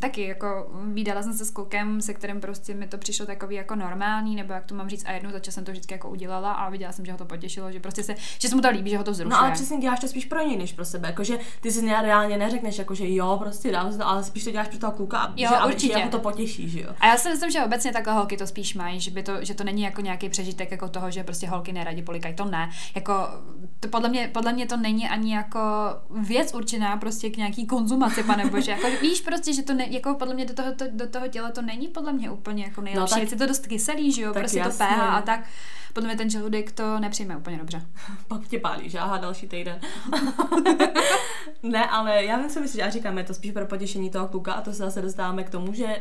taky 0.00 0.26
jako 0.26 0.70
výdala 0.92 1.22
jsem 1.22 1.32
se 1.32 1.44
s 1.44 1.50
klukem, 1.50 2.00
se 2.00 2.14
kterým 2.14 2.40
prostě 2.40 2.74
mi 2.74 2.86
to 2.86 2.98
přišlo 2.98 3.26
takový 3.26 3.56
jako 3.56 3.74
normální, 3.74 4.36
nebo 4.36 4.52
jak 4.52 4.64
to 4.64 4.74
mám 4.74 4.88
říct, 4.88 5.04
a 5.06 5.12
jednou 5.12 5.30
za 5.30 5.38
čas 5.38 5.54
jsem 5.54 5.64
to 5.64 5.70
vždycky 5.70 5.94
jako 5.94 6.10
udělala 6.10 6.52
a 6.52 6.70
viděla 6.70 6.92
jsem, 6.92 7.04
že 7.04 7.12
ho 7.12 7.18
to 7.18 7.24
potěšilo, 7.24 7.72
že 7.72 7.80
prostě 7.80 8.02
se, 8.02 8.14
že 8.38 8.48
se 8.48 8.54
mu 8.54 8.62
to 8.62 8.70
líbí, 8.70 8.90
že 8.90 8.98
ho 8.98 9.04
to 9.04 9.14
zrušuje. 9.14 9.30
No 9.30 9.40
ale 9.40 9.52
přesně 9.52 9.78
děláš 9.78 10.00
to 10.00 10.08
spíš 10.08 10.24
pro 10.24 10.46
něj 10.46 10.56
než 10.56 10.72
pro 10.72 10.84
sebe, 10.84 11.08
jakože 11.08 11.38
ty 11.60 11.72
si 11.72 11.86
reálně 11.86 12.36
neřekneš, 12.36 12.78
jakože 12.78 13.14
jo, 13.14 13.36
prostě 13.42 13.72
dám 13.72 13.98
to, 13.98 14.06
ale 14.06 14.24
spíš 14.24 14.44
to 14.44 14.50
děláš 14.50 14.68
pro 14.68 14.78
toho 14.78 14.92
kluka, 14.92 15.18
a 15.18 15.32
jo, 15.36 15.50
že, 15.50 15.66
určitě. 15.66 15.92
že 15.92 15.98
jako 15.98 16.10
to 16.10 16.18
potěší, 16.18 16.68
že 16.68 16.80
jo. 16.80 16.94
A 17.00 17.06
já 17.06 17.16
si 17.16 17.28
myslím, 17.28 17.50
že 17.50 17.64
obecně 17.64 17.92
takhle 17.92 18.14
holky 18.14 18.36
to 18.36 18.46
spíš 18.46 18.74
mají, 18.74 19.00
že, 19.00 19.10
by 19.10 19.22
to, 19.22 19.44
že 19.44 19.54
to 19.54 19.64
není 19.64 19.82
jako 19.82 20.00
nějaký 20.00 20.28
přežitek 20.28 20.70
jako 20.70 20.88
toho, 20.88 21.10
že 21.10 21.24
prostě 21.24 21.48
holky 21.48 21.72
neradi 21.72 22.02
polikají, 22.02 22.34
to 22.34 22.44
ne. 22.44 22.70
Jako 22.94 23.28
to 23.80 23.88
podle 23.88 24.08
mě, 24.08 24.30
podle 24.32 24.52
mě 24.52 24.66
to 24.66 24.76
není 24.76 25.08
ani 25.08 25.34
jako 25.34 25.60
věc 26.10 26.54
určená 26.54 26.96
prostě 26.96 27.30
k 27.30 27.36
nějaký 27.36 27.66
konzumaci, 27.66 28.22
pane 28.22 28.46
bože. 28.46 28.70
Jako, 28.70 28.86
víš 29.00 29.20
prostě, 29.20 29.52
že 29.52 29.62
to 29.62 29.74
ne, 29.74 29.86
jako 29.90 30.14
podle 30.14 30.34
mě 30.34 30.44
do 30.44 30.54
toho, 30.54 30.74
to, 30.74 30.84
do 30.90 31.08
toho 31.08 31.28
těla 31.28 31.50
to 31.50 31.62
není 31.62 31.88
podle 31.88 32.12
mě 32.12 32.30
úplně 32.30 32.64
jako 32.64 32.80
nejlepší. 32.80 33.14
No, 33.14 33.20
tak, 33.20 33.32
je 33.32 33.38
to 33.38 33.46
dost 33.46 33.66
kyselý, 33.66 34.12
že 34.12 34.22
jo, 34.22 34.32
prostě 34.32 34.58
jasně. 34.58 34.86
to 34.86 34.94
pH 34.94 35.00
a 35.00 35.22
tak. 35.22 35.40
Podle 35.92 36.08
mě 36.08 36.16
ten 36.16 36.30
žaludek 36.30 36.72
to 36.72 36.98
nepřijme 36.98 37.36
úplně 37.36 37.58
dobře. 37.58 37.86
Pak 38.28 38.48
tě 38.48 38.58
pálí, 38.58 38.90
že 38.90 38.98
aha, 38.98 39.18
další 39.18 39.48
týden. 39.48 39.80
ne, 41.62 41.86
ale 41.86 42.24
já 42.24 42.36
vím, 42.38 42.48
co 42.48 42.60
myslíš, 42.60 42.80
já 42.80 42.90
říkám, 42.90 43.18
je 43.18 43.24
to 43.24 43.34
spíš 43.34 43.52
pro 43.52 43.66
potěšení 43.66 44.10
toho 44.10 44.28
kluka 44.28 44.52
a 44.52 44.60
to 44.60 44.72
se 44.72 44.78
zase 44.78 45.02
dostáváme 45.02 45.44
k 45.44 45.50
tomu, 45.50 45.74
že 45.74 45.96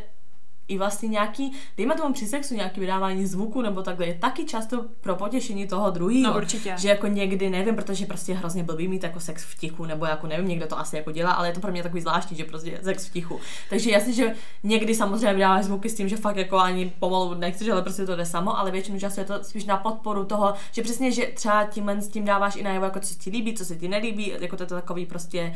i 0.69 0.77
vlastně 0.77 1.09
nějaký, 1.09 1.51
dejme 1.77 1.95
tomu 1.95 2.13
při 2.13 2.25
sexu 2.25 2.55
nějaký 2.55 2.79
vydávání 2.79 3.25
zvuku 3.25 3.61
nebo 3.61 3.81
takhle, 3.81 4.05
je 4.05 4.13
taky 4.13 4.45
často 4.45 4.85
pro 5.01 5.15
potěšení 5.15 5.67
toho 5.67 5.89
druhého. 5.89 6.31
No 6.33 6.37
určitě. 6.37 6.73
Že 6.77 6.89
jako 6.89 7.07
někdy, 7.07 7.49
nevím, 7.49 7.75
protože 7.75 8.05
prostě 8.05 8.33
hrozně 8.33 8.63
blbý 8.63 8.87
mít 8.87 9.03
jako 9.03 9.19
sex 9.19 9.43
v 9.43 9.57
tichu, 9.57 9.85
nebo 9.85 10.05
jako 10.05 10.27
nevím, 10.27 10.47
někdo 10.47 10.67
to 10.67 10.79
asi 10.79 10.95
jako 10.95 11.11
dělá, 11.11 11.31
ale 11.31 11.47
je 11.47 11.53
to 11.53 11.59
pro 11.59 11.71
mě 11.71 11.83
takový 11.83 12.01
zvláštní, 12.01 12.37
že 12.37 12.43
prostě 12.43 12.79
sex 12.83 13.07
v 13.07 13.13
tichu. 13.13 13.39
Takže 13.69 13.91
jasně, 13.91 14.13
že 14.13 14.35
někdy 14.63 14.95
samozřejmě 14.95 15.33
vydáváš 15.33 15.65
zvuky 15.65 15.89
s 15.89 15.95
tím, 15.95 16.09
že 16.09 16.17
fakt 16.17 16.35
jako 16.35 16.57
ani 16.57 16.93
pomalu 16.99 17.33
nechceš, 17.33 17.69
ale 17.69 17.81
prostě 17.81 18.05
to 18.05 18.15
jde 18.15 18.25
samo, 18.25 18.59
ale 18.59 18.71
většinu 18.71 18.99
času 18.99 19.19
je 19.19 19.25
to 19.25 19.43
spíš 19.43 19.65
na 19.65 19.77
podporu 19.77 20.25
toho, 20.25 20.53
že 20.71 20.81
přesně, 20.81 21.11
že 21.11 21.25
třeba 21.25 21.63
tím 21.65 21.89
s 21.89 22.07
tím 22.07 22.25
dáváš 22.25 22.55
i 22.55 22.63
najevo, 22.63 22.85
jako 22.85 22.99
co 22.99 23.07
se 23.07 23.19
ti 23.19 23.29
líbí, 23.29 23.53
co 23.53 23.65
se 23.65 23.75
ti 23.75 23.87
nelíbí, 23.87 24.33
jako 24.39 24.57
to 24.57 24.63
je 24.63 24.67
to 24.67 24.75
takový 24.75 25.05
prostě 25.05 25.55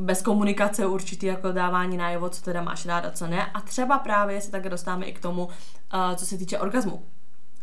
bez 0.00 0.22
komunikace 0.22 0.86
určitý 0.86 1.26
jako 1.26 1.52
dávání 1.52 1.96
najevo, 1.96 2.28
co 2.28 2.42
teda 2.42 2.62
máš 2.62 2.86
ráda, 2.86 3.10
co 3.10 3.26
ne. 3.26 3.46
A 3.46 3.60
třeba 3.60 3.98
právě 3.98 4.40
se 4.40 4.50
také 4.50 4.68
dostáváme 4.68 5.06
i 5.06 5.12
k 5.12 5.20
tomu, 5.20 5.44
uh, 5.44 5.50
co 6.16 6.26
se 6.26 6.38
týče 6.38 6.58
orgazmu. 6.58 7.02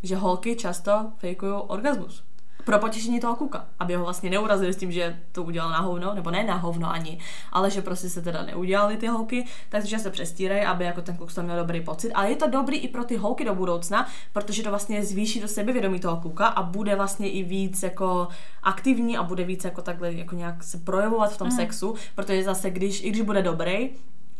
Že 0.03 0.15
holky 0.15 0.55
často 0.55 1.11
fejkují 1.17 1.53
orgasmus 1.53 2.23
pro 2.65 2.79
potěšení 2.79 3.19
toho 3.19 3.35
kluka, 3.35 3.65
aby 3.79 3.95
ho 3.95 4.03
vlastně 4.03 4.29
neurazili 4.29 4.73
s 4.73 4.77
tím, 4.77 4.91
že 4.91 5.19
to 5.31 5.43
udělal 5.43 5.69
na 5.69 5.79
hovno, 5.79 6.13
nebo 6.15 6.31
ne 6.31 6.43
na 6.43 6.55
hovno 6.55 6.91
ani, 6.91 7.19
ale 7.51 7.71
že 7.71 7.81
prostě 7.81 8.09
se 8.09 8.21
teda 8.21 8.43
neudělali 8.43 8.97
ty 8.97 9.07
holky, 9.07 9.45
takže 9.69 9.99
se 9.99 10.09
přestírají, 10.09 10.61
aby 10.61 10.85
jako 10.85 11.01
ten 11.01 11.17
kluk 11.17 11.33
tam 11.33 11.45
měl 11.45 11.57
dobrý 11.57 11.81
pocit. 11.81 12.11
Ale 12.11 12.29
je 12.29 12.35
to 12.35 12.49
dobrý 12.49 12.77
i 12.77 12.87
pro 12.87 13.03
ty 13.03 13.17
holky 13.17 13.45
do 13.45 13.55
budoucna, 13.55 14.07
protože 14.33 14.63
to 14.63 14.69
vlastně 14.69 15.05
zvýší 15.05 15.41
to 15.41 15.47
sebevědomí 15.47 15.99
toho 15.99 16.17
kluka 16.17 16.47
a 16.47 16.63
bude 16.63 16.95
vlastně 16.95 17.29
i 17.29 17.43
víc 17.43 17.83
jako 17.83 18.27
aktivní 18.63 19.17
a 19.17 19.23
bude 19.23 19.43
víc 19.43 19.63
jako 19.63 19.81
takhle 19.81 20.13
jako 20.13 20.35
nějak 20.35 20.63
se 20.63 20.77
projevovat 20.77 21.33
v 21.33 21.37
tom 21.37 21.47
mm. 21.47 21.55
sexu, 21.55 21.95
protože 22.15 22.43
zase 22.43 22.69
když, 22.69 23.03
i 23.03 23.09
když 23.09 23.21
bude 23.21 23.41
dobrý, 23.41 23.89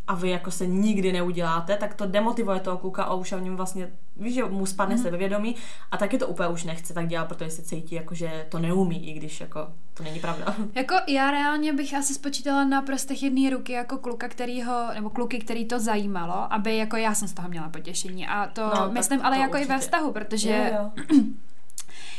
a 0.08 0.16
vy 0.16 0.30
jako 0.30 0.52
se 0.52 0.68
nikdy 0.68 1.12
neuděláte, 1.12 1.78
tak 1.78 1.94
to 1.94 2.06
demotivuje 2.06 2.60
toho 2.60 2.78
kluka 2.78 3.04
a 3.04 3.13
už 3.13 3.34
v 3.34 3.42
něm 3.42 3.56
vlastně, 3.56 3.92
víš, 4.18 4.34
že 4.34 4.44
mu 4.44 4.66
spadne 4.66 4.96
mm-hmm. 4.96 5.02
sebevědomí 5.02 5.56
a 5.92 5.98
taky 5.98 6.18
to 6.18 6.28
úplně 6.28 6.50
už 6.50 6.63
nechce 6.63 6.94
tak 6.94 7.08
dělat, 7.08 7.28
protože 7.28 7.50
se 7.50 7.62
cítí 7.62 7.96
jako, 7.96 8.16
že 8.16 8.46
to 8.50 8.60
neumí, 8.60 9.10
i 9.10 9.13
když 9.13 9.42
jako 9.42 9.68
to 9.94 10.04
není 10.04 10.20
pravda. 10.20 10.56
Jako 10.76 10.96
já 11.08 11.32
reálně 11.32 11.74
bych 11.74 11.94
asi 11.94 12.13
spočítala 12.13 12.63
na 12.63 12.82
prostech 12.82 13.24
jedné 13.24 13.50
ruky 13.50 13.74
jako 13.74 13.98
kluka, 13.98 14.28
kterýho, 14.28 14.88
nebo 14.94 15.10
kluky, 15.10 15.39
který 15.39 15.66
to 15.66 15.80
zajímalo, 15.80 16.54
aby 16.54 16.78
jako 16.78 16.98
já 16.98 17.13
jsem 17.13 17.28
z 17.28 17.34
toho 17.34 17.50
měla 17.50 17.70
potěšení 17.70 18.28
a 18.28 18.48
to 18.48 18.72
no, 18.76 18.92
myslím 18.92 19.22
ale 19.22 19.38
jako 19.38 19.52
určitě. 19.52 19.66
i 19.66 19.76
ve 19.76 19.80
vztahu, 19.80 20.12
protože 20.12 20.72
jo, 20.74 20.92
jo. 21.10 21.22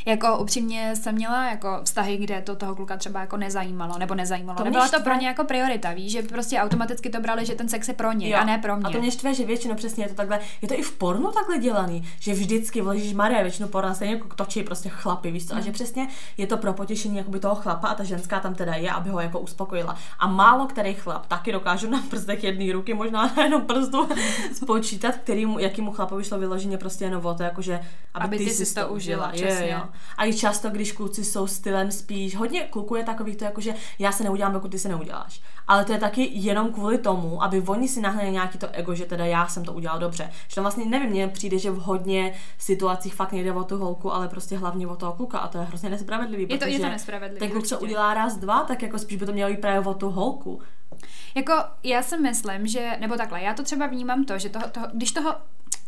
Jako 0.07 0.39
upřímně 0.39 0.97
jsem 0.97 1.15
měla 1.15 1.51
jako 1.51 1.81
vztahy, 1.85 2.17
kde 2.17 2.43
to 2.43 2.57
toho 2.57 2.75
kluka 2.75 2.97
třeba 2.97 3.21
jako 3.21 3.37
nezajímalo, 3.37 3.99
nebo 3.99 4.15
nezajímalo. 4.15 4.59
To 4.59 4.65
Nebyla 4.65 4.85
to 4.85 4.89
štve. 4.89 5.01
pro 5.01 5.15
ně 5.15 5.27
jako 5.27 5.45
priorita, 5.45 5.93
víš, 5.93 6.13
že 6.13 6.23
prostě 6.23 6.59
automaticky 6.59 7.11
to 7.11 7.21
brali, 7.21 7.47
že 7.47 7.55
ten 7.55 7.69
sex 7.69 7.89
je 7.89 7.95
pro 7.95 8.13
ně 8.13 8.29
Jo. 8.29 8.39
a 8.41 8.45
ne 8.45 8.59
pro 8.59 8.77
mě. 8.77 8.87
A 8.87 8.91
to 8.91 9.01
mě 9.01 9.11
štve, 9.11 9.35
že 9.35 9.47
většinou 9.47 9.75
přesně 9.75 10.05
je 10.05 10.09
to 10.09 10.15
takhle, 10.15 10.41
je 10.63 10.69
to 10.69 10.75
i 10.75 10.83
v 10.83 10.93
pornu 10.93 11.33
takhle 11.33 11.59
dělaný, 11.59 12.09
že 12.21 12.35
vždycky, 12.35 12.81
vložíš 12.81 13.13
Maria, 13.13 13.43
většinou 13.43 13.69
porna 13.69 13.95
stejně 13.95 14.15
jako 14.15 14.35
točí 14.35 14.63
prostě 14.63 14.89
chlapy, 14.89 15.31
víš 15.31 15.47
co, 15.47 15.57
a 15.57 15.61
že 15.61 15.73
přesně 15.73 16.09
je 16.37 16.47
to 16.47 16.57
pro 16.57 16.73
potěšení 16.73 17.17
jakoby 17.17 17.41
toho 17.41 17.55
chlapa 17.55 17.89
a 17.89 17.95
ta 17.95 18.05
ženská 18.05 18.41
tam 18.41 18.55
teda 18.55 18.75
je, 18.75 18.91
aby 18.91 19.11
ho 19.11 19.21
jako 19.21 19.41
uspokojila. 19.41 19.97
A 20.19 20.27
málo 20.27 20.67
který 20.67 20.95
chlap 20.95 21.27
taky 21.27 21.53
dokážu 21.53 21.91
na 21.91 22.03
prstech 22.11 22.45
jedné 22.45 22.73
ruky, 22.73 22.95
možná 22.95 23.27
na 23.37 23.43
jednom 23.43 23.63
prstu 23.63 24.09
spočítat, 24.55 25.15
kterýmu, 25.17 25.59
jakýmu 25.59 25.93
chlapovi 25.93 26.25
šlo 26.25 26.39
vyloženě 26.39 26.79
prostě 26.79 27.05
jenom 27.05 27.27
o 27.27 27.35
to, 27.35 27.43
jakože 27.43 27.81
aby, 28.15 28.25
Aby 28.25 28.39
ty, 28.39 28.45
ty 28.45 28.51
si 28.51 28.75
to 28.75 28.89
užila, 28.89 29.33
Jo, 29.35 29.44
přesně. 29.47 29.71
jo. 29.71 29.81
A 30.17 30.25
i 30.27 30.35
často, 30.35 30.71
když 30.71 30.93
kluci 30.93 31.25
jsou 31.25 31.47
stylem 31.47 31.91
spíš, 31.91 32.37
hodně 32.37 32.61
kluků 32.61 32.97
je 32.97 33.05
takových 33.05 33.37
to 33.37 33.45
jako, 33.45 33.61
že 33.61 33.75
já 33.99 34.13
se 34.13 34.25
neudělám, 34.25 34.53
dokud 34.53 34.71
ty 34.71 34.79
se 34.79 34.89
neuděláš. 34.89 35.41
Ale 35.69 35.85
to 35.85 35.93
je 35.93 35.99
taky 35.99 36.31
jenom 36.33 36.73
kvůli 36.73 36.99
tomu, 36.99 37.43
aby 37.43 37.61
oni 37.61 37.89
si 37.89 38.01
nahnali 38.01 38.31
nějaký 38.31 38.59
to 38.59 38.69
ego, 38.73 38.95
že 38.95 39.05
teda 39.05 39.27
já 39.27 39.47
jsem 39.47 39.65
to 39.65 39.73
udělal 39.73 39.99
dobře. 39.99 40.31
Že 40.49 40.55
tam 40.55 40.65
vlastně 40.65 40.85
nevím, 40.85 41.11
mně 41.11 41.29
přijde, 41.29 41.59
že 41.59 41.71
v 41.71 41.77
hodně 41.79 42.33
situacích 42.59 43.15
fakt 43.15 43.33
nejde 43.33 43.53
o 43.53 43.65
tu 43.65 43.79
holku, 43.79 44.13
ale 44.15 44.29
prostě 44.29 44.59
hlavně 44.59 44.87
o 44.87 44.97
toho 44.97 45.13
kluka 45.13 45.39
a 45.39 45.49
to 45.49 45.59
je 45.59 45.65
hrozně 45.65 45.91
nespravedlivý. 45.91 46.47
Je 46.51 46.59
to- 46.59 46.67
je 46.67 46.79
to 46.81 46.89
nespravedlivý, 46.89 47.39
Ten 47.41 47.51
kluk, 47.51 47.67
co 47.67 47.79
udělá 47.81 48.15
raz, 48.15 48.37
dva, 48.37 48.63
tak 48.65 48.83
jako 48.83 48.99
spíš 48.99 49.17
by 49.19 49.27
to 49.27 49.33
mělo 49.33 49.51
jít 49.51 49.61
právě 49.61 49.81
o 49.81 49.95
tu 49.95 50.11
holku. 50.11 50.61
Jako 51.35 51.53
já 51.83 52.03
si 52.03 52.17
myslím, 52.19 52.67
že, 52.67 52.91
nebo 53.01 53.17
takhle, 53.17 53.43
já 53.43 53.55
to 53.55 53.63
třeba 53.63 53.87
vnímám 53.87 54.25
to, 54.25 54.39
že 54.39 54.49
toho, 54.49 54.69
toho 54.69 54.87
když 54.95 55.13
toho, 55.13 55.35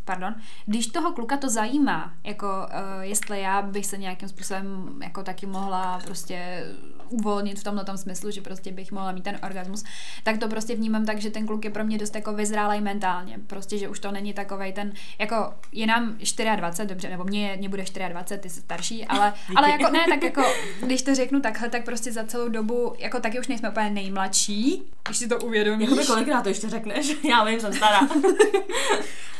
pardon, 0.06 0.34
když 0.66 0.86
toho 0.86 1.12
kluka 1.12 1.36
to 1.36 1.48
zajímá, 1.48 2.14
jako 2.24 2.46
uh, 2.46 3.00
jestli 3.00 3.40
já 3.40 3.62
bych 3.62 3.86
se 3.86 3.98
nějakým 3.98 4.28
způsobem 4.28 4.98
jako 5.02 5.22
taky 5.22 5.46
mohla 5.46 6.00
prostě 6.04 6.66
uvolnit 7.08 7.58
v 7.58 7.64
tomhle 7.64 7.84
tom 7.84 7.96
smyslu, 7.96 8.30
že 8.30 8.40
prostě 8.40 8.72
bych 8.72 8.92
mohla 8.92 9.12
mít 9.12 9.24
ten 9.24 9.38
orgasmus, 9.42 9.84
tak 10.22 10.38
to 10.38 10.48
prostě 10.48 10.74
vnímám 10.74 11.06
tak, 11.06 11.20
že 11.20 11.30
ten 11.30 11.46
kluk 11.46 11.64
je 11.64 11.70
pro 11.70 11.84
mě 11.84 11.98
dost 11.98 12.14
jako 12.14 12.32
vyzrálej 12.32 12.80
mentálně. 12.80 13.38
Prostě, 13.46 13.78
že 13.78 13.88
už 13.88 14.00
to 14.00 14.12
není 14.12 14.32
takovej 14.32 14.72
ten, 14.72 14.92
jako 15.18 15.54
je 15.72 15.86
nám 15.86 16.16
24, 16.56 16.88
dobře, 16.88 17.08
nebo 17.08 17.24
mě, 17.24 17.56
mě 17.58 17.68
bude 17.68 17.84
24, 18.08 18.42
ty 18.42 18.50
jsi 18.50 18.60
starší, 18.60 19.04
ale, 19.06 19.32
ale 19.56 19.70
jako 19.70 19.92
ne, 19.92 20.04
tak 20.08 20.22
jako, 20.22 20.42
když 20.82 21.02
to 21.02 21.14
řeknu 21.14 21.40
takhle, 21.40 21.68
tak 21.68 21.84
prostě 21.84 22.12
za 22.12 22.24
celou 22.24 22.48
dobu, 22.48 22.94
jako 22.98 23.20
taky 23.20 23.40
už 23.40 23.48
nejsme 23.48 23.70
úplně 23.70 23.90
nejmladší, 23.90 24.82
když 25.06 25.18
si 25.18 25.28
to 25.28 25.38
uvědomíš. 25.38 25.88
Jakoby 25.88 26.06
kolikrát 26.06 26.42
to 26.42 26.48
ještě 26.48 26.68
řekneš? 26.68 27.16
Já 27.28 27.44
vím, 27.44 27.60
jsem 27.60 27.72
stará. 27.72 28.00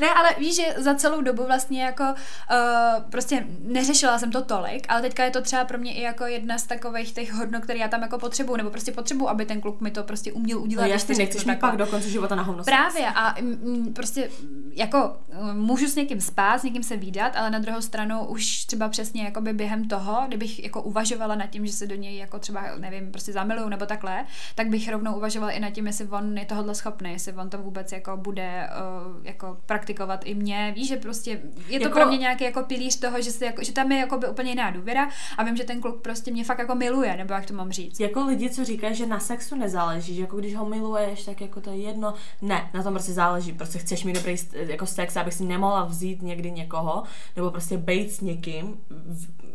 Ne, 0.00 0.10
ale 0.10 0.34
víš, 0.38 0.55
že 0.56 0.74
za 0.76 0.94
celou 0.94 1.20
dobu 1.20 1.44
vlastně 1.46 1.82
jako 1.82 2.04
uh, 2.04 3.02
prostě 3.10 3.46
neřešila 3.60 4.18
jsem 4.18 4.30
to 4.30 4.42
tolik, 4.44 4.86
ale 4.88 5.02
teďka 5.02 5.24
je 5.24 5.30
to 5.30 5.42
třeba 5.42 5.64
pro 5.64 5.78
mě 5.78 5.94
i 5.94 6.02
jako 6.02 6.24
jedna 6.26 6.58
z 6.58 6.66
takových 6.66 7.12
těch 7.12 7.32
hodnot, 7.32 7.62
které 7.62 7.78
já 7.78 7.88
tam 7.88 8.02
jako 8.02 8.18
potřebuju, 8.18 8.56
nebo 8.56 8.70
prostě 8.70 8.92
potřebuju, 8.92 9.28
aby 9.28 9.46
ten 9.46 9.60
kluk 9.60 9.80
mi 9.80 9.90
to 9.90 10.02
prostě 10.02 10.32
uměl 10.32 10.58
udělat. 10.58 10.84
No 10.84 10.90
jasně, 10.90 11.14
to 11.14 11.18
nechceš 11.18 11.44
mít 11.44 11.60
pak 11.60 11.76
do 11.76 11.86
konce 11.86 12.10
života 12.10 12.34
na 12.34 12.42
hovno. 12.42 12.64
Právě 12.64 13.06
a 13.14 13.34
mm, 13.40 13.92
prostě 13.94 14.30
jako 14.72 15.16
eh, 15.30 15.54
můžu 15.54 15.86
s 15.86 15.94
někým 15.94 16.20
spát, 16.20 16.58
s 16.58 16.62
někým 16.62 16.82
se 16.82 16.96
výdat, 16.96 17.36
ale 17.36 17.50
na 17.50 17.58
druhou 17.58 17.80
stranu 17.80 18.24
už 18.24 18.64
třeba 18.64 18.88
přesně 18.88 19.24
jakoby 19.24 19.52
během 19.52 19.88
toho, 19.88 20.24
kdybych 20.28 20.64
jako 20.64 20.82
uvažovala 20.82 21.34
nad 21.34 21.46
tím, 21.46 21.66
že 21.66 21.72
se 21.72 21.86
do 21.86 21.94
něj 21.94 22.16
jako 22.16 22.38
třeba, 22.38 22.62
nevím, 22.78 23.10
prostě 23.10 23.32
zamiluju 23.32 23.68
nebo 23.68 23.86
takhle, 23.86 24.24
tak 24.54 24.68
bych 24.68 24.88
rovnou 24.88 25.16
uvažovala 25.16 25.52
i 25.52 25.60
nad 25.60 25.70
tím, 25.70 25.86
jestli 25.86 26.08
on 26.08 26.38
je 26.38 26.44
tohle 26.44 26.74
schopný, 26.74 27.12
jestli 27.12 27.32
on 27.32 27.50
to 27.50 27.58
vůbec 27.58 27.92
jako 27.92 28.16
bude 28.16 28.68
uh, 29.16 29.26
jako 29.26 29.58
praktikovat 29.66 30.20
i 30.24 30.34
mě. 30.34 30.45
Víš, 30.74 30.88
že 30.88 30.96
prostě 30.96 31.30
je 31.68 31.78
to 31.80 31.84
Jako- 31.84 31.98
pro 31.98 32.06
mě 32.08 32.18
nějaký 32.18 32.44
jako 32.44 32.62
pilíř 32.62 32.98
toho, 33.00 33.20
že, 33.20 33.30
se 33.30 33.44
jako, 33.44 33.64
že 33.64 33.72
tam 33.72 33.92
je 33.92 33.98
jako 33.98 34.18
by 34.18 34.28
úplně 34.28 34.50
jiná 34.50 34.70
důvěra 34.70 35.08
a 35.38 35.44
vím, 35.44 35.56
že 35.56 35.64
ten 35.64 35.80
kluk 35.80 36.02
prostě 36.02 36.30
mě 36.30 36.44
fakt 36.44 36.58
jako 36.58 36.74
miluje, 36.74 37.16
nebo 37.16 37.34
jak 37.34 37.46
to 37.46 37.54
mám 37.54 37.72
říct. 37.72 38.00
Jako 38.00 38.24
lidi, 38.24 38.50
co 38.50 38.64
říkají, 38.64 38.94
že 38.94 39.06
na 39.06 39.20
sexu 39.20 39.56
nezáleží, 39.56 40.14
že 40.14 40.20
jako 40.20 40.36
když 40.36 40.54
ho 40.56 40.66
miluješ, 40.66 41.24
tak 41.24 41.40
jako 41.40 41.60
to 41.60 41.70
je 41.70 41.76
jedno. 41.76 42.14
Ne, 42.42 42.70
na 42.74 42.82
tom 42.82 42.94
prostě 42.94 43.12
záleží. 43.12 43.52
Prostě 43.52 43.78
chceš 43.78 44.04
mít 44.04 44.12
dobrý 44.12 44.36
jako 44.52 44.86
sex, 44.86 45.16
abych 45.16 45.34
si 45.34 45.44
nemohla 45.44 45.84
vzít 45.84 46.22
někdy 46.22 46.50
někoho, 46.50 47.02
nebo 47.36 47.50
prostě 47.50 47.78
bejt 47.78 48.12
s 48.12 48.20
někým, 48.20 48.76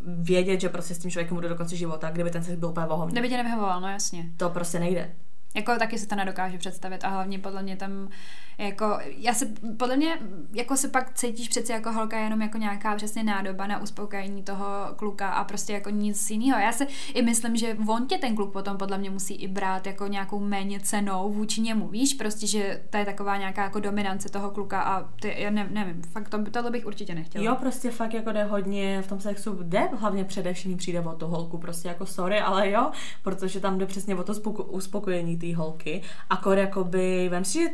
vědět, 0.08 0.62
že 0.62 0.70
prostě 0.70 0.94
s 0.96 1.00
tím 1.00 1.12
člověkem 1.12 1.36
bude 1.36 1.50
do 1.50 1.56
konce 1.56 1.76
života, 1.76 2.10
kdyby 2.10 2.30
ten 2.32 2.44
sex 2.44 2.58
byl 2.60 2.70
úplně 2.70 2.86
vohovný. 2.86 3.12
Kdyby 3.12 3.30
tě 3.30 3.38
nevyhovoval, 3.38 3.82
no 3.82 3.88
jasně. 3.88 4.26
To 4.38 4.50
prostě 4.50 4.80
nejde. 4.80 5.12
Jako 5.56 5.76
taky 5.80 5.98
se 5.98 6.08
to 6.08 6.16
nedokáže 6.16 6.58
představit 6.58 7.04
a 7.04 7.10
hlavně 7.10 7.40
podle 7.40 7.64
mě 7.64 7.76
tam 7.76 8.10
jako, 8.58 9.00
já 9.18 9.34
se, 9.34 9.46
podle 9.78 9.98
mě, 9.98 10.18
jako 10.54 10.78
se 10.78 10.88
pak 10.88 11.14
cítíš 11.14 11.50
přece 11.50 11.74
jako 11.74 11.92
holka 11.92 12.20
jenom 12.20 12.42
jako 12.42 12.58
nějaká 12.58 12.96
přesně 12.96 13.24
nádoba 13.24 13.68
na 13.68 13.82
uspokojení 13.82 14.44
toho 14.44 14.66
kluka 14.96 15.30
a 15.30 15.44
prostě 15.44 15.74
jako 15.74 15.90
nic 15.90 16.30
jiného. 16.30 16.60
Já 16.60 16.72
si 16.72 16.88
i 17.14 17.22
myslím, 17.22 17.56
že 17.56 17.78
on 17.88 18.08
tě 18.08 18.18
ten 18.18 18.36
kluk 18.36 18.54
potom 18.54 18.78
podle 18.78 18.98
mě 18.98 19.10
musí 19.10 19.36
i 19.36 19.48
brát 19.48 19.88
jako 19.88 20.08
nějakou 20.08 20.40
méně 20.40 20.80
cenou 20.80 21.32
vůči 21.34 21.62
němu, 21.62 21.88
víš, 21.88 22.14
prostě, 22.14 22.48
že 22.48 22.82
to 22.90 22.98
je 22.98 23.06
taková 23.06 23.38
nějaká 23.38 23.64
jako 23.64 23.80
dominance 23.80 24.30
toho 24.30 24.52
kluka 24.52 24.82
a 24.82 25.04
ty, 25.22 25.36
já 25.38 25.50
ne, 25.50 25.68
nevím, 25.72 26.02
fakt 26.02 26.30
to, 26.30 26.44
tohle 26.52 26.72
bych 26.72 26.86
určitě 26.86 27.16
nechtěla. 27.16 27.46
Jo, 27.46 27.56
prostě 27.56 27.92
fakt 27.92 28.14
jako 28.14 28.32
jde 28.32 28.44
hodně 28.44 29.02
v 29.02 29.08
tom 29.08 29.20
sexu, 29.20 29.58
jde 29.64 29.90
hlavně 30.00 30.24
především 30.24 30.78
přijde 30.78 31.02
o 31.02 31.16
tu 31.16 31.28
holku, 31.28 31.58
prostě 31.58 31.88
jako 31.88 32.06
sorry, 32.06 32.40
ale 32.40 32.70
jo, 32.70 32.92
protože 33.24 33.60
tam 33.60 33.78
jde 33.78 33.86
přesně 33.86 34.16
o 34.16 34.24
to 34.24 34.34
spoko- 34.34 34.66
uspokojení 34.70 35.38
té 35.42 35.56
holky, 35.56 36.02
akor 36.30 36.58
jakoby, 36.58 37.30
vem 37.30 37.46
si, 37.46 37.60
že 37.60 37.70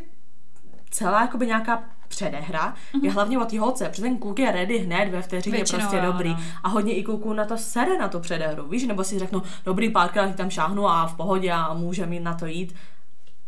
celá 0.89 1.21
jakoby 1.21 1.47
nějaká 1.47 1.83
předehra 2.07 2.73
mm-hmm. 2.73 3.05
je 3.05 3.11
hlavně 3.11 3.39
o 3.39 3.45
té 3.45 3.59
holce, 3.59 3.89
protože 3.89 4.01
ten 4.01 4.17
kluk 4.17 4.39
je 4.39 4.51
ready 4.51 4.77
hned 4.77 5.09
ve 5.09 5.21
vteřině, 5.21 5.55
Většinou 5.55 5.79
prostě 5.79 5.97
jo, 5.97 6.11
dobrý. 6.11 6.35
A 6.63 6.69
hodně 6.69 6.95
i 6.95 7.03
kluků 7.03 7.33
na 7.33 7.45
to 7.45 7.57
sere 7.57 7.97
na 7.97 8.07
tu 8.07 8.19
předehru, 8.19 8.67
víš, 8.67 8.83
nebo 8.83 9.03
si 9.03 9.19
řeknu, 9.19 9.41
dobrý, 9.65 9.89
párkrát 9.89 10.35
tam 10.35 10.49
šáhnu 10.49 10.87
a 10.87 11.07
v 11.07 11.15
pohodě 11.15 11.51
a 11.51 11.73
může 11.73 12.05
mít 12.05 12.19
na 12.19 12.33
to 12.33 12.45
jít. 12.45 12.75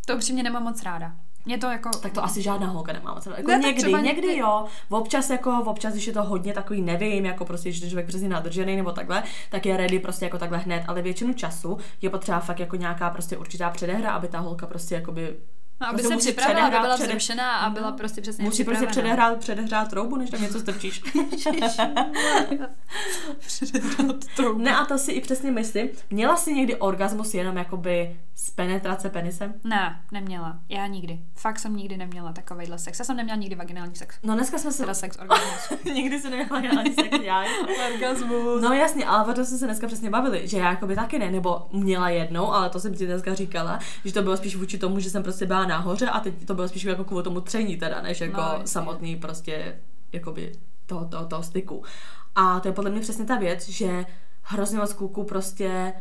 To 0.05 0.15
upřímně 0.15 0.43
nemám 0.43 0.63
moc 0.63 0.83
ráda. 0.83 1.15
Mě 1.49 1.57
to 1.57 1.67
jako... 1.67 1.89
Tak 1.89 2.13
to 2.13 2.23
asi 2.23 2.41
žádná 2.41 2.67
holka 2.67 2.93
nemá. 2.93 3.19
Jako 3.37 3.51
Ne, 3.51 3.57
někdy, 3.57 3.81
třeba 3.81 3.99
někdy 3.99 4.21
někdy- 4.27 4.37
jo. 4.39 4.65
Občas 4.89 5.29
jako, 5.29 5.63
občas, 5.65 5.93
když 5.93 6.07
je 6.07 6.13
to 6.13 6.23
hodně 6.23 6.53
takový, 6.53 6.81
nevím, 6.81 7.25
jako 7.25 7.45
prostě, 7.45 7.69
když 7.69 7.81
je 7.81 7.89
člověk 7.89 8.07
přesně 8.07 8.29
nadržený 8.29 8.75
nebo 8.75 8.91
takhle, 8.91 9.23
tak 9.49 9.65
je 9.65 9.77
ready 9.77 9.99
prostě 9.99 10.25
jako 10.25 10.37
takhle 10.37 10.57
hned, 10.57 10.83
ale 10.87 11.01
většinu 11.01 11.33
času 11.33 11.77
je 12.01 12.09
potřeba 12.09 12.39
fakt 12.39 12.59
jako 12.59 12.75
nějaká 12.75 13.09
prostě 13.09 13.37
určitá 13.37 13.69
předehra, 13.69 14.11
aby 14.11 14.27
ta 14.27 14.39
holka 14.39 14.67
prostě 14.67 14.95
jakoby 14.95 15.37
No, 15.81 15.87
aby 15.87 15.97
prostě 15.97 16.13
se 16.13 16.17
připravila, 16.17 16.61
aby 16.61 16.69
předehrát 16.69 16.81
byla 16.81 16.95
přede- 16.95 17.07
vzrušená 17.07 17.57
a 17.57 17.69
byla 17.69 17.91
prostě 17.91 18.21
přesně 18.21 18.43
musí 18.43 18.63
prostě 18.63 18.87
předehrát, 18.87 19.37
předehrát 19.37 19.89
troubu, 19.89 20.17
než 20.17 20.29
tam 20.29 20.41
něco 20.41 20.59
strčíš. 20.59 21.01
ne 24.57 24.75
a 24.75 24.85
to 24.85 24.97
si 24.97 25.11
i 25.11 25.21
přesně 25.21 25.51
myslím. 25.51 25.89
Měla 26.09 26.37
jsi 26.37 26.53
někdy 26.53 26.75
orgasmus 26.75 27.33
jenom 27.33 27.57
jakoby 27.57 28.19
z 28.35 28.49
penetrace 28.49 29.09
penisem? 29.09 29.53
Ne, 29.63 30.01
neměla. 30.11 30.59
Já 30.69 30.87
nikdy. 30.87 31.19
Fakt 31.35 31.59
jsem 31.59 31.75
nikdy 31.75 31.97
neměla 31.97 32.33
takovejhle 32.33 32.77
sex. 32.77 32.99
Já 32.99 33.05
jsem 33.05 33.17
neměla 33.17 33.37
nikdy 33.39 33.55
vaginální 33.55 33.95
sex. 33.95 34.15
No 34.23 34.33
dneska 34.33 34.57
jsme 34.57 34.71
se... 34.71 34.77
Teda 34.83 34.93
sex 34.93 35.17
orgasmus. 35.17 35.83
Nikdy 35.93 36.19
se 36.19 36.29
neměla 36.29 36.79
ani 36.79 36.93
sex, 36.93 37.17
já. 37.23 37.43
orgasmus. 37.93 38.61
No 38.61 38.73
jasně, 38.73 39.05
ale 39.05 39.31
o 39.31 39.33
tom 39.33 39.45
jsme 39.45 39.57
se 39.57 39.65
dneska 39.65 39.87
přesně 39.87 40.09
bavili, 40.09 40.47
že 40.47 40.57
já 40.57 40.69
jakoby 40.69 40.95
taky 40.95 41.19
ne, 41.19 41.31
nebo 41.31 41.67
měla 41.71 42.09
jednou, 42.09 42.53
ale 42.53 42.69
to 42.69 42.79
jsem 42.79 42.95
ti 42.95 43.05
dneska 43.05 43.33
říkala, 43.33 43.79
že 44.05 44.13
to 44.13 44.21
bylo 44.21 44.37
spíš 44.37 44.55
vůči 44.55 44.77
tomu, 44.77 44.99
že 44.99 45.09
jsem 45.09 45.23
prostě 45.23 45.45
byla 45.45 45.65
nahoře 45.69 46.09
a 46.09 46.19
teď 46.19 46.45
to 46.45 46.53
bylo 46.53 46.67
spíš 46.67 46.83
jako 46.83 47.03
kvůli 47.03 47.23
tomu 47.23 47.41
tření 47.41 47.77
teda, 47.77 48.01
než 48.01 48.21
jako 48.21 48.37
No, 48.41 48.43
no, 48.47 48.51
jasně. 48.53 48.67
samotný 48.67 49.15
prostě 49.15 49.79
jakoby 50.13 50.51
toho, 50.85 51.05
toho, 51.05 51.25
toho 51.25 51.43
styku. 51.43 51.83
A 52.35 52.59
to 52.59 52.67
je 52.67 52.73
podle 52.73 52.91
mě 52.91 53.01
přesně 53.01 53.25
ta 53.25 53.35
věc, 53.37 53.69
že 53.69 54.05
hrozně 54.41 54.77
moc 54.79 54.93
kluků 54.93 55.23
prostě 55.23 55.93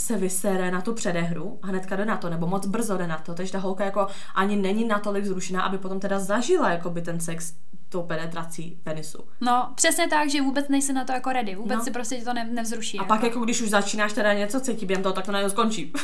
se 0.00 0.16
vysere 0.16 0.70
na 0.70 0.80
tu 0.80 0.94
předehru 0.94 1.58
a 1.62 1.66
hnedka 1.66 1.96
jde 1.96 2.04
na 2.04 2.16
to, 2.16 2.30
nebo 2.30 2.46
moc 2.46 2.66
brzo 2.66 2.96
jde 2.98 3.06
na 3.06 3.18
to, 3.18 3.34
takže 3.34 3.52
ta 3.52 3.58
holka 3.58 3.84
jako 3.84 4.06
ani 4.34 4.56
není 4.56 4.84
natolik 4.88 5.24
zrušená, 5.24 5.62
aby 5.62 5.78
potom 5.78 6.00
teda 6.00 6.18
zažila 6.18 6.70
jakoby 6.70 7.02
ten 7.02 7.20
sex 7.20 7.54
tou 7.90 8.02
penetrací 8.02 8.78
penisu. 8.84 9.18
No, 9.40 9.72
přesně 9.74 10.08
tak, 10.08 10.30
že 10.30 10.42
vůbec 10.42 10.68
nejsi 10.68 10.92
na 10.92 11.04
to 11.04 11.12
jako 11.12 11.32
ready. 11.32 11.54
Vůbec 11.54 11.78
No. 11.78 11.84
si 11.84 11.90
prostě 11.90 12.16
tě 12.16 12.24
to 12.24 12.32
ne, 12.34 12.44
nevzruší. 12.52 12.98
A 12.98 13.04
pak 13.04 13.22
jako 13.22 13.40
když 13.40 13.60
už 13.62 13.70
začínáš 13.70 14.12
teda 14.12 14.32
něco 14.32 14.60
cítit 14.60 14.86
během 14.86 15.02
toho, 15.02 15.12
tak 15.12 15.26
to 15.26 15.32
najednou 15.32 15.50
skončí. 15.50 15.92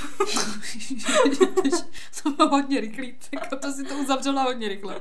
to 2.22 2.30
bylo 2.30 2.48
hodně 2.48 2.80
rychlý. 2.80 3.14
Jako 3.34 3.56
to 3.56 3.72
si 3.72 3.84
to 3.84 3.94
uzavřela 3.94 4.42
hodně 4.42 4.68
rychle. 4.68 5.00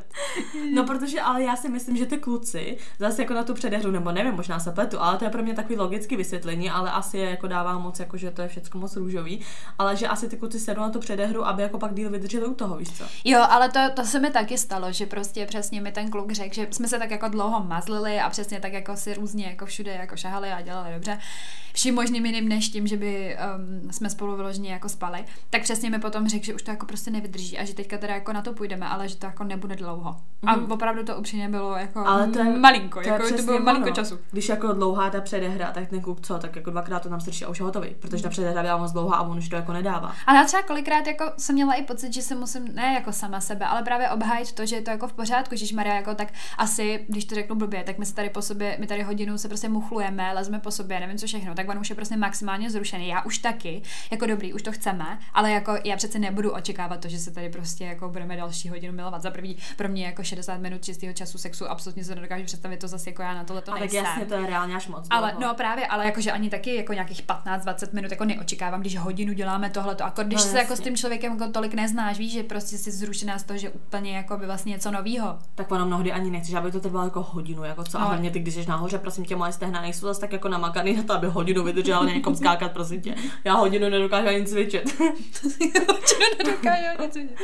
No 0.74 0.84
protože 0.84 1.22
ale 1.22 1.44
já 1.44 1.56
si 1.56 1.70
myslím, 1.70 1.98
že 1.98 2.06
ty 2.06 2.18
kluci 2.18 2.78
zase 3.00 3.22
jako 3.22 3.34
na 3.34 3.44
tu 3.44 3.54
předehru, 3.54 3.92
nebo 3.92 4.12
nevím, 4.12 4.34
možná 4.34 4.60
se 4.60 4.72
pletu, 4.72 5.00
ale 5.00 5.18
to 5.18 5.24
je 5.26 5.30
pro 5.32 5.44
mě 5.44 5.54
takový 5.54 5.76
logický 5.78 6.16
vysvětlení, 6.16 6.70
ale 6.70 6.92
asi 6.92 7.18
je 7.18 7.30
jako 7.30 7.48
dává 7.48 7.78
moc, 7.78 8.00
jako 8.00 8.18
že 8.18 8.32
to 8.32 8.42
je 8.42 8.48
všechno 8.48 8.80
moc 8.80 8.96
růžový, 8.96 9.42
ale 9.80 9.96
že 9.96 10.08
asi 10.08 10.30
ty 10.30 10.38
kluci 10.38 10.60
sedou 10.60 10.82
na 10.82 10.90
tu 10.90 11.00
předehru, 11.00 11.46
aby 11.48 11.62
jako 11.62 11.78
pak 11.80 11.94
díl 11.94 12.10
vydrželi 12.10 12.46
u 12.46 12.54
toho, 12.54 12.78
víš 12.78 12.98
co? 12.98 13.04
Jo, 13.24 13.40
ale 13.50 13.70
to, 13.72 13.80
to 13.94 14.04
se 14.04 14.20
mi 14.20 14.32
taky 14.32 14.58
stalo, 14.58 14.92
že 14.92 15.06
prostě 15.06 15.46
přesně 15.46 15.82
mi 15.82 15.92
ten 15.92 16.10
kluk 16.12 16.32
řekl, 16.32 16.56
že 16.56 16.66
jsme 16.76 16.88
se 16.88 17.00
tak 17.00 17.12
jako 17.12 17.28
dlouho 17.28 17.64
mazlili 17.64 18.20
a 18.20 18.30
přesně 18.30 18.60
tak 18.60 18.74
jako 18.74 18.98
si 18.98 19.14
různě 19.14 19.46
jako 19.46 19.66
všude 19.66 19.92
jako 19.92 20.18
šahali 20.18 20.52
a 20.52 20.62
dělali 20.62 20.94
dobře, 20.94 21.20
vším 21.74 21.96
možným 21.96 22.26
jiným 22.26 22.50
než 22.50 22.70
tím, 22.70 22.88
že 22.88 22.98
by 22.98 23.38
um, 23.84 23.92
jsme 23.92 24.10
spolu 24.10 24.36
vyloženě 24.36 24.72
jako 24.72 24.90
spali, 24.90 25.26
tak 25.50 25.62
přesně 25.62 25.90
mi 25.90 26.00
potom 26.00 26.30
řekl, 26.30 26.46
že 26.46 26.54
už 26.54 26.62
to 26.62 26.72
jako 26.72 26.86
prostě 26.86 27.12
nevydrží 27.12 27.58
a 27.58 27.66
že 27.66 27.74
teďka 27.74 27.98
teda 27.98 28.14
jako 28.14 28.34
na 28.34 28.42
to 28.42 28.54
půjdeme, 28.54 28.88
ale 28.88 29.08
že 29.08 29.16
to 29.16 29.26
jako 29.26 29.44
nebude 29.44 29.76
dlouho. 29.76 30.16
Mm. 30.42 30.50
A 30.50 30.74
opravdu 30.74 31.04
to 31.04 31.16
upřímně 31.16 31.50
bylo 31.50 31.76
jako 31.76 32.08
ale 32.08 32.28
to 32.28 32.40
je, 32.40 32.46
malinko, 32.46 33.02
to, 33.02 33.10
jako, 33.10 33.30
to 33.30 33.44
bylo 33.44 33.60
malinko 33.60 33.92
času. 33.92 34.20
Když 34.32 34.50
jako 34.50 34.74
dlouhá 34.74 35.10
ta 35.10 35.22
předehra, 35.22 35.72
tak 35.72 35.90
ten 35.90 36.02
kluk 36.02 36.22
co, 36.22 36.40
tak 36.40 36.56
jako 36.56 36.72
dvakrát 36.72 37.00
to 37.00 37.10
tam 37.10 37.22
strčí 37.22 37.46
a 37.46 37.50
už 37.50 37.60
je 37.60 37.66
hotový, 37.66 37.96
protože 38.00 38.24
ta 38.24 38.30
předehra 38.30 38.62
byla 38.62 38.78
moc 38.78 38.92
dlouhá 38.92 39.18
a 39.18 39.22
on 39.22 39.38
už 39.38 39.50
to 39.50 39.56
jako 39.56 39.74
nedává. 39.74 40.14
A 40.26 40.34
já 40.34 40.44
třeba 40.44 40.64
kolikrát 40.64 41.08
jako 41.08 41.26
jsem 41.38 41.56
měla 41.56 41.74
i 41.74 41.84
pocit, 41.84 42.14
že 42.14 42.22
se 42.22 42.36
musím, 42.36 42.76
ne 42.76 42.94
jako 42.94 43.12
sama 43.12 43.42
sebe, 43.42 43.66
ale 43.66 43.84
právě 43.84 44.10
obhájit 44.10 44.52
to, 44.52 44.66
že 44.66 44.76
je 44.76 44.82
to 44.82 44.92
jako 44.92 45.08
v 45.08 45.14
pořádku, 45.14 45.56
že 45.56 45.76
Maria 45.76 45.96
jako 45.96 46.16
tak 46.16 46.28
asi, 46.66 47.06
když 47.08 47.26
to 47.26 47.36
řeknu 47.36 47.56
blbě, 47.56 47.84
tak 47.84 47.98
my 47.98 48.06
se 48.06 48.16
tady 48.16 48.30
po 48.30 48.42
sobě, 48.42 48.78
my 48.80 48.88
tady 48.88 49.04
hodinu 49.04 49.38
se 49.38 49.48
prostě 49.48 49.70
muchlujeme, 49.70 50.34
lezeme 50.34 50.60
po 50.60 50.72
sobě, 50.72 51.00
nevím 51.00 51.18
co 51.18 51.28
všechno, 51.28 51.56
tak 51.56 51.70
on 51.70 51.80
už 51.80 51.90
je 51.90 51.96
prostě 51.96 52.18
maximálně 52.18 52.70
zrušený. 52.70 53.08
Já 53.08 53.22
už 53.22 53.38
taky, 53.38 53.82
jako 54.12 54.26
dobrý, 54.26 54.54
už 54.54 54.62
to 54.62 54.72
chceme, 54.72 55.20
ale 55.34 55.52
jako 55.52 55.78
já 55.84 55.96
přece 55.96 56.20
nebudu 56.20 56.52
očekávat 56.52 57.00
to, 57.00 57.10
že 57.10 57.20
se 57.20 57.32
tady 57.32 57.50
prostě 57.50 57.86
jako 57.86 58.10
budeme 58.10 58.38
další 58.38 58.70
hodinu 58.70 58.94
milovat. 58.94 59.22
Za 59.22 59.32
první, 59.32 59.58
pro 59.78 59.90
mě 59.90 60.06
jako 60.06 60.24
60 60.24 60.58
minut 60.58 60.86
čistého 60.86 61.14
času 61.14 61.38
sexu 61.38 61.70
absolutně 61.70 62.04
se 62.04 62.16
nedokážu 62.16 62.46
představit 62.46 62.78
to 62.78 62.88
zase 62.88 63.10
jako 63.10 63.22
já 63.22 63.34
na 63.34 63.44
tohle 63.44 63.62
to 63.62 63.74
nejsem. 63.74 64.04
Tak 64.04 64.12
jasně, 64.12 64.26
to 64.26 64.34
je 64.34 64.46
reálně 64.46 64.76
až 64.76 64.88
moc. 64.88 65.08
Ale 65.10 65.36
no 65.40 65.54
právě, 65.54 65.88
ale 65.88 66.06
jakože 66.06 66.32
ani 66.32 66.50
taky 66.50 66.76
jako 66.76 66.94
nějakých 66.94 67.24
15-20 67.24 67.88
minut 67.94 68.12
jako 68.12 68.26
neočekávám, 68.26 68.82
když 68.82 68.98
hodinu 68.98 69.34
děláme 69.34 69.70
tohle. 69.70 69.96
A 69.96 70.06
jako 70.06 70.24
když 70.24 70.46
no, 70.46 70.52
se 70.52 70.58
jako 70.58 70.76
s 70.76 70.80
tím 70.80 70.98
člověkem 70.98 71.34
jako 71.34 71.52
tolik 71.52 71.74
neznáš, 71.74 72.18
víš, 72.18 72.34
že 72.34 72.44
prostě 72.44 72.78
jsi 72.78 72.92
zrušená 72.92 73.40
z 73.40 73.44
toho, 73.44 73.58
že 73.58 73.70
úplně 73.70 74.16
jako 74.18 74.38
by 74.38 74.46
vlastně 74.46 74.72
něco 74.72 74.92
nového. 74.92 75.40
Tak 75.56 75.72
ono 75.72 75.86
mnohdy 75.86 76.12
ani 76.12 76.32
nechci, 76.56 76.68
aby 76.68 76.72
to 76.72 76.80
trvalo 76.80 77.06
jako 77.06 77.22
hodinu, 77.22 77.64
jako 77.64 77.84
co. 77.84 78.00
No. 78.00 78.06
A 78.06 78.08
hlavně 78.08 78.32
ty, 78.32 78.40
když 78.40 78.54
jsi 78.54 78.66
nahoře, 78.68 78.98
prosím 78.98 79.26
tě, 79.26 79.36
moje 79.36 79.52
stehna 79.52 79.82
nejsou 79.82 80.08
zase 80.08 80.22
tak 80.22 80.34
jako 80.34 80.50
namakaný 80.50 80.96
na 80.96 81.04
to, 81.04 81.14
aby 81.14 81.28
hodinu 81.28 81.64
vydržel 81.64 82.06
někom 82.06 82.36
skákat, 82.36 82.72
prosím 82.72 83.02
tě. 83.02 83.16
Já 83.44 83.54
hodinu 83.54 83.90
nedokážu 83.90 84.28
ani 84.28 84.46
cvičit. 84.46 85.00
hodinu 85.00 86.26
nedokážu 86.38 87.00
ani 87.00 87.10
cvičit. 87.10 87.38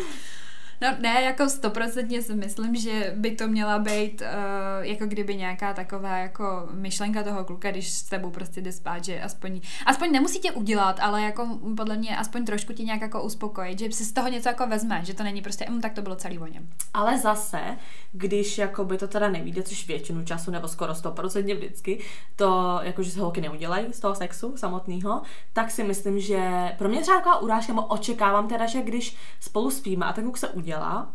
No 0.82 0.88
ne, 1.00 1.22
jako 1.22 1.50
stoprocentně 1.50 2.22
si 2.22 2.36
myslím, 2.36 2.76
že 2.76 3.14
by 3.16 3.32
to 3.32 3.48
měla 3.48 3.80
být 3.80 4.22
uh, 4.22 4.86
jako 4.86 5.06
kdyby 5.06 5.36
nějaká 5.36 5.74
taková 5.74 6.18
jako 6.18 6.70
myšlenka 6.72 7.24
toho 7.24 7.46
kluka, 7.46 7.72
když 7.72 7.90
s 7.90 8.04
tebou 8.04 8.30
prostě 8.30 8.62
jde 8.62 8.72
spát, 8.72 9.06
že 9.06 9.22
aspoň, 9.22 9.62
aspoň 9.86 10.12
nemusí 10.12 10.40
tě 10.40 10.52
udělat, 10.52 11.00
ale 11.00 11.22
jako 11.22 11.60
podle 11.78 11.98
mě 11.98 12.18
aspoň 12.18 12.46
trošku 12.46 12.74
tě 12.74 12.84
nějak 12.84 13.02
jako 13.02 13.24
uspokojit, 13.24 13.80
že 13.80 13.92
si 13.92 14.06
z 14.06 14.14
toho 14.14 14.28
něco 14.28 14.50
jako 14.50 14.68
vezme, 14.68 15.02
že 15.06 15.14
to 15.14 15.24
není 15.24 15.42
prostě, 15.42 15.66
um, 15.66 15.82
tak 15.82 15.94
to 15.94 16.02
bylo 16.02 16.16
celý 16.16 16.40
o 16.40 16.48
něm. 16.48 16.70
Ale 16.94 17.18
zase, 17.20 17.62
když 18.12 18.58
jako 18.58 18.86
by 18.86 18.98
to 18.98 19.08
teda 19.08 19.30
nevíde, 19.30 19.64
což 19.64 19.88
většinu 19.88 20.26
času 20.26 20.52
nebo 20.52 20.68
skoro 20.68 20.96
stoprocentně 20.96 21.56
vždycky, 21.56 22.00
to 22.36 22.80
jako, 22.84 23.04
že 23.04 23.12
se 23.12 23.22
holky 23.22 23.42
neudělají 23.42 23.86
z 23.92 24.00
toho 24.00 24.16
sexu 24.16 24.58
samotného, 24.58 25.22
tak 25.54 25.72
si 25.72 25.84
myslím, 25.84 26.20
že 26.20 26.72
pro 26.78 26.90
mě 26.90 27.02
třeba 27.02 27.18
taková 27.18 27.42
urážka, 27.42 27.74
nebo 27.74 27.86
očekávám 27.86 28.48
teda, 28.48 28.66
že 28.66 28.82
když 28.82 29.16
spolu 29.40 29.72
spíme 29.72 30.06
a 30.06 30.14
ten 30.14 30.24
kluk 30.24 30.38
se 30.38 30.48
udělá, 30.48 30.71
udělá, 30.72 31.12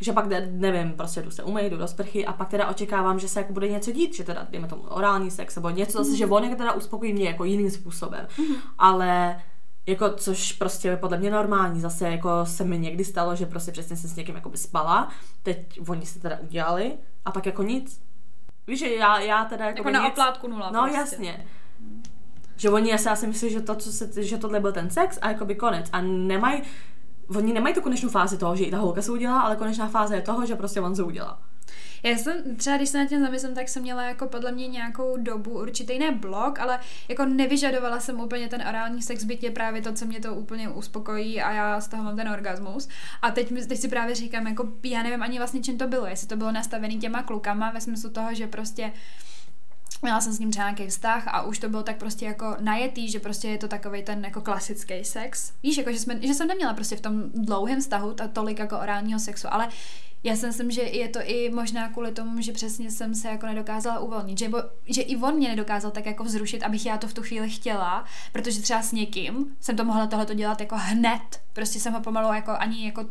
že 0.00 0.12
pak, 0.12 0.26
nevím, 0.50 0.92
prostě 0.92 1.22
jdu 1.22 1.30
se 1.30 1.42
umýt, 1.42 1.70
jdu 1.70 1.76
do 1.76 1.88
sprchy 1.88 2.26
a 2.26 2.32
pak 2.32 2.48
teda 2.48 2.68
očekávám, 2.68 3.18
že 3.18 3.28
se 3.28 3.40
jako 3.40 3.52
bude 3.52 3.68
něco 3.68 3.92
dít, 3.92 4.14
že 4.14 4.24
teda, 4.24 4.46
dejme 4.50 4.68
tomu, 4.68 4.82
orální 4.82 5.30
sex, 5.30 5.56
nebo 5.56 5.70
něco 5.70 5.98
zase, 5.98 6.10
mm. 6.10 6.16
že 6.16 6.26
on 6.26 6.56
teda 6.56 6.72
uspokojí 6.72 7.12
mě 7.12 7.24
jako 7.24 7.44
jiným 7.44 7.70
způsobem. 7.70 8.26
Mm. 8.38 8.54
Ale 8.78 9.42
jako, 9.86 10.10
což 10.10 10.52
prostě 10.52 10.88
je 10.88 10.96
podle 10.96 11.18
mě 11.18 11.30
normální, 11.30 11.80
zase 11.80 12.08
jako 12.08 12.46
se 12.46 12.64
mi 12.64 12.78
někdy 12.78 13.04
stalo, 13.04 13.36
že 13.36 13.46
prostě 13.46 13.72
přesně 13.72 13.96
jsem 13.96 14.10
s 14.10 14.16
někým 14.16 14.34
jako 14.34 14.48
by 14.48 14.56
spala, 14.56 15.08
teď 15.42 15.80
oni 15.88 16.06
se 16.06 16.20
teda 16.20 16.38
udělali 16.40 16.92
a 17.24 17.30
pak 17.30 17.46
jako 17.46 17.62
nic. 17.62 18.00
Víš, 18.66 18.78
že 18.78 18.94
já, 18.94 19.18
já 19.18 19.44
teda 19.44 19.66
jako, 19.66 19.78
jako 19.78 19.90
na 19.90 20.00
nic, 20.00 20.12
oplátku 20.12 20.48
nula. 20.48 20.70
No 20.70 20.80
prostě. 20.80 20.98
jasně. 20.98 21.46
Že 22.56 22.70
oni 22.70 22.90
já 22.90 23.16
si 23.16 23.26
myslím, 23.26 23.50
že 23.50 23.60
to, 23.60 23.74
co 23.74 23.92
se, 23.92 24.22
že 24.22 24.38
tohle 24.38 24.60
byl 24.60 24.72
ten 24.72 24.90
sex 24.90 25.18
a 25.22 25.28
jako 25.28 25.44
by 25.44 25.54
konec. 25.54 25.86
A 25.92 26.00
nemají, 26.00 26.62
oni 27.36 27.52
nemají 27.52 27.74
tu 27.74 27.80
konečnou 27.80 28.08
fázi 28.08 28.38
toho, 28.38 28.56
že 28.56 28.64
i 28.64 28.70
ta 28.70 28.78
holka 28.78 29.02
se 29.02 29.12
udělá, 29.12 29.40
ale 29.40 29.56
konečná 29.56 29.88
fáze 29.88 30.14
je 30.14 30.22
toho, 30.22 30.46
že 30.46 30.56
prostě 30.56 30.80
on 30.80 30.96
se 30.96 31.02
udělá. 31.02 31.38
Já 32.02 32.18
jsem 32.18 32.56
třeba, 32.56 32.76
když 32.76 32.88
se 32.88 32.98
na 32.98 33.06
tím 33.06 33.20
zamyslím, 33.20 33.54
tak 33.54 33.68
jsem 33.68 33.82
měla 33.82 34.02
jako 34.02 34.26
podle 34.26 34.52
mě 34.52 34.68
nějakou 34.68 35.16
dobu 35.16 35.50
určitý 35.50 35.98
ne 35.98 36.12
blok, 36.12 36.58
ale 36.58 36.78
jako 37.08 37.24
nevyžadovala 37.24 38.00
jsem 38.00 38.20
úplně 38.20 38.48
ten 38.48 38.62
orální 38.68 39.02
sex, 39.02 39.24
byť 39.24 39.42
je 39.42 39.50
právě 39.50 39.82
to, 39.82 39.92
co 39.92 40.06
mě 40.06 40.20
to 40.20 40.34
úplně 40.34 40.68
uspokojí 40.68 41.42
a 41.42 41.52
já 41.52 41.80
z 41.80 41.88
toho 41.88 42.02
mám 42.02 42.16
ten 42.16 42.28
orgasmus. 42.28 42.88
A 43.22 43.30
teď, 43.30 43.66
teď 43.68 43.80
si 43.80 43.88
právě 43.88 44.14
říkám, 44.14 44.46
jako 44.46 44.68
já 44.84 45.02
nevím 45.02 45.22
ani 45.22 45.38
vlastně, 45.38 45.60
čím 45.60 45.78
to 45.78 45.86
bylo, 45.86 46.06
jestli 46.06 46.26
to 46.26 46.36
bylo 46.36 46.52
nastavený 46.52 46.98
těma 46.98 47.22
klukama 47.22 47.70
ve 47.70 47.80
smyslu 47.80 48.10
toho, 48.10 48.34
že 48.34 48.46
prostě 48.46 48.92
měla 50.02 50.20
jsem 50.20 50.32
s 50.32 50.38
ním 50.38 50.50
třeba 50.50 50.66
nějaký 50.66 50.86
vztah 50.86 51.28
a 51.28 51.42
už 51.42 51.58
to 51.58 51.68
bylo 51.68 51.82
tak 51.82 51.96
prostě 51.96 52.26
jako 52.26 52.56
najetý, 52.60 53.10
že 53.10 53.20
prostě 53.20 53.48
je 53.48 53.58
to 53.58 53.68
takový 53.68 54.02
ten 54.02 54.24
jako 54.24 54.40
klasický 54.40 55.04
sex. 55.04 55.52
Víš, 55.62 55.78
jako 55.78 55.92
že, 55.92 55.98
jsme, 55.98 56.18
že 56.22 56.34
jsem 56.34 56.48
neměla 56.48 56.74
prostě 56.74 56.96
v 56.96 57.00
tom 57.00 57.22
dlouhém 57.34 57.80
vztahu 57.80 58.14
ta 58.14 58.28
tolik 58.28 58.58
jako 58.58 58.78
orálního 58.78 59.18
sexu, 59.18 59.48
ale 59.50 59.68
já 60.22 60.36
si 60.36 60.46
myslím, 60.46 60.70
že 60.70 60.82
je 60.82 61.08
to 61.08 61.18
i 61.22 61.50
možná 61.50 61.88
kvůli 61.88 62.12
tomu, 62.12 62.40
že 62.40 62.52
přesně 62.52 62.90
jsem 62.90 63.14
se 63.14 63.28
jako 63.28 63.46
nedokázala 63.46 63.98
uvolnit, 63.98 64.38
že, 64.38 64.48
bo, 64.48 64.58
že 64.86 65.02
i 65.02 65.16
on 65.16 65.34
mě 65.34 65.48
nedokázal 65.48 65.90
tak 65.90 66.06
jako 66.06 66.24
vzrušit, 66.24 66.62
abych 66.62 66.86
já 66.86 66.98
to 66.98 67.08
v 67.08 67.14
tu 67.14 67.22
chvíli 67.22 67.50
chtěla, 67.50 68.04
protože 68.32 68.62
třeba 68.62 68.82
s 68.82 68.92
někým 68.92 69.56
jsem 69.60 69.76
to 69.76 69.84
mohla 69.84 70.06
tohleto 70.06 70.34
dělat 70.34 70.60
jako 70.60 70.76
hned, 70.78 71.40
prostě 71.52 71.80
jsem 71.80 71.92
ho 71.92 72.00
pomalu 72.00 72.34
jako 72.34 72.50
ani 72.50 72.86
jako 72.86 73.04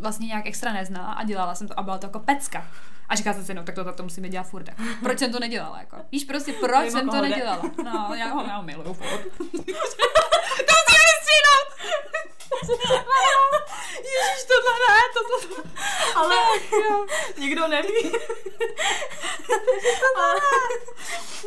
vlastně 0.00 0.26
nějak 0.26 0.46
extra 0.46 0.72
neznala 0.72 1.12
a 1.12 1.24
dělala 1.24 1.54
jsem 1.54 1.68
to 1.68 1.78
a 1.78 1.82
byla 1.82 1.98
to 1.98 2.06
jako 2.06 2.18
pecka. 2.18 2.66
A 3.08 3.16
říká 3.16 3.32
jsem 3.34 3.44
si, 3.44 3.54
no 3.54 3.62
tak 3.62 3.74
to, 3.74 3.92
to, 3.92 4.02
musíme 4.02 4.28
dělat 4.28 4.44
furt. 4.44 4.68
Proč 5.02 5.18
jsem 5.18 5.32
to 5.32 5.40
nedělala? 5.40 5.78
Jako? 5.78 5.96
Víš 6.12 6.24
prostě, 6.24 6.52
proč 6.52 6.78
Mimo 6.78 6.90
jsem 6.90 7.08
to 7.08 7.22
nedělala? 7.22 7.62
No, 7.84 8.14
já 8.14 8.26
ho, 8.28 8.44
já 8.48 8.62
miluju 8.62 8.92
furt. 8.92 9.22
to 10.68 10.74
musíme 10.78 11.04
vystřídat! 11.08 11.68
Ježíš, 13.96 14.44
tohle 14.48 14.72
ne, 14.88 15.00
tohle, 15.14 15.38
to... 15.48 15.62
Ale 16.14 16.36
jo. 16.72 17.06
nikdo 17.38 17.68
neví. 17.68 18.12
ale, 20.16 20.40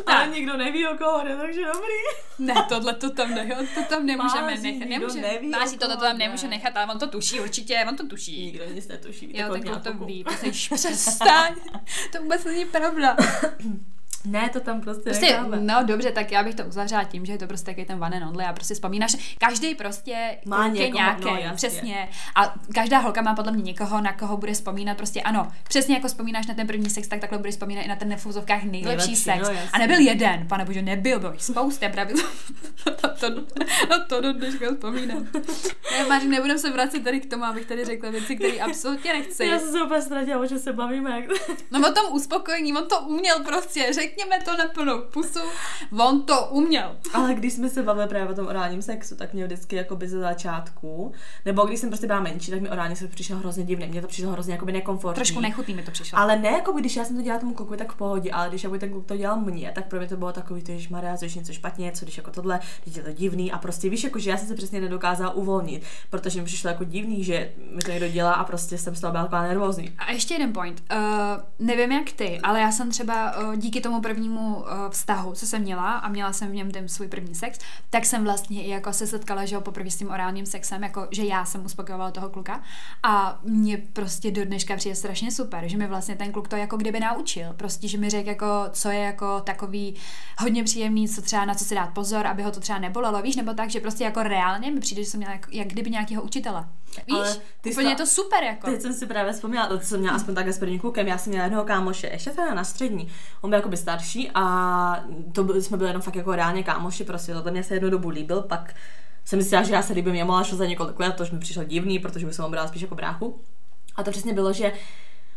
ale 0.05 0.27
nikdo 0.27 0.57
neví, 0.57 0.87
o 0.87 0.97
koho 0.97 1.23
jde, 1.23 1.37
takže 1.37 1.65
dobrý. 1.65 1.93
Ne, 2.39 2.65
tohle 2.69 2.93
to 2.93 3.09
tam, 3.09 3.35
ne, 3.35 3.67
to 3.75 3.83
tam 3.89 4.05
nemůžeme 4.05 4.41
Máří, 4.41 4.71
nechat. 4.71 4.89
Nemůže, 4.89 5.21
neví, 5.21 5.49
Máří, 5.49 5.77
tohle 5.77 5.95
to 5.95 6.01
tam 6.01 6.17
nemůže 6.17 6.47
nechat, 6.47 6.77
ale 6.77 6.93
on 6.93 6.99
to 6.99 7.07
tuší 7.07 7.39
určitě, 7.39 7.85
on 7.89 7.95
to 7.95 8.07
tuší. 8.07 8.45
Nikdo 8.45 8.65
nic 8.65 8.87
netuší. 8.87 9.37
Jo, 9.37 9.49
tak 9.53 9.83
to 9.83 9.93
ví, 9.93 10.25
přestaň. 10.51 11.55
to 12.11 12.21
vůbec 12.21 12.43
není 12.43 12.65
pravda. 12.65 13.17
Ne, 14.25 14.49
to 14.49 14.59
tam 14.59 14.81
prostě, 14.81 15.03
prostě 15.03 15.39
No 15.59 15.83
dobře, 15.83 16.11
tak 16.11 16.31
já 16.31 16.43
bych 16.43 16.55
to 16.55 16.63
uzavřela 16.63 17.03
tím, 17.03 17.25
že 17.25 17.31
je 17.33 17.37
to 17.37 17.47
prostě 17.47 17.71
taky 17.71 17.85
ten 17.85 18.03
one 18.03 18.17
and 18.17 18.29
only 18.29 18.45
a 18.45 18.53
prostě 18.53 18.73
vzpomínáš, 18.73 19.35
každý 19.37 19.75
prostě 19.75 20.37
má 20.45 20.67
někoho, 20.67 20.93
nějaké, 20.93 21.47
no, 21.47 21.55
přesně. 21.55 22.09
A 22.35 22.53
každá 22.75 22.99
holka 22.99 23.21
má 23.21 23.35
podle 23.35 23.51
mě 23.51 23.63
někoho, 23.63 24.01
na 24.01 24.13
koho 24.13 24.37
bude 24.37 24.53
vzpomínat, 24.53 24.97
prostě 24.97 25.21
ano, 25.21 25.51
přesně 25.67 25.95
jako 25.95 26.07
vzpomínáš 26.07 26.47
na 26.47 26.53
ten 26.53 26.67
první 26.67 26.89
sex, 26.89 27.07
tak 27.07 27.19
takhle 27.19 27.37
bude 27.37 27.51
vzpomínat 27.51 27.85
i 27.85 27.87
na 27.87 27.95
ten 27.95 28.09
nefuzovkách 28.09 28.63
nejlepší 28.63 28.87
Nejlepší, 28.87 29.15
sex. 29.15 29.49
No, 29.49 29.55
a 29.73 29.77
nebyl 29.77 29.99
jeden, 29.99 30.47
pane 30.47 30.65
bože, 30.65 30.81
nebyl, 30.81 31.19
byl 31.19 31.35
spousta, 31.37 31.89
právě 31.89 32.15
to, 32.83 32.91
to, 32.91 33.07
to, 33.09 34.05
to 34.07 34.21
do 34.21 34.33
dneška 34.33 34.65
vzpomínám. 34.73 35.27
Ne, 35.91 36.07
Máři, 36.07 36.27
nebudem 36.27 36.59
se 36.59 36.71
vracet 36.71 37.03
tady 37.03 37.19
k 37.19 37.29
tomu, 37.29 37.43
abych 37.43 37.65
tady 37.65 37.85
řekla 37.85 38.09
věci, 38.09 38.35
které 38.35 38.59
absolutně 38.59 39.13
nechci. 39.13 39.45
Já 39.45 39.59
jsem 39.59 39.71
se 39.71 39.83
úplně 39.83 40.01
ztratila, 40.01 40.45
že 40.45 40.59
se 40.59 40.73
bavíme. 40.73 41.27
no 41.71 41.89
o 41.89 41.91
tom 41.91 42.13
uspokojení, 42.13 42.73
on 42.73 42.87
to 42.87 42.99
uměl 42.99 43.43
prostě, 43.43 43.87
řek 43.93 44.10
řekněme 44.11 44.39
to 44.45 44.57
na 44.57 44.67
plnou 44.73 45.01
pusu, 45.01 45.39
on 45.99 46.21
to 46.21 46.45
uměl. 46.45 46.95
Ale 47.13 47.33
když 47.33 47.53
jsme 47.53 47.69
se 47.69 47.83
bavili 47.83 48.07
právě 48.07 48.29
o 48.29 48.35
tom 48.35 48.47
orálním 48.47 48.81
sexu, 48.81 49.15
tak 49.15 49.33
mě 49.33 49.45
vždycky 49.45 49.75
jako 49.75 49.95
by 49.95 50.07
ze 50.07 50.19
začátku, 50.19 51.11
nebo 51.45 51.65
když 51.65 51.79
jsem 51.79 51.89
prostě 51.89 52.07
byla 52.07 52.19
menší, 52.19 52.51
tak 52.51 52.61
mi 52.61 52.69
orální 52.69 52.95
sex 52.95 53.11
přišel 53.11 53.37
hrozně 53.37 53.63
divný, 53.63 53.87
mě 53.87 54.01
to 54.01 54.07
přišlo 54.07 54.31
hrozně 54.31 54.53
jako 54.53 54.65
by 54.65 54.71
nekomfortní. 54.71 55.15
Trošku 55.15 55.39
nechutný 55.39 55.73
mi 55.73 55.83
to 55.83 55.91
přišlo. 55.91 56.19
Ale 56.19 56.39
ne 56.39 56.49
jako 56.49 56.71
když 56.71 56.95
já 56.95 57.05
jsem 57.05 57.15
to 57.15 57.21
dělala 57.21 57.39
tomu 57.39 57.53
klukovi, 57.53 57.77
tak 57.77 57.93
v 57.93 57.97
pohodě, 57.97 58.31
ale 58.31 58.49
když 58.49 58.63
jako 58.63 58.77
ten 58.77 58.89
kluk 58.89 59.05
to 59.05 59.17
dělal 59.17 59.39
mě, 59.39 59.71
tak 59.75 59.87
pro 59.87 59.99
mě 59.99 60.07
to 60.07 60.17
bylo 60.17 60.31
takový, 60.31 60.63
že 60.77 60.89
Maria, 60.89 61.15
že 61.21 61.39
něco 61.39 61.53
špatně, 61.53 61.91
co 61.91 62.05
když 62.05 62.17
jako 62.17 62.31
tohle, 62.31 62.59
když 62.83 62.95
je 62.95 63.03
to 63.03 63.11
divný 63.11 63.51
a 63.51 63.57
prostě 63.57 63.89
víš, 63.89 64.03
jako 64.03 64.19
že 64.19 64.29
já 64.29 64.37
jsem 64.37 64.47
se 64.47 64.55
přesně 64.55 64.81
nedokázala 64.81 65.33
uvolnit, 65.33 65.83
protože 66.09 66.39
mi 66.39 66.45
přišlo 66.45 66.69
jako 66.69 66.83
divný, 66.83 67.23
že 67.23 67.51
mi 67.75 67.81
to 67.81 67.91
někdo 67.91 68.07
dělá 68.07 68.33
a 68.33 68.43
prostě 68.43 68.77
jsem 68.77 68.95
z 68.95 69.01
toho 69.01 69.13
byla 69.13 69.41
nervózní. 69.41 69.95
A 69.97 70.11
ještě 70.11 70.33
jeden 70.33 70.53
point. 70.53 70.83
Uh, 70.91 70.97
nevím 71.59 71.91
jak 71.91 72.11
ty, 72.11 72.39
ale 72.43 72.59
já 72.61 72.71
jsem 72.71 72.91
třeba 72.91 73.37
uh, 73.37 73.55
díky 73.55 73.81
tomu 73.81 74.00
prvnímu 74.01 74.55
uh, 74.55 74.65
vztahu, 74.89 75.33
co 75.33 75.47
jsem 75.47 75.61
měla 75.61 75.93
a 75.93 76.09
měla 76.09 76.33
jsem 76.33 76.51
v 76.51 76.55
něm 76.55 76.71
ten 76.71 76.87
svůj 76.87 77.07
první 77.07 77.35
sex, 77.35 77.59
tak 77.89 78.05
jsem 78.05 78.23
vlastně 78.23 78.63
i 78.63 78.69
jako 78.69 78.93
se 78.93 79.07
setkala, 79.07 79.45
že 79.45 79.55
jo, 79.55 79.61
poprvé 79.61 79.91
s 79.91 79.95
tím 79.97 80.09
orálním 80.09 80.45
sexem, 80.45 80.83
jako 80.83 81.07
že 81.11 81.23
já 81.23 81.45
jsem 81.45 81.65
uspokojovala 81.65 82.11
toho 82.11 82.29
kluka 82.29 82.63
a 83.03 83.39
mě 83.43 83.77
prostě 83.77 84.31
do 84.31 84.45
dneška 84.45 84.75
přijde 84.75 84.95
strašně 84.95 85.31
super, 85.31 85.67
že 85.67 85.77
mi 85.77 85.87
vlastně 85.87 86.15
ten 86.15 86.31
kluk 86.31 86.47
to 86.47 86.55
jako 86.55 86.77
kdyby 86.77 86.99
naučil, 86.99 87.53
prostě, 87.53 87.87
že 87.87 87.97
mi 87.97 88.09
řekl 88.09 88.29
jako, 88.29 88.45
co 88.71 88.89
je 88.89 88.99
jako 88.99 89.41
takový 89.41 89.95
hodně 90.37 90.63
příjemný, 90.63 91.09
co 91.09 91.21
třeba 91.21 91.45
na 91.45 91.55
co 91.55 91.65
si 91.65 91.75
dát 91.75 91.93
pozor, 91.93 92.27
aby 92.27 92.43
ho 92.43 92.51
to 92.51 92.59
třeba 92.59 92.89
bolelo, 92.89 93.21
víš, 93.21 93.35
nebo 93.35 93.53
tak, 93.53 93.69
že 93.69 93.79
prostě 93.79 94.03
jako 94.03 94.23
reálně 94.23 94.71
mi 94.71 94.79
přijde, 94.79 95.03
že 95.03 95.09
jsem 95.09 95.17
měla 95.17 95.33
jak, 95.33 95.47
jak 95.51 95.67
kdyby 95.67 95.89
nějakého 95.89 96.23
učitele. 96.23 96.65
Víš, 96.97 97.15
Ale 97.15 97.35
ty 97.61 97.71
úplně 97.71 97.87
jsi 97.87 97.91
je 97.91 97.95
to 97.95 98.05
super 98.05 98.43
jako. 98.43 98.71
Teď 98.71 98.81
jsem 98.81 98.93
si 98.93 99.05
právě 99.05 99.33
vzpomněla, 99.33 99.67
to 99.67 99.79
jsem 99.79 99.99
měla 99.99 100.15
aspoň 100.15 100.35
takhle 100.35 100.53
s 100.53 100.59
prvním 100.59 100.79
klukem, 100.79 101.07
já 101.07 101.17
jsem 101.17 101.31
měla 101.31 101.45
jednoho 101.45 101.65
kámoše, 101.65 102.07
ještě 102.07 102.29
teda 102.29 102.53
na 102.53 102.63
střední, 102.63 103.07
on 103.41 103.49
byl 103.49 103.57
jakoby 103.57 103.77
starší 103.77 104.31
a 104.33 105.05
to 105.33 105.43
byl, 105.43 105.61
jsme 105.61 105.77
byli 105.77 105.89
jenom 105.89 106.01
fakt 106.01 106.15
jako 106.15 106.35
reálně 106.35 106.63
kámoši, 106.63 107.03
prostě 107.03 107.33
to 107.33 107.51
mě 107.51 107.63
se 107.63 107.73
jednu 107.73 107.89
dobu 107.89 108.09
líbil, 108.09 108.41
pak 108.41 108.75
jsem 109.25 109.39
myslela, 109.39 109.63
že 109.63 109.73
já 109.73 109.81
se 109.81 109.93
líbím 109.93 110.15
jemu, 110.15 110.33
ale 110.33 110.45
šlo 110.45 110.57
za 110.57 110.65
několik 110.65 110.99
let, 110.99 111.15
to 111.15 111.23
už 111.23 111.31
mi 111.31 111.39
přišlo 111.39 111.63
divný, 111.63 111.99
protože 111.99 112.25
bych 112.25 112.35
jsem 112.35 112.43
ho 112.43 112.51
brala 112.51 112.67
spíš 112.67 112.81
jako 112.81 112.95
bráchu. 112.95 113.39
A 113.95 114.03
to 114.03 114.11
přesně 114.11 114.33
bylo, 114.33 114.53
že 114.53 114.73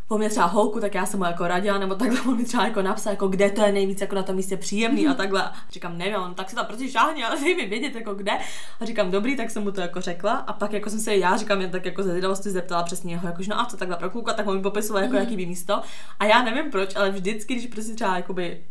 po 0.08 0.18
mě 0.18 0.28
třeba 0.28 0.46
holku, 0.46 0.80
tak 0.80 0.94
já 0.94 1.06
jsem 1.06 1.18
mu 1.18 1.24
jako 1.24 1.48
radila, 1.48 1.78
nebo 1.78 1.94
takhle 1.94 2.20
on 2.20 2.36
mi 2.36 2.44
třeba 2.44 2.64
jako 2.64 2.82
napsal, 2.82 3.12
jako 3.12 3.28
kde 3.28 3.50
to 3.50 3.62
je 3.62 3.72
nejvíc 3.72 4.00
jako 4.00 4.14
na 4.14 4.22
tom 4.22 4.36
místě 4.36 4.56
příjemný 4.56 5.08
a 5.08 5.14
takhle. 5.14 5.42
A 5.42 5.52
říkám, 5.70 5.98
nevím, 5.98 6.16
on 6.16 6.34
tak 6.34 6.50
se 6.50 6.56
tam 6.56 6.66
prostě 6.66 6.88
šáhni, 6.88 7.24
ale 7.24 7.40
dej 7.40 7.54
mi 7.54 7.66
vědět, 7.66 7.94
jako 7.94 8.14
kde. 8.14 8.32
A 8.80 8.84
říkám, 8.84 9.10
dobrý, 9.10 9.36
tak 9.36 9.50
jsem 9.50 9.62
mu 9.62 9.72
to 9.72 9.80
jako 9.80 10.00
řekla. 10.00 10.32
A 10.32 10.52
pak 10.52 10.72
jako 10.72 10.90
jsem 10.90 11.00
se 11.00 11.16
já, 11.16 11.36
říkám, 11.36 11.60
jen 11.60 11.70
tak 11.70 11.86
jako 11.86 12.02
ze 12.02 12.10
zvědavosti 12.10 12.50
zeptala 12.50 12.82
přesně 12.82 13.14
jeho, 13.14 13.26
jakože 13.26 13.50
no 13.50 13.60
a 13.60 13.64
co 13.64 13.76
takhle 13.76 13.96
pro 13.96 14.10
kluka, 14.10 14.32
tak 14.32 14.46
on 14.46 14.56
mi 14.56 14.62
popisoval, 14.62 15.02
jako 15.02 15.14
mm. 15.14 15.20
jaký 15.20 15.36
by 15.36 15.46
místo. 15.46 15.82
A 16.20 16.24
já 16.24 16.42
nevím 16.42 16.70
proč, 16.70 16.96
ale 16.96 17.10
vždycky, 17.10 17.54
když 17.54 17.66
prostě 17.66 17.94
třeba 17.94 18.16
jakoby 18.16 18.64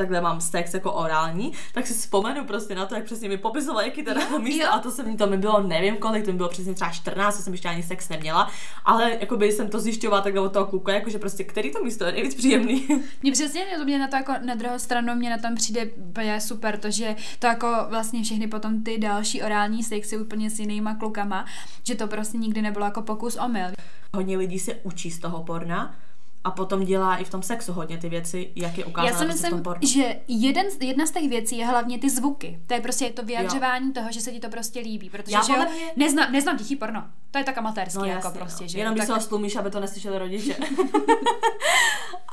takhle 0.00 0.20
mám 0.20 0.40
sex 0.40 0.74
jako 0.74 0.92
orální, 0.92 1.52
tak 1.72 1.86
si 1.86 1.94
vzpomenu 1.94 2.44
prostě 2.44 2.74
na 2.74 2.86
to, 2.86 2.94
jak 2.94 3.04
přesně 3.04 3.28
mi 3.28 3.36
popisoval, 3.36 3.82
jaký 3.82 4.02
teda 4.02 4.20
Jo, 4.30 4.38
místo 4.38 4.64
jo. 4.64 4.70
a 4.72 4.78
to 4.78 4.90
jsem, 4.90 5.16
to 5.16 5.26
mi 5.26 5.36
bylo 5.36 5.62
nevím 5.62 5.96
kolik, 5.96 6.24
to 6.24 6.30
mi 6.30 6.36
bylo 6.36 6.48
přesně 6.48 6.74
třeba 6.74 6.90
14, 6.90 7.36
to 7.36 7.42
jsem 7.42 7.52
ještě 7.52 7.68
ani 7.68 7.82
sex 7.82 8.08
neměla, 8.08 8.50
ale 8.84 9.16
jako 9.20 9.36
by 9.36 9.52
jsem 9.52 9.68
to 9.68 9.80
zjišťovala 9.80 10.22
takhle 10.22 10.40
od 10.40 10.52
toho 10.52 10.66
kluka, 10.66 10.92
jakože 10.92 11.18
prostě 11.18 11.44
který 11.44 11.72
to 11.72 11.84
místo 11.84 12.04
je 12.04 12.12
nejvíc 12.12 12.34
příjemný. 12.34 12.88
Mně 13.22 13.32
přesně, 13.32 13.66
to 13.78 13.84
mě 13.84 13.98
na 13.98 14.08
to 14.08 14.16
jako 14.16 14.32
na 14.44 14.54
druhou 14.54 14.78
stranu 14.78 15.14
mě 15.14 15.30
na 15.30 15.38
tom 15.38 15.54
přijde 15.54 15.86
úplně 15.86 16.40
super, 16.40 16.78
to, 16.78 16.90
že 16.90 17.16
to 17.38 17.46
jako 17.46 17.76
vlastně 17.88 18.22
všechny 18.22 18.46
potom 18.46 18.82
ty 18.82 18.98
další 18.98 19.42
orální 19.42 19.82
sexy 19.82 20.18
úplně 20.18 20.50
s 20.50 20.58
jinýma 20.58 20.94
klukama, 20.94 21.44
že 21.84 21.94
to 21.94 22.06
prostě 22.06 22.38
nikdy 22.38 22.62
nebylo 22.62 22.84
jako 22.84 23.02
pokus 23.02 23.36
omyl. 23.36 23.66
Hodně 24.14 24.36
lidí 24.36 24.58
se 24.58 24.74
učí 24.74 25.10
z 25.10 25.18
toho 25.18 25.42
porna 25.42 25.94
a 26.44 26.50
potom 26.50 26.84
dělá 26.84 27.16
i 27.16 27.24
v 27.24 27.30
tom 27.30 27.42
sexu 27.42 27.72
hodně 27.72 27.98
ty 27.98 28.08
věci, 28.08 28.50
jak 28.56 28.78
je 28.78 28.84
ukázáno 28.84 29.12
Já 29.12 29.18
si 29.18 29.24
prostě 29.24 29.46
v 29.46 29.50
tom 29.50 29.58
myslím, 29.58 29.62
pornu. 29.62 29.88
že 29.88 30.16
jeden, 30.28 30.70
z- 30.70 30.82
jedna 30.84 31.06
z 31.06 31.10
těch 31.10 31.28
věcí 31.28 31.58
je 31.58 31.66
hlavně 31.66 31.98
ty 31.98 32.10
zvuky. 32.10 32.60
To 32.66 32.74
je 32.74 32.80
prostě 32.80 33.10
to 33.10 33.22
vyjadřování 33.22 33.92
toho, 33.92 34.12
že 34.12 34.20
se 34.20 34.32
ti 34.32 34.40
to 34.40 34.48
prostě 34.48 34.80
líbí. 34.80 35.10
Protože 35.10 35.32
Já 35.36 35.42
že 35.42 35.52
jo, 35.52 35.58
mě- 35.58 35.66
neznám, 35.96 36.32
neznám 36.32 36.58
tichý 36.58 36.76
porno. 36.76 37.04
To 37.30 37.38
je 37.38 37.44
tak 37.44 37.58
amatérský, 37.58 37.98
No 37.98 38.04
jako 38.04 38.26
jasně, 38.26 38.40
prostě. 38.40 38.64
no. 38.64 38.68
Že 38.68 38.78
Jenom 38.78 38.92
jo, 38.92 38.94
když 38.94 39.00
tak... 39.00 39.06
se 39.06 39.12
ho 39.14 39.20
stlumíš, 39.20 39.56
aby 39.56 39.70
to 39.70 39.80
neslyšeli 39.80 40.18
rodiče. 40.18 40.56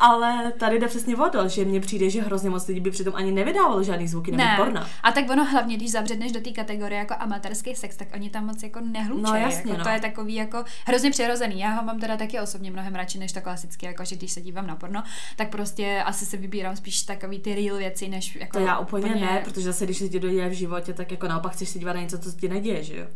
Ale 0.07 0.51
tady 0.51 0.79
jde 0.79 0.87
přesně 0.87 1.15
o 1.15 1.29
to, 1.29 1.47
že 1.47 1.65
mně 1.65 1.79
přijde, 1.79 2.09
že 2.09 2.21
hrozně 2.21 2.49
moc 2.49 2.67
lidí 2.67 2.79
by 2.79 2.91
přitom 2.91 3.15
ani 3.15 3.31
nevydávalo 3.31 3.83
žádný 3.83 4.07
zvuky 4.07 4.31
nebo 4.31 4.43
ne. 4.43 4.53
porna. 4.57 4.87
A 5.03 5.11
tak 5.11 5.29
ono 5.29 5.45
hlavně, 5.45 5.77
když 5.77 5.91
zabředneš 5.91 6.31
do 6.31 6.41
té 6.41 6.51
kategorie 6.51 6.99
jako 6.99 7.13
amatérský 7.19 7.75
sex, 7.75 7.97
tak 7.97 8.07
oni 8.13 8.29
tam 8.29 8.45
moc 8.45 8.63
jako 8.63 8.79
nehlučejí. 8.79 9.23
No 9.23 9.35
jasně, 9.35 9.71
jako, 9.71 9.77
no. 9.77 9.83
To 9.83 9.89
je 9.89 9.99
takový 10.01 10.35
jako 10.35 10.63
hrozně 10.85 11.11
přirozený. 11.11 11.59
Já 11.59 11.69
ho 11.69 11.83
mám 11.83 11.99
teda 11.99 12.17
taky 12.17 12.39
osobně 12.39 12.71
mnohem 12.71 12.95
radši 12.95 13.19
než 13.19 13.31
to 13.31 13.41
klasické, 13.41 13.87
jako 13.87 14.05
že 14.05 14.15
když 14.15 14.31
se 14.31 14.41
dívám 14.41 14.67
na 14.67 14.75
porno, 14.75 15.03
tak 15.35 15.49
prostě 15.49 16.03
asi 16.05 16.25
se 16.25 16.37
vybírám 16.37 16.75
spíš 16.75 17.01
takový 17.01 17.39
ty 17.39 17.55
real 17.55 17.77
věci, 17.77 18.07
než 18.09 18.35
jako 18.35 18.57
To 18.59 18.65
já 18.65 18.77
úplně, 18.77 19.15
ne, 19.15 19.41
protože 19.43 19.65
zase 19.65 19.85
když 19.85 19.97
se 19.97 20.09
ti 20.09 20.19
doděje 20.19 20.49
v 20.49 20.53
životě, 20.53 20.93
tak 20.93 21.11
jako 21.11 21.27
naopak 21.27 21.51
chceš 21.51 21.69
se 21.69 21.79
dívat 21.79 21.93
na 21.93 22.01
něco, 22.01 22.19
co 22.19 22.31
se 22.31 22.37
ti 22.37 22.49
neděje, 22.49 22.83
že 22.83 22.97
jo? 22.97 23.07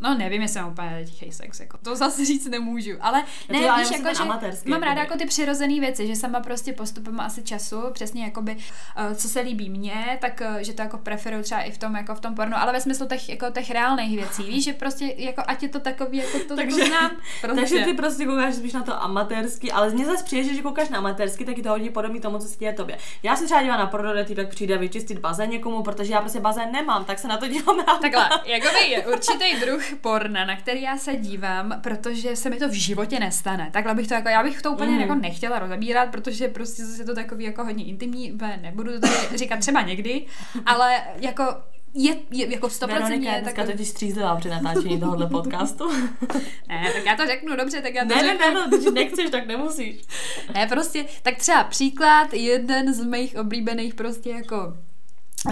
No 0.00 0.14
nevím, 0.14 0.42
jestli 0.42 0.60
mám 0.60 0.70
úplně 0.70 1.04
tichý 1.04 1.32
sex, 1.32 1.60
jako. 1.60 1.78
to 1.78 1.96
zase 1.96 2.24
říct 2.24 2.46
nemůžu, 2.46 2.90
ale 3.00 3.24
to 3.46 3.52
ne, 3.52 3.62
já 3.62 3.76
víš, 3.76 3.90
jako, 3.90 4.14
že 4.14 4.24
mám 4.70 4.82
ráda 4.82 5.00
jako 5.00 5.18
ty 5.18 5.26
přirozené 5.26 5.80
věci, 5.80 6.06
že 6.06 6.16
sama 6.16 6.40
prostě 6.40 6.72
postupem 6.72 7.20
asi 7.20 7.42
času, 7.42 7.76
přesně 7.92 8.24
jakoby, 8.24 8.56
uh, 8.56 9.14
co 9.14 9.28
se 9.28 9.40
líbí 9.40 9.70
mně, 9.70 10.18
tak 10.20 10.42
uh, 10.50 10.56
že 10.56 10.72
to 10.72 10.82
jako 10.82 10.98
preferuju 10.98 11.42
třeba 11.42 11.60
i 11.62 11.70
v 11.72 11.78
tom, 11.78 11.96
jako 11.96 12.14
v 12.14 12.20
tom 12.20 12.34
pornu, 12.34 12.56
ale 12.56 12.72
ve 12.72 12.80
smyslu 12.80 13.06
těch, 13.06 13.28
jako 13.28 13.50
těch 13.50 13.70
reálných 13.70 14.16
věcí, 14.16 14.42
víš, 14.42 14.64
že 14.64 14.72
prostě 14.72 15.14
jako 15.16 15.42
ať 15.46 15.62
je 15.62 15.68
to 15.68 15.80
takový, 15.80 16.18
jako 16.18 16.38
to, 16.48 16.56
Takže- 16.56 16.76
to 16.76 16.86
znám, 16.86 17.10
prostě. 17.40 17.60
Takže 17.60 17.84
ty 17.84 17.94
prostě 17.94 18.26
koukáš 18.26 18.54
spíš 18.54 18.72
na 18.72 18.82
to 18.82 19.02
amatérsky, 19.02 19.72
ale 19.72 19.90
mně 19.90 20.06
zase 20.06 20.24
přijde, 20.24 20.54
že 20.54 20.62
koukáš 20.62 20.88
na 20.88 20.98
amatérsky, 20.98 21.44
tak 21.44 21.56
je 21.56 21.62
to 21.62 21.68
hodně 21.70 21.90
podobný 21.90 22.20
tomu, 22.20 22.38
co 22.38 22.48
se 22.48 22.56
děje 22.56 22.72
tobě. 22.72 22.98
Já 23.22 23.36
si 23.36 23.44
třeba 23.44 23.62
dívám 23.62 23.78
na 23.78 23.86
porno, 23.86 24.12
kde 24.12 24.24
týpek 24.24 24.48
přijde 24.48 24.78
vyčistit 24.78 25.18
bazén 25.18 25.50
někomu, 25.50 25.82
protože 25.82 26.12
já 26.12 26.20
prostě 26.20 26.40
bazén 26.40 26.72
nemám, 26.72 27.04
tak 27.04 27.18
se 27.18 27.28
na 27.28 27.36
to 27.36 27.48
dívám 27.48 27.78
ráda. 27.78 27.98
Takhle, 27.98 28.28
jakoby 28.44 28.78
je 28.88 29.06
určitý 29.06 29.60
druh 29.60 29.83
porna, 30.00 30.44
na 30.44 30.56
který 30.56 30.82
já 30.82 30.96
se 30.98 31.16
dívám, 31.16 31.80
protože 31.82 32.36
se 32.36 32.50
mi 32.50 32.56
to 32.56 32.68
v 32.68 32.72
životě 32.72 33.20
nestane. 33.20 33.70
Takhle 33.72 33.94
bych 33.94 34.08
to 34.08 34.14
jako, 34.14 34.28
já 34.28 34.42
bych 34.42 34.62
to 34.62 34.72
úplně 34.72 34.90
mm. 34.90 35.00
jako 35.00 35.14
nechtěla 35.14 35.58
rozebírat, 35.58 36.10
protože 36.10 36.48
prostě 36.48 36.84
zase 36.84 37.02
je 37.02 37.06
to 37.06 37.14
takový 37.14 37.44
jako 37.44 37.64
hodně 37.64 37.84
intimní, 37.84 38.38
nebudu 38.62 38.92
to 38.92 39.00
tady 39.00 39.38
říkat 39.38 39.60
třeba 39.60 39.82
někdy, 39.82 40.26
ale 40.66 41.02
jako 41.16 41.44
je, 41.94 42.16
je 42.30 42.52
jako 42.52 42.66
100% 42.66 42.86
Veronika 42.86 43.30
dneska 43.30 43.44
takový... 43.44 43.72
totiž 43.72 43.88
střízlivá 43.88 44.36
při 44.36 44.48
natáčení 44.48 45.00
tohohle 45.00 45.26
podcastu. 45.26 45.84
Ne, 46.68 46.90
tak 46.94 47.06
já 47.06 47.16
to 47.16 47.26
řeknu 47.26 47.56
dobře, 47.56 47.80
tak 47.80 47.94
já 47.94 48.04
to 48.04 48.08
ne, 48.08 48.22
ne, 48.22 48.28
řeknu. 48.28 48.46
ne, 48.46 48.54
no, 48.54 48.78
když 48.78 48.92
nechceš, 48.92 49.30
tak 49.30 49.46
nemusíš. 49.46 49.96
Ne, 50.54 50.66
prostě, 50.66 51.04
tak 51.22 51.36
třeba 51.36 51.64
příklad, 51.64 52.32
jeden 52.32 52.94
z 52.94 53.04
mých 53.04 53.36
oblíbených 53.36 53.94
prostě 53.94 54.30
jako 54.30 54.74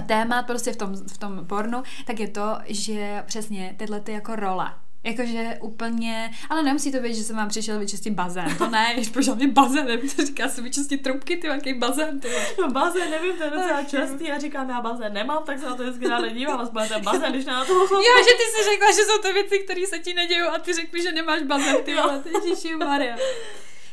témat 0.00 0.46
prostě 0.46 0.72
v 0.72 0.76
tom, 0.76 0.94
v 0.94 1.18
tom 1.18 1.46
pornu, 1.46 1.82
tak 2.04 2.20
je 2.20 2.28
to, 2.28 2.58
že 2.66 3.22
přesně 3.26 3.74
tyhle 3.78 4.00
ty 4.00 4.12
jako 4.12 4.36
role. 4.36 4.72
Jakože 5.04 5.58
úplně, 5.60 6.30
ale 6.50 6.62
nemusí 6.62 6.92
to 6.92 6.98
být, 6.98 7.14
že 7.14 7.22
jsem 7.22 7.36
vám 7.36 7.48
přišel 7.48 7.78
vyčistit 7.78 8.14
bazén, 8.14 8.56
to 8.58 8.70
ne, 8.70 8.90
když 8.94 9.08
pošel 9.08 9.34
mě 9.34 9.48
bazén, 9.48 9.86
nevím, 9.86 10.10
to 10.10 10.26
říká 10.26 10.48
se 10.48 10.62
vyčistit 10.62 11.02
trubky, 11.02 11.36
ty 11.36 11.46
jaký 11.46 11.74
bazén, 11.74 12.20
ty. 12.20 12.28
No 12.60 12.70
bazén, 12.70 13.10
nevím, 13.10 13.36
to 13.36 13.44
je 13.44 13.50
docela 13.50 13.84
častý. 13.84 14.26
Já 14.26 14.38
říkám, 14.38 14.70
já 14.70 14.80
bazén 14.80 15.12
nemám, 15.12 15.42
tak 15.44 15.58
se 15.58 15.66
na 15.66 15.76
to 15.76 15.82
vždycky 15.82 16.08
ráda 16.08 16.28
dívám, 16.28 16.60
aspoň 16.60 16.88
ten 16.88 17.04
bazén, 17.04 17.32
když 17.32 17.44
na 17.44 17.64
to 17.64 17.72
Jo, 17.90 18.14
že 18.18 18.34
ty 18.36 18.42
jsi 18.42 18.70
řekla, 18.70 18.90
že 18.90 19.02
jsou 19.02 19.22
to 19.22 19.32
věci, 19.32 19.58
které 19.58 19.86
se 19.86 19.98
ti 19.98 20.14
nedějou 20.14 20.48
a 20.48 20.58
ty 20.58 20.72
řekli, 20.72 21.02
že 21.02 21.12
nemáš 21.12 21.42
bazén, 21.42 21.76
ty 21.84 21.94
vole, 21.94 22.22
ty 22.22 22.30
Ježiši 22.48 22.76
Maria. 22.76 23.16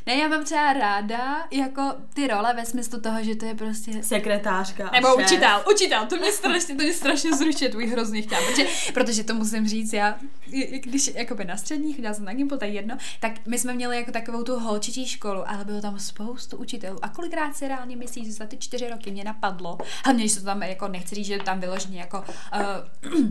Ne, 0.09 0.15
já 0.15 0.27
mám 0.27 0.43
třeba 0.43 0.73
ráda 0.73 1.47
jako 1.51 1.93
ty 2.13 2.27
role 2.27 2.53
ve 2.53 2.65
smyslu 2.65 3.01
toho, 3.01 3.23
že 3.23 3.35
to 3.35 3.45
je 3.45 3.55
prostě 3.55 4.03
sekretářka 4.03 4.89
Nebo 4.93 5.07
šéf. 5.07 5.25
učitel, 5.25 5.63
učitel, 5.71 6.05
to 6.05 6.15
mě 6.15 6.31
strašně, 6.31 6.75
to 6.75 6.83
mě 6.83 6.93
strašně 6.93 7.33
zrušuje, 7.33 7.69
tvůj 7.69 7.87
hrozně 7.87 8.21
chtěla, 8.21 8.41
protože, 8.47 8.67
protože 8.93 9.23
to 9.23 9.33
musím 9.33 9.67
říct, 9.67 9.93
já, 9.93 10.19
když 10.81 11.11
jakoby 11.15 11.45
na 11.45 11.57
střední, 11.57 11.93
chodila 11.93 12.13
jsem 12.13 12.25
na 12.25 12.33
Gimpl, 12.33 12.57
to 12.57 12.65
je 12.65 12.71
jedno, 12.71 12.97
tak 13.19 13.31
my 13.47 13.59
jsme 13.59 13.73
měli 13.73 13.95
jako 13.95 14.11
takovou 14.11 14.43
tu 14.43 14.59
holčičí 14.59 15.07
školu, 15.07 15.49
ale 15.49 15.65
bylo 15.65 15.81
tam 15.81 15.99
spoustu 15.99 16.57
učitelů 16.57 16.99
a 17.01 17.09
kolikrát 17.09 17.55
si 17.55 17.67
reálně 17.67 17.95
myslíš, 17.95 18.25
že 18.25 18.33
za 18.33 18.45
ty 18.45 18.57
čtyři 18.57 18.89
roky 18.89 19.11
mě 19.11 19.23
napadlo, 19.23 19.77
hlavně, 20.05 20.29
se 20.29 20.39
to 20.39 20.45
tam 20.45 20.63
jako, 20.63 20.87
nechci 20.87 21.15
říct, 21.15 21.27
že 21.27 21.37
tam 21.37 21.59
vyloženě 21.59 21.99
jako 21.99 22.17
uh, 22.19 23.29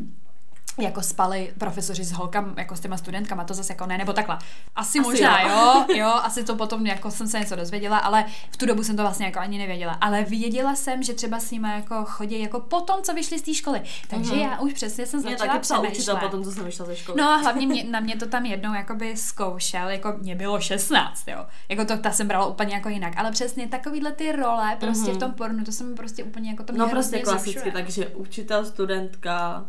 jako 0.78 1.02
spali 1.02 1.52
profesoři 1.58 2.04
s 2.04 2.12
holkama, 2.12 2.52
jako 2.56 2.76
s 2.76 2.80
těma 2.80 2.96
studentkama, 2.96 3.44
to 3.44 3.54
zase 3.54 3.72
jako 3.72 3.86
ne, 3.86 3.98
nebo 3.98 4.12
takhle. 4.12 4.38
Asi, 4.76 4.98
Asi 4.98 5.00
možná, 5.00 5.40
jo. 5.42 5.48
jo, 5.88 5.96
jo, 5.96 6.08
asi 6.22 6.44
to 6.44 6.56
potom 6.56 6.86
jako 6.86 7.10
jsem 7.10 7.28
se 7.28 7.38
něco 7.40 7.56
dozvěděla, 7.56 7.98
ale 7.98 8.24
v 8.50 8.56
tu 8.56 8.66
dobu 8.66 8.84
jsem 8.84 8.96
to 8.96 9.02
vlastně 9.02 9.26
jako 9.26 9.38
ani 9.38 9.58
nevěděla. 9.58 9.92
Ale 9.92 10.24
věděla 10.24 10.74
jsem, 10.74 11.02
že 11.02 11.14
třeba 11.14 11.40
s 11.40 11.50
nimi 11.50 11.68
jako 11.68 12.04
chodí 12.04 12.40
jako 12.42 12.60
potom, 12.60 13.02
co 13.02 13.14
vyšli 13.14 13.38
z 13.38 13.42
té 13.42 13.54
školy. 13.54 13.82
Takže 14.08 14.32
Mhm. 14.32 14.40
já 14.40 14.58
už 14.60 14.72
přesně 14.72 15.06
jsem 15.06 15.20
Mě 15.20 15.30
začala 15.30 15.52
taky 15.52 15.60
psal 15.62 15.86
učitel 15.92 16.16
potom, 16.16 16.44
co 16.44 16.52
jsem 16.52 16.64
vyšla 16.64 16.86
ze 16.86 16.96
školy. 16.96 17.20
No 17.20 17.28
a 17.30 17.36
hlavně 17.36 17.66
mě, 17.66 17.84
na 17.84 18.00
mě 18.00 18.16
to 18.16 18.26
tam 18.26 18.44
jednou 18.46 18.74
jakoby 18.74 19.16
zkoušel, 19.16 19.88
jako 19.88 20.14
mě 20.18 20.34
bylo 20.34 20.60
16, 20.60 21.28
jo. 21.28 21.46
Jako 21.68 21.84
to 21.84 21.96
ta 21.98 22.10
jsem 22.10 22.28
brala 22.28 22.46
úplně 22.46 22.74
jako 22.74 22.88
jinak, 22.88 23.12
ale 23.16 23.30
přesně 23.30 23.68
takovýhle 23.68 24.12
ty 24.12 24.32
role 24.32 24.76
prostě 24.80 25.08
Mhm. 25.10 25.14
v 25.14 25.18
tom 25.18 25.32
pornu, 25.32 25.64
to 25.64 25.72
jsem 25.72 25.94
prostě 25.94 26.24
úplně 26.24 26.50
jako 26.50 26.62
to 26.62 26.72
mě 26.72 26.78
no 26.80 26.88
prostě 26.88 27.18
klasicky, 27.18 27.70
takže 27.72 28.06
učitel, 28.06 28.64
studentka, 28.64 29.64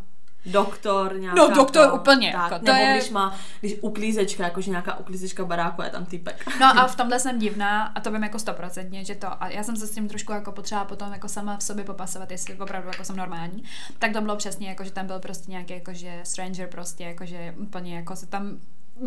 doktor 0.46 1.20
nějaká. 1.20 1.38
No, 1.42 1.50
doktor 1.56 1.90
to, 1.90 1.96
úplně, 1.96 2.32
Tak, 2.32 2.52
jako 2.52 2.66
to 2.66 2.72
nebo 2.74 2.84
je- 2.86 2.94
když 2.98 3.10
má, 3.10 3.36
když 3.60 3.76
uklízečka, 3.82 4.44
jakože 4.44 4.70
nějaká 4.70 4.98
uklízečka 5.00 5.46
baráku, 5.46 5.82
je 5.82 5.90
tam 5.90 6.06
typek. 6.06 6.46
No 6.60 6.66
a 6.80 6.88
v 6.88 6.96
tomhle 6.96 7.20
jsem 7.20 7.40
divná 7.40 7.84
a 7.84 8.00
to 8.02 8.12
vím 8.12 8.24
jako 8.24 8.40
stoprocentně, 8.40 9.06
že 9.06 9.16
to, 9.16 9.44
a 9.44 9.48
já 9.50 9.64
jsem 9.64 9.76
se 9.78 9.88
s 9.88 9.92
tím 9.92 10.08
trošku 10.08 10.32
jako 10.32 10.52
potřeba 10.52 10.86
potom 10.86 11.14
jako 11.14 11.28
sama 11.28 11.58
v 11.58 11.64
sobě 11.64 11.84
popasovat, 11.84 12.32
jestli 12.32 12.56
opravdu 12.60 12.88
jako 12.90 13.04
jsem 13.04 13.16
normální, 13.16 13.64
tak 14.00 14.14
to 14.14 14.22
bylo 14.22 14.36
přesně 14.36 14.70
jako, 14.70 14.84
že 14.84 14.92
tam 14.92 15.08
byl 15.08 15.20
prostě 15.20 15.52
nějaký 15.52 15.74
jakože 15.74 16.20
stranger 16.24 16.68
prostě, 16.68 17.04
jakože 17.04 17.54
úplně 17.58 17.96
jako 17.96 18.16
se 18.16 18.26
tam 18.26 18.60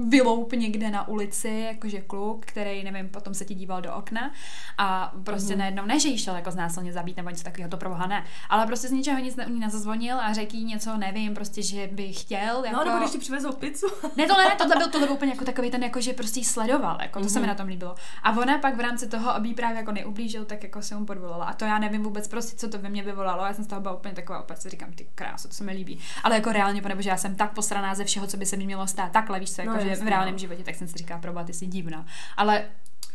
vyloup 0.09 0.53
někde 0.53 0.91
na 0.91 1.09
ulici, 1.09 1.49
jakože 1.49 2.01
kluk, 2.01 2.47
který, 2.47 2.85
nevím, 2.85 3.09
potom 3.09 3.35
se 3.35 3.45
ti 3.45 3.55
díval 3.55 3.83
do 3.83 3.95
okna 3.95 4.31
a 4.79 5.13
prostě 5.25 5.55
mm-hmm. 5.55 5.59
najednou, 5.59 5.87
ne, 5.87 6.01
že 6.01 6.09
jí 6.09 6.19
šel 6.19 6.35
jako 6.37 6.51
znásilně 6.51 6.93
zabít 6.93 7.17
nebo 7.17 7.31
něco 7.31 7.45
takového, 7.45 7.71
to 7.71 7.77
pro 7.77 7.89
boha 7.89 8.07
ne, 8.07 8.25
ale 8.49 8.67
prostě 8.67 8.89
z 8.89 8.93
ničeho 8.93 9.19
nic 9.19 9.37
ne, 9.37 9.47
nezazvonil 9.49 10.21
a 10.21 10.33
řekl 10.33 10.57
jí 10.57 10.65
něco, 10.65 10.97
nevím, 10.97 11.35
prostě, 11.35 11.63
že 11.63 11.89
by 11.93 12.13
chtěl, 12.13 12.65
jako... 12.65 12.77
No, 12.77 12.85
nebo 12.85 12.99
když 12.99 13.11
ti 13.11 13.19
přivezou 13.19 13.53
pizzu. 13.53 13.87
Ne, 14.17 14.27
tohle 14.27 14.45
ne, 14.45 14.55
tohle 14.59 14.77
byl, 14.77 14.89
tohle 14.89 15.07
byl 15.07 15.17
úplně 15.17 15.33
jako 15.33 15.45
takový 15.45 15.71
ten, 15.71 15.83
jako, 15.83 16.01
že 16.01 16.13
prostě 16.13 16.41
jí 16.41 16.45
sledoval, 16.45 16.99
jako, 17.03 17.21
to 17.21 17.27
mm-hmm. 17.27 17.29
se 17.29 17.41
mi 17.41 17.43
Mhm. 17.43 17.49
na 17.49 17.55
tom 17.55 17.67
líbilo. 17.67 17.95
A 18.23 18.31
ona 18.39 18.59
pak 18.59 18.77
v 18.77 18.81
rámci 18.81 19.09
toho, 19.09 19.31
aby 19.31 19.49
jí 19.49 19.55
právě 19.55 19.77
jako 19.77 19.93
neublížil, 19.93 20.45
tak 20.45 20.63
jako 20.63 20.83
se 20.83 20.97
mu 20.97 21.07
podvolala. 21.07 21.45
A 21.45 21.53
to 21.53 21.65
já 21.65 21.79
nevím 21.79 22.03
vůbec 22.03 22.29
prostě, 22.29 22.57
co 22.57 22.69
to 22.69 22.79
ve 22.79 22.89
mně 22.89 23.03
vyvolalo. 23.03 23.45
Já 23.45 23.55
jsem 23.55 23.65
z 23.65 23.67
toho 23.67 23.81
byla 23.81 23.95
úplně 23.95 24.15
taková, 24.15 24.41
opět 24.41 24.63
si 24.63 24.71
říkám, 24.71 24.93
ty 24.93 25.07
krásu, 25.15 25.49
to 25.49 25.55
se 25.55 25.65
mi 25.65 25.73
líbí. 25.73 25.99
Ale 26.25 26.35
jako 26.35 26.53
reálně, 26.53 26.83
protože 26.83 27.11
já 27.11 27.17
jsem 27.17 27.35
tak 27.35 27.53
posraná 27.55 27.95
ze 27.95 28.05
všeho, 28.05 28.27
co 28.27 28.37
by 28.37 28.47
se 28.47 28.57
mi 28.57 28.65
mělo 28.67 28.87
stát, 28.87 29.13
takhle 29.13 29.41
víš 29.41 29.53
co, 29.53 29.61
jako, 29.61 29.75
No, 29.75 29.81
že 29.85 29.97
v 29.97 30.09
reálném 30.09 30.35
no. 30.35 30.39
životě, 30.39 30.65
tak 30.65 30.75
jsem 30.75 30.89
si 30.89 30.99
říká, 30.99 31.19
proba, 31.19 31.45
ty 31.45 31.53
jsi 31.53 31.67
divná. 31.67 32.07
Ale 32.37 32.65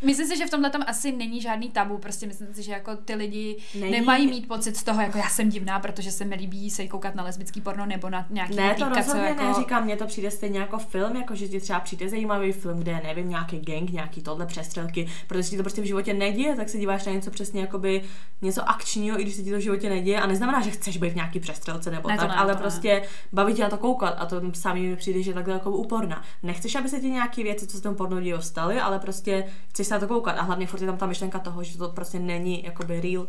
Myslím 0.02 0.28
si, 0.28 0.38
že 0.38 0.46
v 0.46 0.50
tomhle 0.50 0.70
tam 0.70 0.84
asi 0.88 1.12
není 1.12 1.42
žádný 1.42 1.70
tabu, 1.70 1.98
prostě 1.98 2.28
myslím 2.28 2.54
si, 2.54 2.64
že 2.64 2.72
jako 2.72 2.96
ty 2.96 3.16
lidi 3.16 3.58
Není. 3.80 3.92
nemají 3.92 4.28
mít 4.28 4.48
pocit 4.48 4.78
z 4.78 4.84
toho, 4.84 5.02
jako 5.02 5.18
já 5.18 5.30
jsem 5.30 5.50
divná, 5.50 5.80
protože 5.80 6.12
se 6.12 6.26
mi 6.26 6.36
líbí 6.36 6.70
se 6.70 6.88
koukat 6.88 7.16
na 7.16 7.24
lesbický 7.24 7.62
porno 7.62 7.86
nebo 7.86 8.10
na 8.10 8.26
nějaký 8.30 8.56
Ne, 8.56 8.70
to 8.76 8.86
týka, 8.86 8.96
rozhodně 8.96 9.28
jako... 9.28 9.44
neříkám, 9.44 9.84
mně 9.84 9.98
to 9.98 10.06
přijde 10.06 10.32
stejně 10.32 10.60
jako 10.60 10.78
film, 10.78 11.16
jako 11.16 11.36
že 11.36 11.48
ti 11.48 11.60
třeba 11.60 11.80
přijde 11.80 12.10
zajímavý 12.10 12.52
film, 12.52 12.80
kde 12.80 13.02
nevím, 13.04 13.30
nějaký 13.30 13.60
gang, 13.60 13.90
nějaký 13.90 14.22
tohle 14.22 14.46
přestřelky, 14.46 15.08
protože 15.28 15.50
ti 15.50 15.58
to 15.58 15.64
prostě 15.64 15.82
v 15.82 15.86
životě 15.86 16.14
neděje, 16.14 16.56
tak 16.56 16.70
se 16.70 16.78
díváš 16.78 17.06
na 17.06 17.12
něco 17.12 17.32
přesně 17.32 17.62
jakoby 17.62 18.02
něco 18.42 18.70
akčního, 18.70 19.20
i 19.20 19.24
když 19.24 19.36
se 19.36 19.44
ti 19.44 19.52
to 19.52 19.58
v 19.58 19.62
životě 19.62 19.90
neděje 19.90 20.22
a 20.22 20.28
neznamená, 20.28 20.62
že 20.62 20.72
chceš 20.72 20.98
být 20.98 21.10
v 21.10 21.16
nějaký 21.16 21.40
přestřelce 21.40 21.92
nebo 21.92 22.10
Ne, 22.10 22.18
tak, 22.18 22.30
ne, 22.30 22.36
ale 22.36 22.54
to 22.54 22.58
ne. 22.58 22.62
prostě 22.62 23.02
baví 23.34 23.54
tě 23.54 23.64
na 23.64 23.70
to 23.70 23.78
koukat 23.78 24.16
a 24.18 24.26
to 24.26 24.42
sami 24.54 24.80
mi 24.80 24.96
přijde, 24.96 25.24
že 25.24 25.30
je 25.32 25.36
takhle 25.36 25.54
jako 25.54 25.72
úporná. 25.72 26.24
Nechceš, 26.44 26.76
aby 26.76 26.90
se 26.90 27.00
ti 27.00 27.10
nějaké 27.10 27.44
věci, 27.44 27.68
co 27.68 27.78
se 27.78 27.84
tomu 27.84 27.96
porno 27.96 28.22
děje, 28.22 28.42
staly, 28.42 28.80
ale 28.80 29.00
prostě 29.00 29.44
chceš 29.70 29.87
se 29.88 29.94
na 29.94 30.00
to 30.00 30.08
koukat 30.08 30.38
a 30.38 30.42
hlavně 30.42 30.68
furt 30.68 30.82
je 30.82 30.88
tam 30.88 30.98
ta 30.98 31.06
myšlenka 31.06 31.40
toho, 31.40 31.64
že 31.64 31.78
to 31.78 31.90
prostě 31.90 32.20
není 32.20 32.64
jakoby 32.64 33.02
real. 33.02 33.28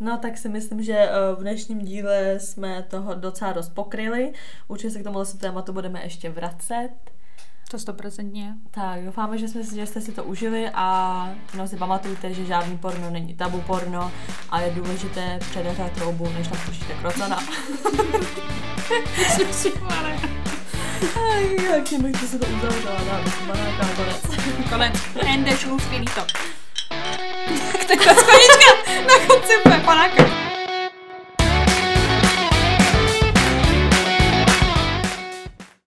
No 0.00 0.18
tak 0.18 0.38
si 0.38 0.48
myslím, 0.48 0.82
že 0.82 0.92
eh, 0.98 1.10
v 1.36 1.40
dnešním 1.40 1.78
díle 1.78 2.40
jsme 2.40 2.82
toho 2.82 3.14
docela 3.14 3.52
dost 3.52 3.68
pokryli. 3.68 4.32
Určitě 4.68 4.90
se 4.90 5.00
k 5.00 5.04
tomuhle 5.04 5.26
tématu 5.26 5.72
budeme 5.72 6.02
ještě 6.02 6.30
vracet. 6.30 6.90
To 7.70 7.78
stoprocentně. 7.78 8.54
Tak 8.70 9.04
doufáme, 9.04 9.38
že, 9.38 9.48
jsme, 9.48 9.64
si- 9.64 9.76
že 9.76 9.86
jste 9.86 10.00
si 10.00 10.12
to 10.12 10.24
užili 10.24 10.70
a 10.74 11.28
no 11.56 11.68
si 11.68 11.76
pamatujte, 11.76 12.34
že 12.34 12.44
žádný 12.44 12.78
porno 12.78 13.10
není 13.10 13.34
tabu 13.34 13.60
porno 13.60 14.12
a 14.50 14.60
je 14.60 14.70
důležité 14.70 15.38
předeřát 15.40 15.92
troubu, 15.92 16.28
než 16.32 16.48
tam 16.48 16.58
slyšíte 16.58 16.94
krocana. 16.94 17.38
Aj, 21.32 21.56
jak 21.70 21.84
tím 21.84 22.02
bych 22.02 22.16
si 22.16 22.38
to 22.38 22.46
uzavřela, 22.46 23.04
dáme 23.04 23.30
si 23.30 23.44
banáka 23.46 23.86
na 23.86 23.94
konec. 23.96 24.31
Konec. 24.70 24.94
Ende, 25.26 25.56
šluz, 25.56 25.82
finito. 25.90 26.22
Tak 27.88 27.98
to 28.04 28.12
je. 28.12 29.02
Na 29.06 29.14
konci 29.26 29.52
panáka. 29.84 30.51